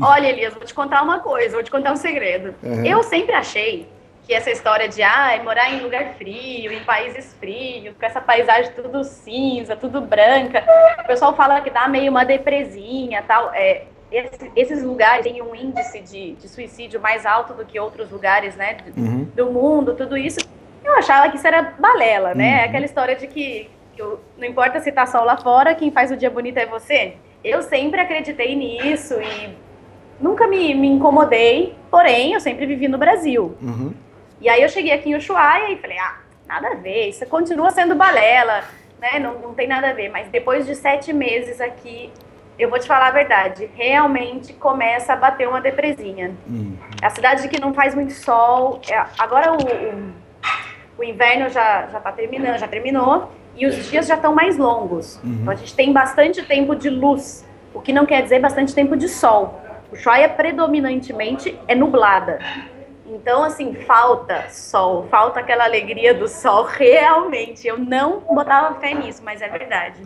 Olha, 0.02 0.28
Elias, 0.28 0.54
vou 0.54 0.64
te 0.64 0.74
contar 0.74 1.04
uma 1.04 1.20
coisa, 1.20 1.54
vou 1.54 1.64
te 1.64 1.72
contar 1.72 1.92
um 1.92 1.98
segredo. 1.98 2.54
Uhum. 2.64 2.86
Eu 2.86 3.04
sempre 3.04 3.34
achei 3.34 3.88
que 4.30 4.36
essa 4.36 4.52
história 4.52 4.88
de 4.88 5.02
ah, 5.02 5.42
morar 5.44 5.74
em 5.74 5.80
lugar 5.80 6.14
frio, 6.14 6.72
em 6.72 6.84
países 6.84 7.36
frios, 7.40 7.96
com 8.00 8.06
essa 8.06 8.22
paisagem 8.22 8.72
tudo 8.74 9.04
cinza, 9.04 9.76
tudo 9.76 10.02
branca, 10.02 10.64
o 11.00 11.08
pessoal 11.08 11.36
fala 11.36 11.60
que 11.62 11.72
dá 11.72 11.88
meio 11.88 12.12
uma 12.12 12.24
depresinha 12.24 13.24
tal. 13.24 13.52
É, 13.56 13.86
esse, 14.12 14.52
esses 14.56 14.84
lugares 14.84 15.24
têm 15.24 15.42
um 15.42 15.56
índice 15.56 16.00
de, 16.02 16.34
de, 16.34 16.48
suicídio 16.48 17.02
mais 17.02 17.26
alto 17.26 17.56
do 17.56 17.66
que 17.66 17.80
outros 17.80 18.12
lugares 18.12 18.56
né, 18.56 18.78
do, 18.96 19.02
uhum. 19.02 19.24
do 19.36 19.46
mundo, 19.48 19.96
tudo 19.96 20.16
isso. 20.16 20.40
Eu 20.86 20.94
achava 20.94 21.28
que 21.30 21.38
isso 21.38 21.48
era 21.48 21.74
balela, 21.80 22.36
né? 22.36 22.60
Uhum. 22.60 22.66
Aquela 22.66 22.86
história 22.86 23.16
de 23.16 23.26
que, 23.26 23.68
que 23.96 24.02
eu, 24.02 24.20
não 24.38 24.46
importa 24.46 24.80
se 24.80 24.92
tá 24.92 25.08
sol 25.08 25.26
lá 25.26 25.38
fora, 25.38 25.74
quem 25.74 25.92
faz 25.92 26.12
o 26.12 26.18
dia 26.18 26.30
bonito 26.30 26.58
é 26.58 26.68
você. 26.68 27.16
Eu 27.44 27.64
sempre 27.64 28.00
acreditei 28.00 28.56
nisso 28.56 29.16
e 29.16 29.56
nunca 30.20 30.48
me, 30.48 30.76
me 30.76 30.88
incomodei, 30.88 31.74
porém 31.90 32.34
eu 32.34 32.40
sempre 32.40 32.68
vivi 32.68 32.88
no 32.88 33.00
Brasil. 33.00 33.58
Uhum. 33.60 33.92
E 34.42 34.48
aí 34.48 34.62
eu 34.62 34.70
cheguei 34.70 34.94
aqui 34.94 35.10
em 35.10 35.16
Ushuaia 35.16 35.72
e 35.72 35.78
falei, 35.78 35.98
ah, 35.98 36.18
nada 36.48 36.70
a 36.70 36.76
ver, 36.76 37.10
isso 37.10 37.26
continua 37.26 37.72
sendo 37.72 37.96
balela, 37.96 38.64
né? 39.00 39.20
Não, 39.20 39.40
não 39.40 39.54
tem 39.54 39.68
nada 39.68 39.90
a 39.90 39.94
ver. 39.94 40.10
Mas 40.10 40.28
depois 40.30 40.66
de 40.66 40.76
sete 40.76 41.12
meses 41.12 41.60
aqui, 41.60 42.12
eu 42.60 42.70
vou 42.70 42.78
te 42.78 42.88
falar 42.88 43.08
a 43.08 43.12
verdade, 43.12 43.70
realmente 43.74 44.52
começa 44.54 45.14
a 45.14 45.16
bater 45.16 45.48
uma 45.48 45.62
depresinha. 45.62 46.36
Uhum. 46.46 46.76
A 47.02 47.10
cidade 47.10 47.48
que 47.48 47.60
não 47.60 47.74
faz 47.74 47.96
muito 47.96 48.12
sol, 48.12 48.82
é, 48.90 49.06
agora 49.18 49.54
o, 49.54 49.56
o, 49.56 50.14
o, 50.98 51.04
inverno 51.04 51.50
já, 51.50 51.88
já 51.88 52.02
tá 52.02 52.12
terminando, 52.12 52.58
já 52.58 52.68
terminou, 52.68 53.32
e 53.56 53.66
os 53.66 53.90
dias 53.90 54.08
já 54.08 54.16
estão 54.16 54.36
mais 54.36 54.58
longos. 54.58 55.22
Uhum. 55.24 55.40
Então 55.42 55.54
a 55.54 55.56
gente 55.56 55.74
tem 55.74 55.94
bastante 55.94 56.44
tempo 56.44 56.76
de 56.76 56.90
luz, 56.90 57.48
o 57.74 57.80
que 57.80 57.94
não 57.94 58.06
quer 58.06 58.22
dizer 58.24 58.40
bastante 58.40 58.76
tempo 58.76 58.98
de 58.98 59.08
sol. 59.08 59.62
O 59.90 59.96
Ushuaia 59.96 60.28
predominantemente 60.28 61.58
é 61.68 61.74
nublada. 61.74 62.40
Então, 63.10 63.44
assim, 63.44 63.74
falta 63.88 64.50
sol, 64.50 65.08
falta 65.10 65.40
aquela 65.40 65.66
alegria 65.66 66.14
do 66.14 66.28
sol, 66.28 66.66
realmente. 66.70 67.68
Eu 67.68 67.78
não 67.78 68.20
botava 68.20 68.80
fé 68.80 68.94
nisso, 68.94 69.22
mas 69.24 69.42
é 69.42 69.50
verdade. 69.50 70.00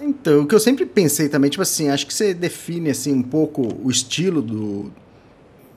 Então, 0.00 0.42
o 0.42 0.46
que 0.46 0.54
eu 0.54 0.60
sempre 0.60 0.84
pensei 0.84 1.28
também, 1.28 1.48
tipo 1.48 1.62
assim, 1.62 1.88
acho 1.88 2.06
que 2.06 2.12
você 2.12 2.34
define 2.34 2.90
assim 2.90 3.14
um 3.14 3.22
pouco 3.22 3.62
o 3.82 3.90
estilo 3.90 4.42
do, 4.42 4.92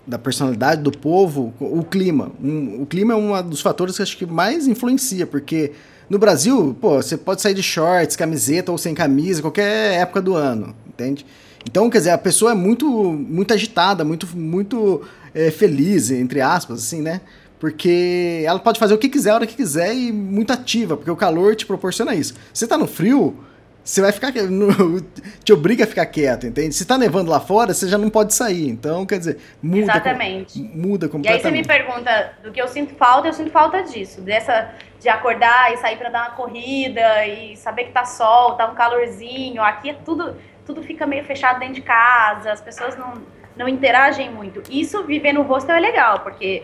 da 0.06 0.18
personalidade 0.18 0.82
do 0.82 0.92
povo, 0.92 1.54
o 1.60 1.84
clima. 1.84 2.32
Um, 2.44 2.82
o 2.82 2.86
clima 2.86 3.14
é 3.14 3.16
um 3.16 3.50
dos 3.50 3.62
fatores 3.62 3.96
que 3.96 4.02
acho 4.02 4.18
que 4.18 4.26
mais 4.26 4.68
influencia, 4.68 5.26
porque 5.26 5.72
no 6.10 6.20
Brasil, 6.20 6.76
pô, 6.82 6.96
você 6.96 7.16
pode 7.16 7.42
sair 7.42 7.54
de 7.54 7.64
shorts, 7.64 8.16
camiseta 8.16 8.72
ou 8.72 8.78
sem 8.78 8.94
camisa, 8.94 9.42
qualquer 9.42 9.94
época 10.02 10.22
do 10.22 10.36
ano, 10.36 10.76
entende? 10.88 11.26
Então, 11.66 11.90
quer 11.90 12.00
dizer, 12.00 12.10
a 12.10 12.18
pessoa 12.18 12.52
é 12.52 12.56
muito, 12.56 12.86
muito 12.88 13.54
agitada, 13.54 14.04
muito, 14.04 14.28
muito 14.36 15.02
é, 15.34 15.52
feliz, 15.52 16.12
entre 16.12 16.42
aspas, 16.42 16.80
assim, 16.80 17.02
né? 17.02 17.22
Porque 17.60 18.44
ela 18.46 18.60
pode 18.60 18.78
fazer 18.78 18.94
o 18.94 18.98
que 18.98 19.08
quiser, 19.08 19.32
a 19.32 19.36
hora 19.36 19.48
que 19.48 19.56
quiser 19.56 19.94
e 19.94 20.12
muito 20.12 20.52
ativa, 20.52 20.98
porque 20.98 21.10
o 21.10 21.16
calor 21.16 21.56
te 21.56 21.66
proporciona 21.66 22.14
isso. 22.14 22.34
Você 22.54 22.68
tá 22.68 22.78
no 22.78 22.88
frio, 22.88 23.38
você 23.84 24.02
vai 24.02 24.12
ficar. 24.12 24.32
te 25.44 25.54
obriga 25.54 25.84
a 25.84 25.88
ficar 25.88 26.06
quieto, 26.06 26.48
entende? 26.48 26.74
Se 26.74 26.86
tá 26.86 26.98
nevando 26.98 27.30
lá 27.30 27.40
fora, 27.40 27.74
você 27.74 27.88
já 27.88 27.98
não 27.98 28.10
pode 28.10 28.34
sair. 28.34 28.70
Então, 28.70 29.06
quer 29.06 29.20
dizer, 29.20 29.40
muda. 29.62 29.92
Exatamente. 29.94 30.60
muda 30.60 31.10
completamente. 31.10 31.44
E 31.44 31.48
aí 31.48 31.52
você 31.52 31.52
me 31.52 31.66
pergunta 31.66 32.34
do 32.44 32.52
que 32.52 32.62
eu 32.62 32.68
sinto 32.68 32.96
falta, 32.96 33.28
eu 33.28 33.34
sinto 33.34 33.52
falta 33.52 33.82
disso. 33.84 34.22
Dessa. 34.22 34.72
De 35.00 35.10
acordar 35.10 35.74
e 35.74 35.78
sair 35.78 35.98
para 35.98 36.10
dar 36.10 36.30
uma 36.30 36.36
corrida 36.36 37.28
e 37.28 37.58
saber 37.58 37.86
que 37.86 37.92
tá 37.92 38.06
sol, 38.06 38.56
tá 38.56 38.70
um 38.70 38.76
calorzinho. 38.76 39.62
Aqui 39.62 39.90
é 39.90 39.94
tudo. 39.94 40.36
Tudo 40.66 40.82
fica 40.82 41.06
meio 41.06 41.26
fechado 41.26 41.60
dentro 41.60 41.76
de 41.76 41.82
casa, 41.82 42.54
as 42.54 42.62
pessoas 42.62 42.98
não 42.98 43.22
não 43.56 43.68
interagem 43.68 44.32
muito. 44.32 44.64
Isso, 44.70 45.04
viver 45.04 45.34
no 45.34 45.44
hostel 45.44 45.76
é 45.76 45.80
legal, 45.80 46.22
porque 46.22 46.64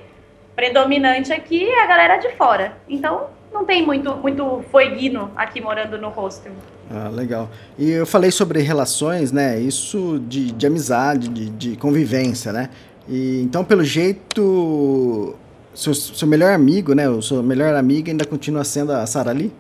predominante 0.55 1.31
aqui 1.31 1.63
é 1.63 1.83
a 1.83 1.87
galera 1.87 2.17
de 2.17 2.29
fora. 2.35 2.77
Então, 2.87 3.27
não 3.51 3.65
tem 3.65 3.85
muito, 3.85 4.15
muito 4.17 4.63
foguino 4.71 5.31
aqui 5.35 5.61
morando 5.61 5.97
no 5.97 6.09
hostel. 6.09 6.53
Ah, 6.91 7.09
legal. 7.09 7.49
E 7.77 7.91
eu 7.91 8.05
falei 8.05 8.31
sobre 8.31 8.61
relações, 8.61 9.31
né? 9.31 9.59
Isso 9.59 10.19
de, 10.27 10.51
de 10.51 10.67
amizade, 10.67 11.29
de, 11.29 11.49
de 11.49 11.75
convivência, 11.77 12.51
né? 12.51 12.69
E, 13.07 13.41
então, 13.41 13.63
pelo 13.63 13.83
jeito, 13.83 15.35
seu, 15.73 15.93
seu 15.93 16.27
melhor 16.27 16.53
amigo, 16.53 16.93
né? 16.93 17.07
O 17.07 17.21
seu 17.21 17.43
melhor 17.43 17.75
amiga 17.75 18.11
ainda 18.11 18.25
continua 18.25 18.63
sendo 18.63 18.91
a 18.91 19.05
Sara 19.05 19.31
Lee? 19.31 19.51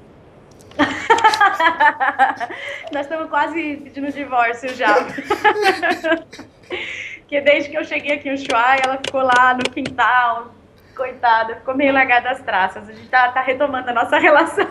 Nós 2.91 3.03
estamos 3.03 3.29
quase 3.29 3.79
pedindo 3.83 4.11
divórcio 4.11 4.73
já. 4.75 4.95
Porque 7.29 7.41
desde 7.41 7.69
que 7.69 7.77
eu 7.77 7.83
cheguei 7.83 8.13
aqui 8.13 8.27
em 8.27 8.33
Ushuaia, 8.33 8.81
ela 8.83 8.97
ficou 8.97 9.21
lá 9.21 9.53
no 9.53 9.71
quintal, 9.71 10.51
coitada, 10.95 11.57
ficou 11.57 11.75
meio 11.75 11.93
largada 11.93 12.27
das 12.27 12.41
traças. 12.41 12.89
A 12.89 12.91
gente 12.91 13.07
tá, 13.07 13.31
tá 13.31 13.39
retomando 13.39 13.87
a 13.87 13.93
nossa 13.93 14.17
relação. 14.19 14.65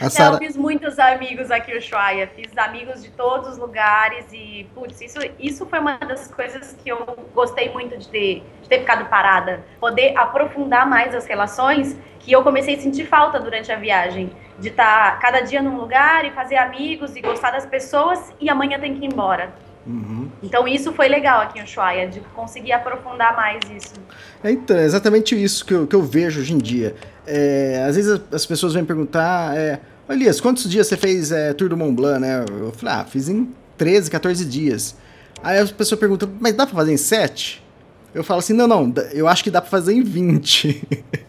A 0.00 0.08
Sarah... 0.08 0.36
Eu 0.36 0.38
fiz 0.38 0.56
muitos 0.56 0.98
amigos 0.98 1.50
aqui 1.50 1.72
em 1.72 1.76
Ushuaia, 1.76 2.26
fiz 2.34 2.56
amigos 2.56 3.02
de 3.02 3.10
todos 3.10 3.50
os 3.50 3.58
lugares 3.58 4.24
e, 4.32 4.66
putz, 4.74 4.98
isso, 5.02 5.18
isso 5.38 5.66
foi 5.66 5.78
uma 5.78 5.98
das 5.98 6.26
coisas 6.28 6.74
que 6.82 6.88
eu 6.88 7.04
gostei 7.34 7.70
muito 7.70 7.98
de 7.98 8.08
ter, 8.08 8.42
de 8.62 8.68
ter 8.70 8.78
ficado 8.78 9.04
parada. 9.10 9.62
Poder 9.78 10.16
aprofundar 10.16 10.88
mais 10.88 11.14
as 11.14 11.26
relações 11.26 11.98
que 12.18 12.32
eu 12.32 12.42
comecei 12.42 12.76
a 12.76 12.78
sentir 12.78 13.04
falta 13.04 13.38
durante 13.38 13.70
a 13.70 13.76
viagem. 13.76 14.32
De 14.58 14.68
estar 14.68 15.12
tá 15.12 15.16
cada 15.18 15.40
dia 15.40 15.60
num 15.60 15.76
lugar 15.76 16.24
e 16.24 16.30
fazer 16.30 16.56
amigos 16.56 17.14
e 17.14 17.20
gostar 17.20 17.50
das 17.50 17.66
pessoas 17.66 18.32
e 18.40 18.48
amanhã 18.48 18.80
tem 18.80 18.94
que 18.94 19.04
ir 19.04 19.12
embora. 19.12 19.52
Uhum. 19.86 20.28
Então 20.42 20.66
isso 20.66 20.92
foi 20.92 21.08
legal 21.08 21.42
aqui 21.42 21.58
em 21.58 21.62
Ushuaia, 21.62 22.08
de 22.08 22.20
conseguir 22.34 22.72
aprofundar 22.72 23.36
mais 23.36 23.60
isso. 23.70 23.94
É, 24.42 24.50
então, 24.50 24.76
é 24.76 24.84
exatamente 24.84 25.40
isso 25.40 25.64
que 25.64 25.74
eu, 25.74 25.86
que 25.86 25.94
eu 25.94 26.02
vejo 26.02 26.40
hoje 26.40 26.52
em 26.52 26.58
dia. 26.58 26.94
É, 27.26 27.84
às 27.88 27.96
vezes 27.96 28.20
as 28.32 28.44
pessoas 28.44 28.74
vêm 28.74 28.84
perguntar, 28.84 29.56
é, 29.56 29.80
Elias, 30.08 30.40
quantos 30.40 30.68
dias 30.68 30.86
você 30.86 30.96
fez 30.96 31.30
é, 31.32 31.52
Tour 31.52 31.68
do 31.68 31.76
Mont 31.76 31.94
Blanc, 31.94 32.20
né? 32.20 32.44
Eu 32.48 32.72
falei, 32.72 32.94
ah, 32.94 33.04
fiz 33.04 33.28
em 33.28 33.52
13, 33.76 34.10
14 34.10 34.44
dias. 34.44 34.96
Aí 35.42 35.58
a 35.58 35.66
pessoa 35.66 35.98
pergunta, 35.98 36.28
mas 36.40 36.54
dá 36.54 36.66
pra 36.66 36.74
fazer 36.74 36.92
em 36.92 36.96
7? 36.96 37.65
Eu 38.16 38.24
falo 38.24 38.38
assim, 38.38 38.54
não, 38.54 38.66
não, 38.66 38.94
eu 39.12 39.28
acho 39.28 39.44
que 39.44 39.50
dá 39.50 39.60
pra 39.60 39.68
fazer 39.68 39.92
em 39.92 40.02
20. 40.02 40.82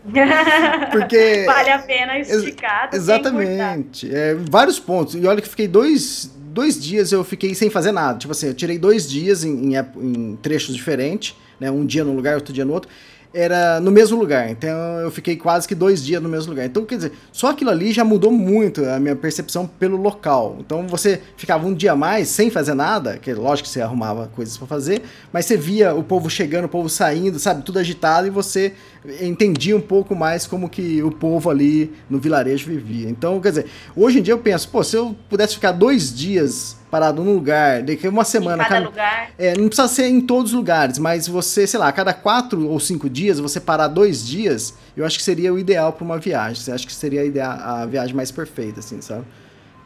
Porque... 0.89 1.43
vale 1.45 1.69
a 1.69 1.79
pena 1.79 2.17
esticar. 2.17 2.85
Ex 2.85 2.95
exatamente. 2.95 4.09
É, 4.09 4.35
vários 4.49 4.79
pontos. 4.79 5.13
E 5.15 5.27
olha 5.27 5.41
que 5.41 5.49
fiquei 5.49 5.67
dois, 5.67 6.31
dois 6.37 6.81
dias 6.81 7.11
eu 7.11 7.25
fiquei 7.25 7.53
sem 7.53 7.69
fazer 7.69 7.91
nada. 7.91 8.17
Tipo 8.17 8.31
assim, 8.31 8.47
eu 8.47 8.53
tirei 8.53 8.79
dois 8.79 9.09
dias 9.09 9.43
em, 9.43 9.75
em, 9.75 9.77
em 9.97 10.35
trechos 10.37 10.73
diferentes, 10.73 11.35
né? 11.59 11.69
Um 11.69 11.85
dia 11.85 12.05
num 12.05 12.15
lugar, 12.15 12.35
outro 12.35 12.53
dia 12.53 12.63
no 12.63 12.71
outro 12.71 12.89
era 13.33 13.79
no 13.79 13.91
mesmo 13.91 14.17
lugar. 14.17 14.49
Então 14.49 14.69
eu 14.99 15.11
fiquei 15.11 15.35
quase 15.35 15.67
que 15.67 15.75
dois 15.75 16.03
dias 16.03 16.21
no 16.21 16.29
mesmo 16.29 16.51
lugar. 16.51 16.65
Então, 16.65 16.85
quer 16.85 16.95
dizer, 16.95 17.11
só 17.31 17.51
aquilo 17.51 17.69
ali 17.69 17.91
já 17.91 18.03
mudou 18.03 18.31
muito 18.31 18.83
a 18.85 18.99
minha 18.99 19.15
percepção 19.15 19.67
pelo 19.67 19.97
local. 19.97 20.57
Então 20.59 20.87
você 20.87 21.21
ficava 21.35 21.67
um 21.67 21.73
dia 21.73 21.95
mais 21.95 22.27
sem 22.29 22.49
fazer 22.49 22.73
nada, 22.73 23.17
que 23.17 23.33
lógico 23.33 23.67
que 23.67 23.73
você 23.73 23.81
arrumava 23.81 24.29
coisas 24.35 24.57
para 24.57 24.67
fazer, 24.67 25.01
mas 25.31 25.45
você 25.45 25.57
via 25.57 25.93
o 25.93 26.03
povo 26.03 26.29
chegando, 26.29 26.65
o 26.65 26.69
povo 26.69 26.89
saindo, 26.89 27.39
sabe, 27.39 27.63
tudo 27.63 27.79
agitado 27.79 28.27
e 28.27 28.29
você 28.29 28.73
entendia 29.21 29.75
um 29.75 29.81
pouco 29.81 30.15
mais 30.15 30.45
como 30.45 30.69
que 30.69 31.01
o 31.01 31.11
povo 31.11 31.49
ali 31.49 31.93
no 32.09 32.19
vilarejo 32.19 32.67
vivia. 32.67 33.09
Então, 33.09 33.39
quer 33.39 33.49
dizer, 33.49 33.65
hoje 33.95 34.19
em 34.19 34.21
dia 34.21 34.33
eu 34.33 34.39
penso, 34.39 34.69
pô, 34.69 34.83
se 34.83 34.95
eu 34.95 35.15
pudesse 35.29 35.55
ficar 35.55 35.71
dois 35.71 36.15
dias 36.15 36.77
parado 36.89 37.23
num 37.23 37.33
lugar, 37.33 37.83
daqui 37.83 38.07
uma 38.07 38.23
semana. 38.23 38.63
Em 38.63 38.67
cada, 38.67 38.75
cada 38.75 38.85
lugar. 38.85 39.29
É, 39.37 39.57
não 39.57 39.67
precisa 39.67 39.87
ser 39.87 40.07
em 40.07 40.21
todos 40.21 40.51
os 40.51 40.57
lugares, 40.57 40.97
mas 40.97 41.27
você, 41.27 41.67
sei 41.67 41.79
lá, 41.79 41.87
a 41.87 41.91
cada 41.91 42.13
quatro 42.13 42.67
ou 42.69 42.79
cinco 42.79 43.09
dias, 43.09 43.39
você 43.39 43.59
parar 43.59 43.87
dois 43.87 44.25
diis, 44.25 44.73
eu 44.95 45.05
acho 45.05 45.17
que 45.17 45.23
seria 45.23 45.53
o 45.53 45.59
ideal 45.59 45.93
para 45.93 46.03
uma 46.03 46.17
viagem. 46.17 46.61
Você 46.61 46.71
acha 46.71 46.85
que 46.85 46.93
seria 46.93 47.21
a, 47.21 47.25
ideia, 47.25 47.47
a 47.47 47.85
viagem 47.85 48.15
mais 48.15 48.31
perfeita, 48.31 48.79
assim, 48.79 49.01
sabe? 49.01 49.25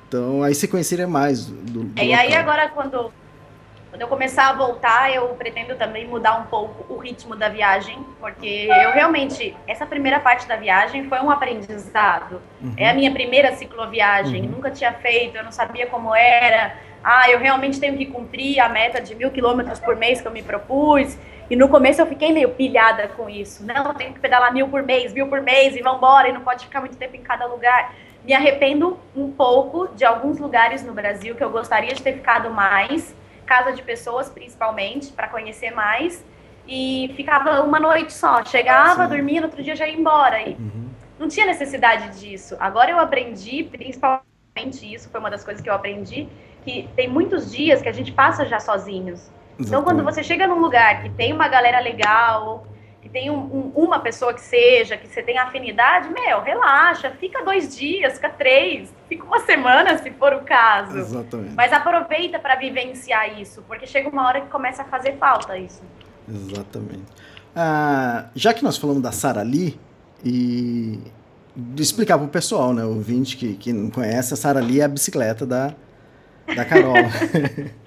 Então 0.08 0.44
aí 0.44 0.54
você 0.54 0.68
conheceria 0.68 1.08
mais 1.08 1.46
do. 1.46 1.84
do 1.84 1.92
é, 1.96 2.06
e 2.06 2.14
aí 2.14 2.36
agora 2.36 2.68
quando 2.70 3.12
quando 3.92 4.02
eu 4.02 4.08
começar 4.08 4.50
a 4.50 4.54
voltar, 4.54 5.14
eu 5.14 5.28
pretendo 5.36 5.76
também 5.76 6.08
mudar 6.08 6.38
um 6.38 6.46
pouco 6.46 6.92
o 6.92 6.98
ritmo 6.98 7.36
da 7.36 7.50
viagem, 7.50 8.04
porque 8.20 8.68
eu 8.70 8.92
realmente, 8.92 9.56
essa 9.68 9.86
primeira 9.86 10.20
parte 10.20 10.48
da 10.48 10.56
viagem 10.56 11.04
foi 11.10 11.20
um 11.20 11.30
aprendizado. 11.30 12.42
Uhum. 12.62 12.74
É 12.78 12.90
a 12.90 12.94
minha 12.94 13.12
primeira 13.12 13.54
cicloviagem, 13.54 14.44
uhum. 14.44 14.48
nunca 14.48 14.72
tinha 14.72 14.94
feito, 14.94 15.36
eu 15.36 15.44
não 15.44 15.52
sabia 15.52 15.88
como 15.88 16.16
era 16.16 16.74
ah, 17.04 17.30
eu 17.30 17.40
realmente 17.40 17.80
tenho 17.80 17.98
que 17.98 18.06
cumprir 18.06 18.60
a 18.60 18.70
meta 18.70 19.02
de 19.02 19.16
mil 19.16 19.32
quilômetros 19.32 19.80
por 19.80 19.96
mês 19.96 20.22
que 20.22 20.28
eu 20.28 20.32
me 20.32 20.44
propus. 20.44 21.18
E 21.50 21.56
no 21.56 21.68
começo 21.68 22.00
eu 22.00 22.06
fiquei 22.06 22.32
meio 22.32 22.50
pilhada 22.50 23.08
com 23.10 23.30
isso. 23.30 23.66
Não, 23.66 23.88
eu 23.88 23.94
tenho 23.94 24.14
que 24.14 24.20
pedalar 24.20 24.54
mil 24.54 24.70
por 24.70 24.84
mês, 24.84 25.12
mil 25.12 25.28
por 25.28 25.42
mês, 25.42 25.76
e 25.76 25.82
vambora, 25.82 26.30
e 26.30 26.32
não 26.32 26.42
pode 26.42 26.66
ficar 26.66 26.80
muito 26.80 26.96
tempo 26.96 27.16
em 27.16 27.22
cada 27.22 27.46
lugar. 27.46 27.94
Me 28.24 28.34
arrependo 28.34 29.00
um 29.16 29.32
pouco 29.32 29.88
de 29.96 30.06
alguns 30.06 30.40
lugares 30.40 30.84
no 30.86 30.94
Brasil 30.94 31.36
que 31.36 31.44
eu 31.44 31.50
gostaria 31.50 31.94
de 31.94 32.02
ter 32.02 32.14
ficado 32.14 32.52
mais, 32.52 33.16
casa 33.52 33.74
de 33.74 33.82
pessoas 33.82 34.30
principalmente, 34.30 35.12
para 35.12 35.28
conhecer 35.28 35.72
mais. 35.72 36.24
E 36.66 37.12
ficava 37.18 37.62
uma 37.64 37.80
noite 37.80 38.14
só. 38.14 38.46
Chegava, 38.46 39.04
Sim. 39.04 39.10
dormia, 39.10 39.42
no 39.42 39.48
outro 39.48 39.62
dia 39.62 39.76
já 39.76 39.86
ia 39.86 39.98
embora. 39.98 40.42
E 40.42 40.54
uhum. 40.54 40.90
não 41.20 41.28
tinha 41.28 41.46
necessidade 41.46 42.18
disso. 42.18 42.56
Agora 42.60 42.90
eu 42.92 43.00
aprendi, 43.00 43.64
principalmente 43.64 44.94
isso, 44.94 45.10
foi 45.10 45.20
uma 45.20 45.30
das 45.30 45.44
coisas 45.44 45.62
que 45.62 45.70
eu 45.70 45.74
aprendi, 45.74 46.30
que 46.64 46.88
tem 46.96 47.10
muitos 47.10 47.52
dias 47.52 47.82
que 47.82 47.90
a 47.90 47.92
gente 47.92 48.14
passa 48.14 48.46
já 48.46 48.60
sozinhos. 48.60 49.20
Exatamente. 49.20 49.68
Então, 49.68 49.84
quando 49.84 50.02
você 50.02 50.24
chega 50.24 50.48
num 50.48 50.60
lugar 50.60 51.04
que 51.04 51.10
tem 51.10 51.34
uma 51.34 51.50
galera 51.50 51.80
legal, 51.82 52.66
que 53.02 53.10
tem 53.10 53.32
um, 53.32 53.40
um, 53.40 53.72
uma 53.76 54.00
pessoa 54.00 54.34
que 54.34 54.42
seja, 54.42 54.96
que 54.96 55.08
você 55.08 55.24
tem 55.24 55.38
afinidade, 55.38 56.10
meu, 56.10 56.42
relaxa, 56.42 57.12
fica 57.20 57.44
dois 57.44 57.76
dias, 57.76 58.14
fica 58.14 58.30
três, 58.30 58.94
fica 59.10 59.24
uma 59.24 59.40
semana 59.40 59.98
se 59.98 60.12
for 60.12 60.34
o 60.34 60.42
caso. 60.42 60.98
Exatamente. 60.98 61.56
Mas 61.56 61.74
aproveita 61.74 62.38
para 62.38 62.56
vivenciar 62.56 63.40
isso, 63.40 63.64
porque 63.68 63.88
chega 63.88 64.08
uma 64.08 64.28
hora 64.28 64.42
que 64.42 64.48
começa 64.48 64.84
a 64.84 64.86
fazer 64.86 65.18
falta 65.18 65.58
isso. 65.58 65.82
Exatamente. 66.30 67.12
Ah, 67.56 68.26
já 68.36 68.54
que 68.54 68.64
nós 68.64 68.78
falamos 68.78 69.02
da 69.02 69.12
Sara 69.12 69.42
Lee, 69.42 69.80
e 70.24 71.00
explicar 71.78 72.18
para 72.18 72.28
o 72.28 72.30
pessoal, 72.30 72.74
né, 72.74 72.84
o 72.84 72.90
ouvinte 72.90 73.36
que, 73.36 73.56
que 73.56 73.74
não 73.74 73.90
conhece, 73.90 74.34
a 74.34 74.38
Sara 74.38 74.60
Lee 74.60 74.82
é 74.82 74.84
a 74.84 74.88
bicicleta 74.88 75.46
da, 75.46 75.74
da 76.56 76.64
Carol. 76.64 76.96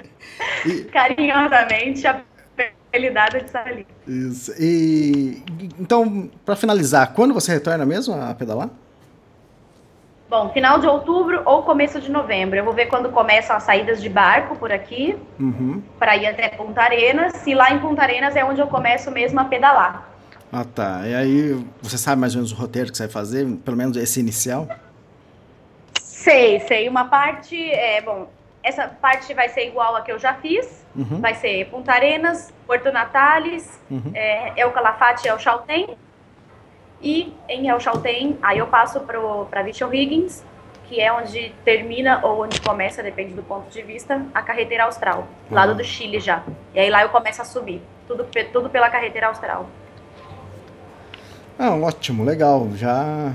e... 0.66 0.84
Carinhosamente 0.84 2.04
apelidada 2.94 3.40
de 3.40 3.50
Sally. 3.50 3.86
Isso. 4.06 4.52
E 4.58 5.42
então, 5.78 6.30
para 6.44 6.54
finalizar, 6.54 7.12
quando 7.12 7.34
você 7.34 7.52
retorna 7.52 7.84
mesmo 7.84 8.14
a 8.14 8.32
pedalar? 8.34 8.70
Bom, 10.30 10.50
final 10.50 10.78
de 10.78 10.86
outubro 10.86 11.42
ou 11.44 11.62
começo 11.62 12.00
de 12.00 12.10
novembro. 12.10 12.56
Eu 12.56 12.64
vou 12.64 12.72
ver 12.72 12.86
quando 12.86 13.10
começam 13.10 13.54
as 13.54 13.64
saídas 13.64 14.00
de 14.00 14.08
barco 14.08 14.56
por 14.56 14.72
aqui, 14.72 15.16
uhum. 15.38 15.82
para 15.98 16.16
ir 16.16 16.26
até 16.26 16.48
Punta 16.48 16.82
Arenas. 16.82 17.46
E 17.46 17.54
lá 17.54 17.72
em 17.72 17.78
Punta 17.78 18.02
Arenas 18.02 18.34
é 18.34 18.44
onde 18.44 18.60
eu 18.60 18.66
começo 18.66 19.10
mesmo 19.10 19.38
a 19.40 19.44
pedalar. 19.44 20.10
Ah, 20.52 20.64
tá. 20.64 21.02
E 21.06 21.14
aí, 21.14 21.64
você 21.82 21.98
sabe 21.98 22.20
mais 22.20 22.34
ou 22.34 22.38
menos 22.38 22.52
o 22.52 22.54
roteiro 22.54 22.90
que 22.90 22.96
você 22.96 23.04
vai 23.04 23.12
fazer? 23.12 23.46
Pelo 23.64 23.76
menos 23.76 23.96
esse 23.96 24.20
inicial? 24.20 24.68
Sei, 26.00 26.60
sei. 26.60 26.88
Uma 26.88 27.04
parte, 27.04 27.56
é, 27.70 28.00
bom, 28.00 28.28
essa 28.64 28.88
parte 28.88 29.34
vai 29.34 29.50
ser 29.50 29.68
igual 29.68 29.94
a 29.94 30.00
que 30.00 30.10
eu 30.10 30.18
já 30.18 30.34
fiz. 30.34 30.84
Uhum. 30.96 31.20
Vai 31.20 31.34
ser 31.34 31.66
Punta 31.66 31.92
Arenas, 31.92 32.52
Porto 32.66 32.90
Natales, 32.90 33.80
uhum. 33.90 34.10
é, 34.14 34.54
El 34.56 34.72
Calafate 34.72 35.26
e 35.26 35.30
El 35.30 35.38
Chaltén. 35.38 35.96
E 37.02 37.36
em 37.46 37.68
El 37.68 37.78
Chaltén, 37.78 38.38
aí 38.42 38.58
eu 38.58 38.66
passo 38.66 39.00
para 39.00 39.62
Vichel 39.62 39.92
Higgins, 39.92 40.42
que 40.84 40.98
é 40.98 41.12
onde 41.12 41.54
termina 41.62 42.20
ou 42.24 42.42
onde 42.42 42.58
começa, 42.62 43.02
depende 43.02 43.34
do 43.34 43.42
ponto 43.42 43.68
de 43.68 43.82
vista, 43.82 44.24
a 44.32 44.40
carreteira 44.40 44.84
austral, 44.84 45.28
uhum. 45.50 45.54
lado 45.54 45.74
do 45.74 45.84
Chile 45.84 46.18
já. 46.18 46.42
E 46.74 46.80
aí 46.80 46.88
lá 46.88 47.02
eu 47.02 47.10
começo 47.10 47.42
a 47.42 47.44
subir, 47.44 47.82
tudo, 48.08 48.26
tudo 48.50 48.70
pela 48.70 48.88
carreteira 48.88 49.26
austral. 49.26 49.68
Ah, 51.58 51.74
ótimo, 51.74 52.24
legal. 52.24 52.68
Já 52.74 53.34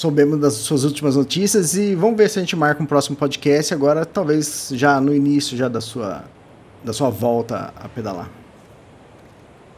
soubemos 0.00 0.40
das 0.40 0.54
suas 0.54 0.82
últimas 0.82 1.14
notícias 1.14 1.74
e 1.74 1.94
vamos 1.94 2.16
ver 2.16 2.30
se 2.30 2.38
a 2.38 2.42
gente 2.42 2.56
marca 2.56 2.82
um 2.82 2.86
próximo 2.86 3.16
podcast 3.16 3.74
agora, 3.74 4.06
talvez 4.06 4.70
já 4.72 4.98
no 4.98 5.14
início 5.14 5.56
já 5.56 5.68
da 5.68 5.80
sua 5.80 6.24
da 6.82 6.94
sua 6.94 7.10
volta 7.10 7.74
a 7.76 7.86
pedalar. 7.86 8.30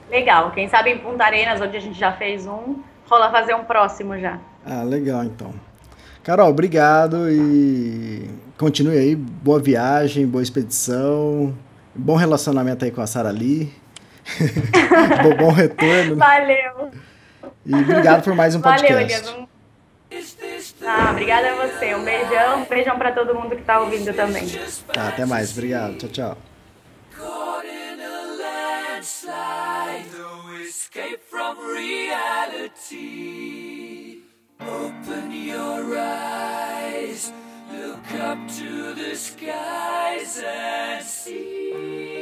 Legal. 0.08 0.52
Quem 0.52 0.68
sabe 0.68 0.90
em 0.90 0.98
Punta 0.98 1.24
Arenas, 1.24 1.60
onde 1.60 1.76
a 1.76 1.80
gente 1.80 1.98
já 1.98 2.12
fez 2.12 2.46
um, 2.46 2.76
rola 3.08 3.32
fazer 3.32 3.54
um 3.54 3.64
próximo 3.64 4.16
já. 4.16 4.38
Ah, 4.64 4.84
legal 4.84 5.24
então. 5.24 5.52
Carol, 6.22 6.48
obrigado 6.48 7.28
e 7.28 8.30
continue 8.56 8.96
aí. 8.96 9.16
Boa 9.16 9.58
viagem, 9.58 10.24
boa 10.24 10.42
expedição, 10.42 11.52
bom 11.92 12.14
relacionamento 12.14 12.84
aí 12.84 12.92
com 12.92 13.00
a 13.00 13.06
Sara 13.08 13.30
Lee. 13.30 13.72
bom, 15.40 15.50
retorno. 15.50 16.14
Valeu. 16.14 16.92
E 17.66 17.74
obrigado 17.74 18.22
por 18.22 18.36
mais 18.36 18.54
um 18.54 18.60
podcast. 18.60 18.92
Valeu, 18.92 19.04
Elias. 19.04 19.51
Ah, 20.84 21.10
obrigada 21.10 21.52
a 21.52 21.66
você. 21.66 21.94
Um 21.94 22.04
beijão, 22.04 22.62
um 22.62 22.64
beijão 22.64 22.98
para 22.98 23.12
todo 23.12 23.34
mundo 23.34 23.54
que 23.54 23.62
está 23.62 23.80
ouvindo 23.80 24.12
também. 24.14 24.46
Tá, 24.92 25.08
até 25.08 25.24
mais. 25.24 25.52
Obrigado. 25.52 25.96
Tchau, 25.98 26.08
tchau. 26.08 26.38
Open 34.60 35.32
your 35.32 35.98
eyes. 35.98 37.32
Look 37.72 38.14
up 38.20 38.38
to 38.58 38.94
the 38.94 39.16
skies 39.16 40.42
and 40.44 41.04
see. 41.04 42.21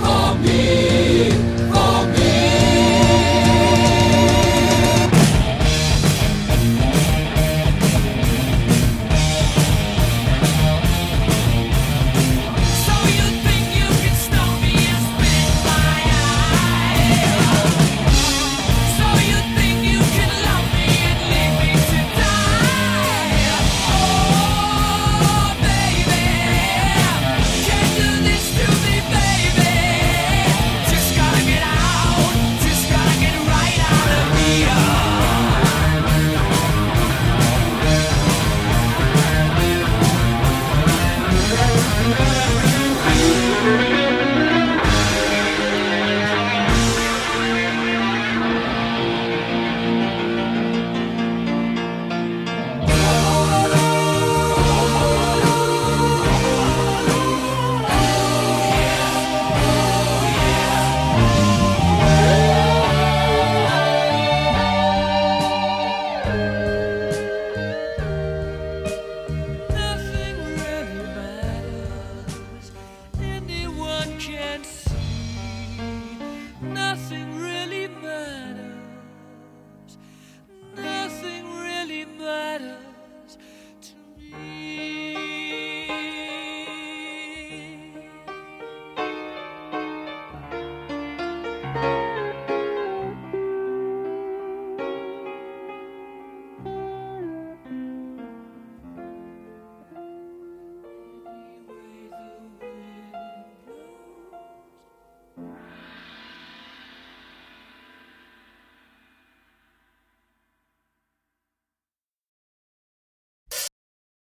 for 0.00 0.34
me, 0.42 1.30
for 1.70 2.06
me. 2.12 2.40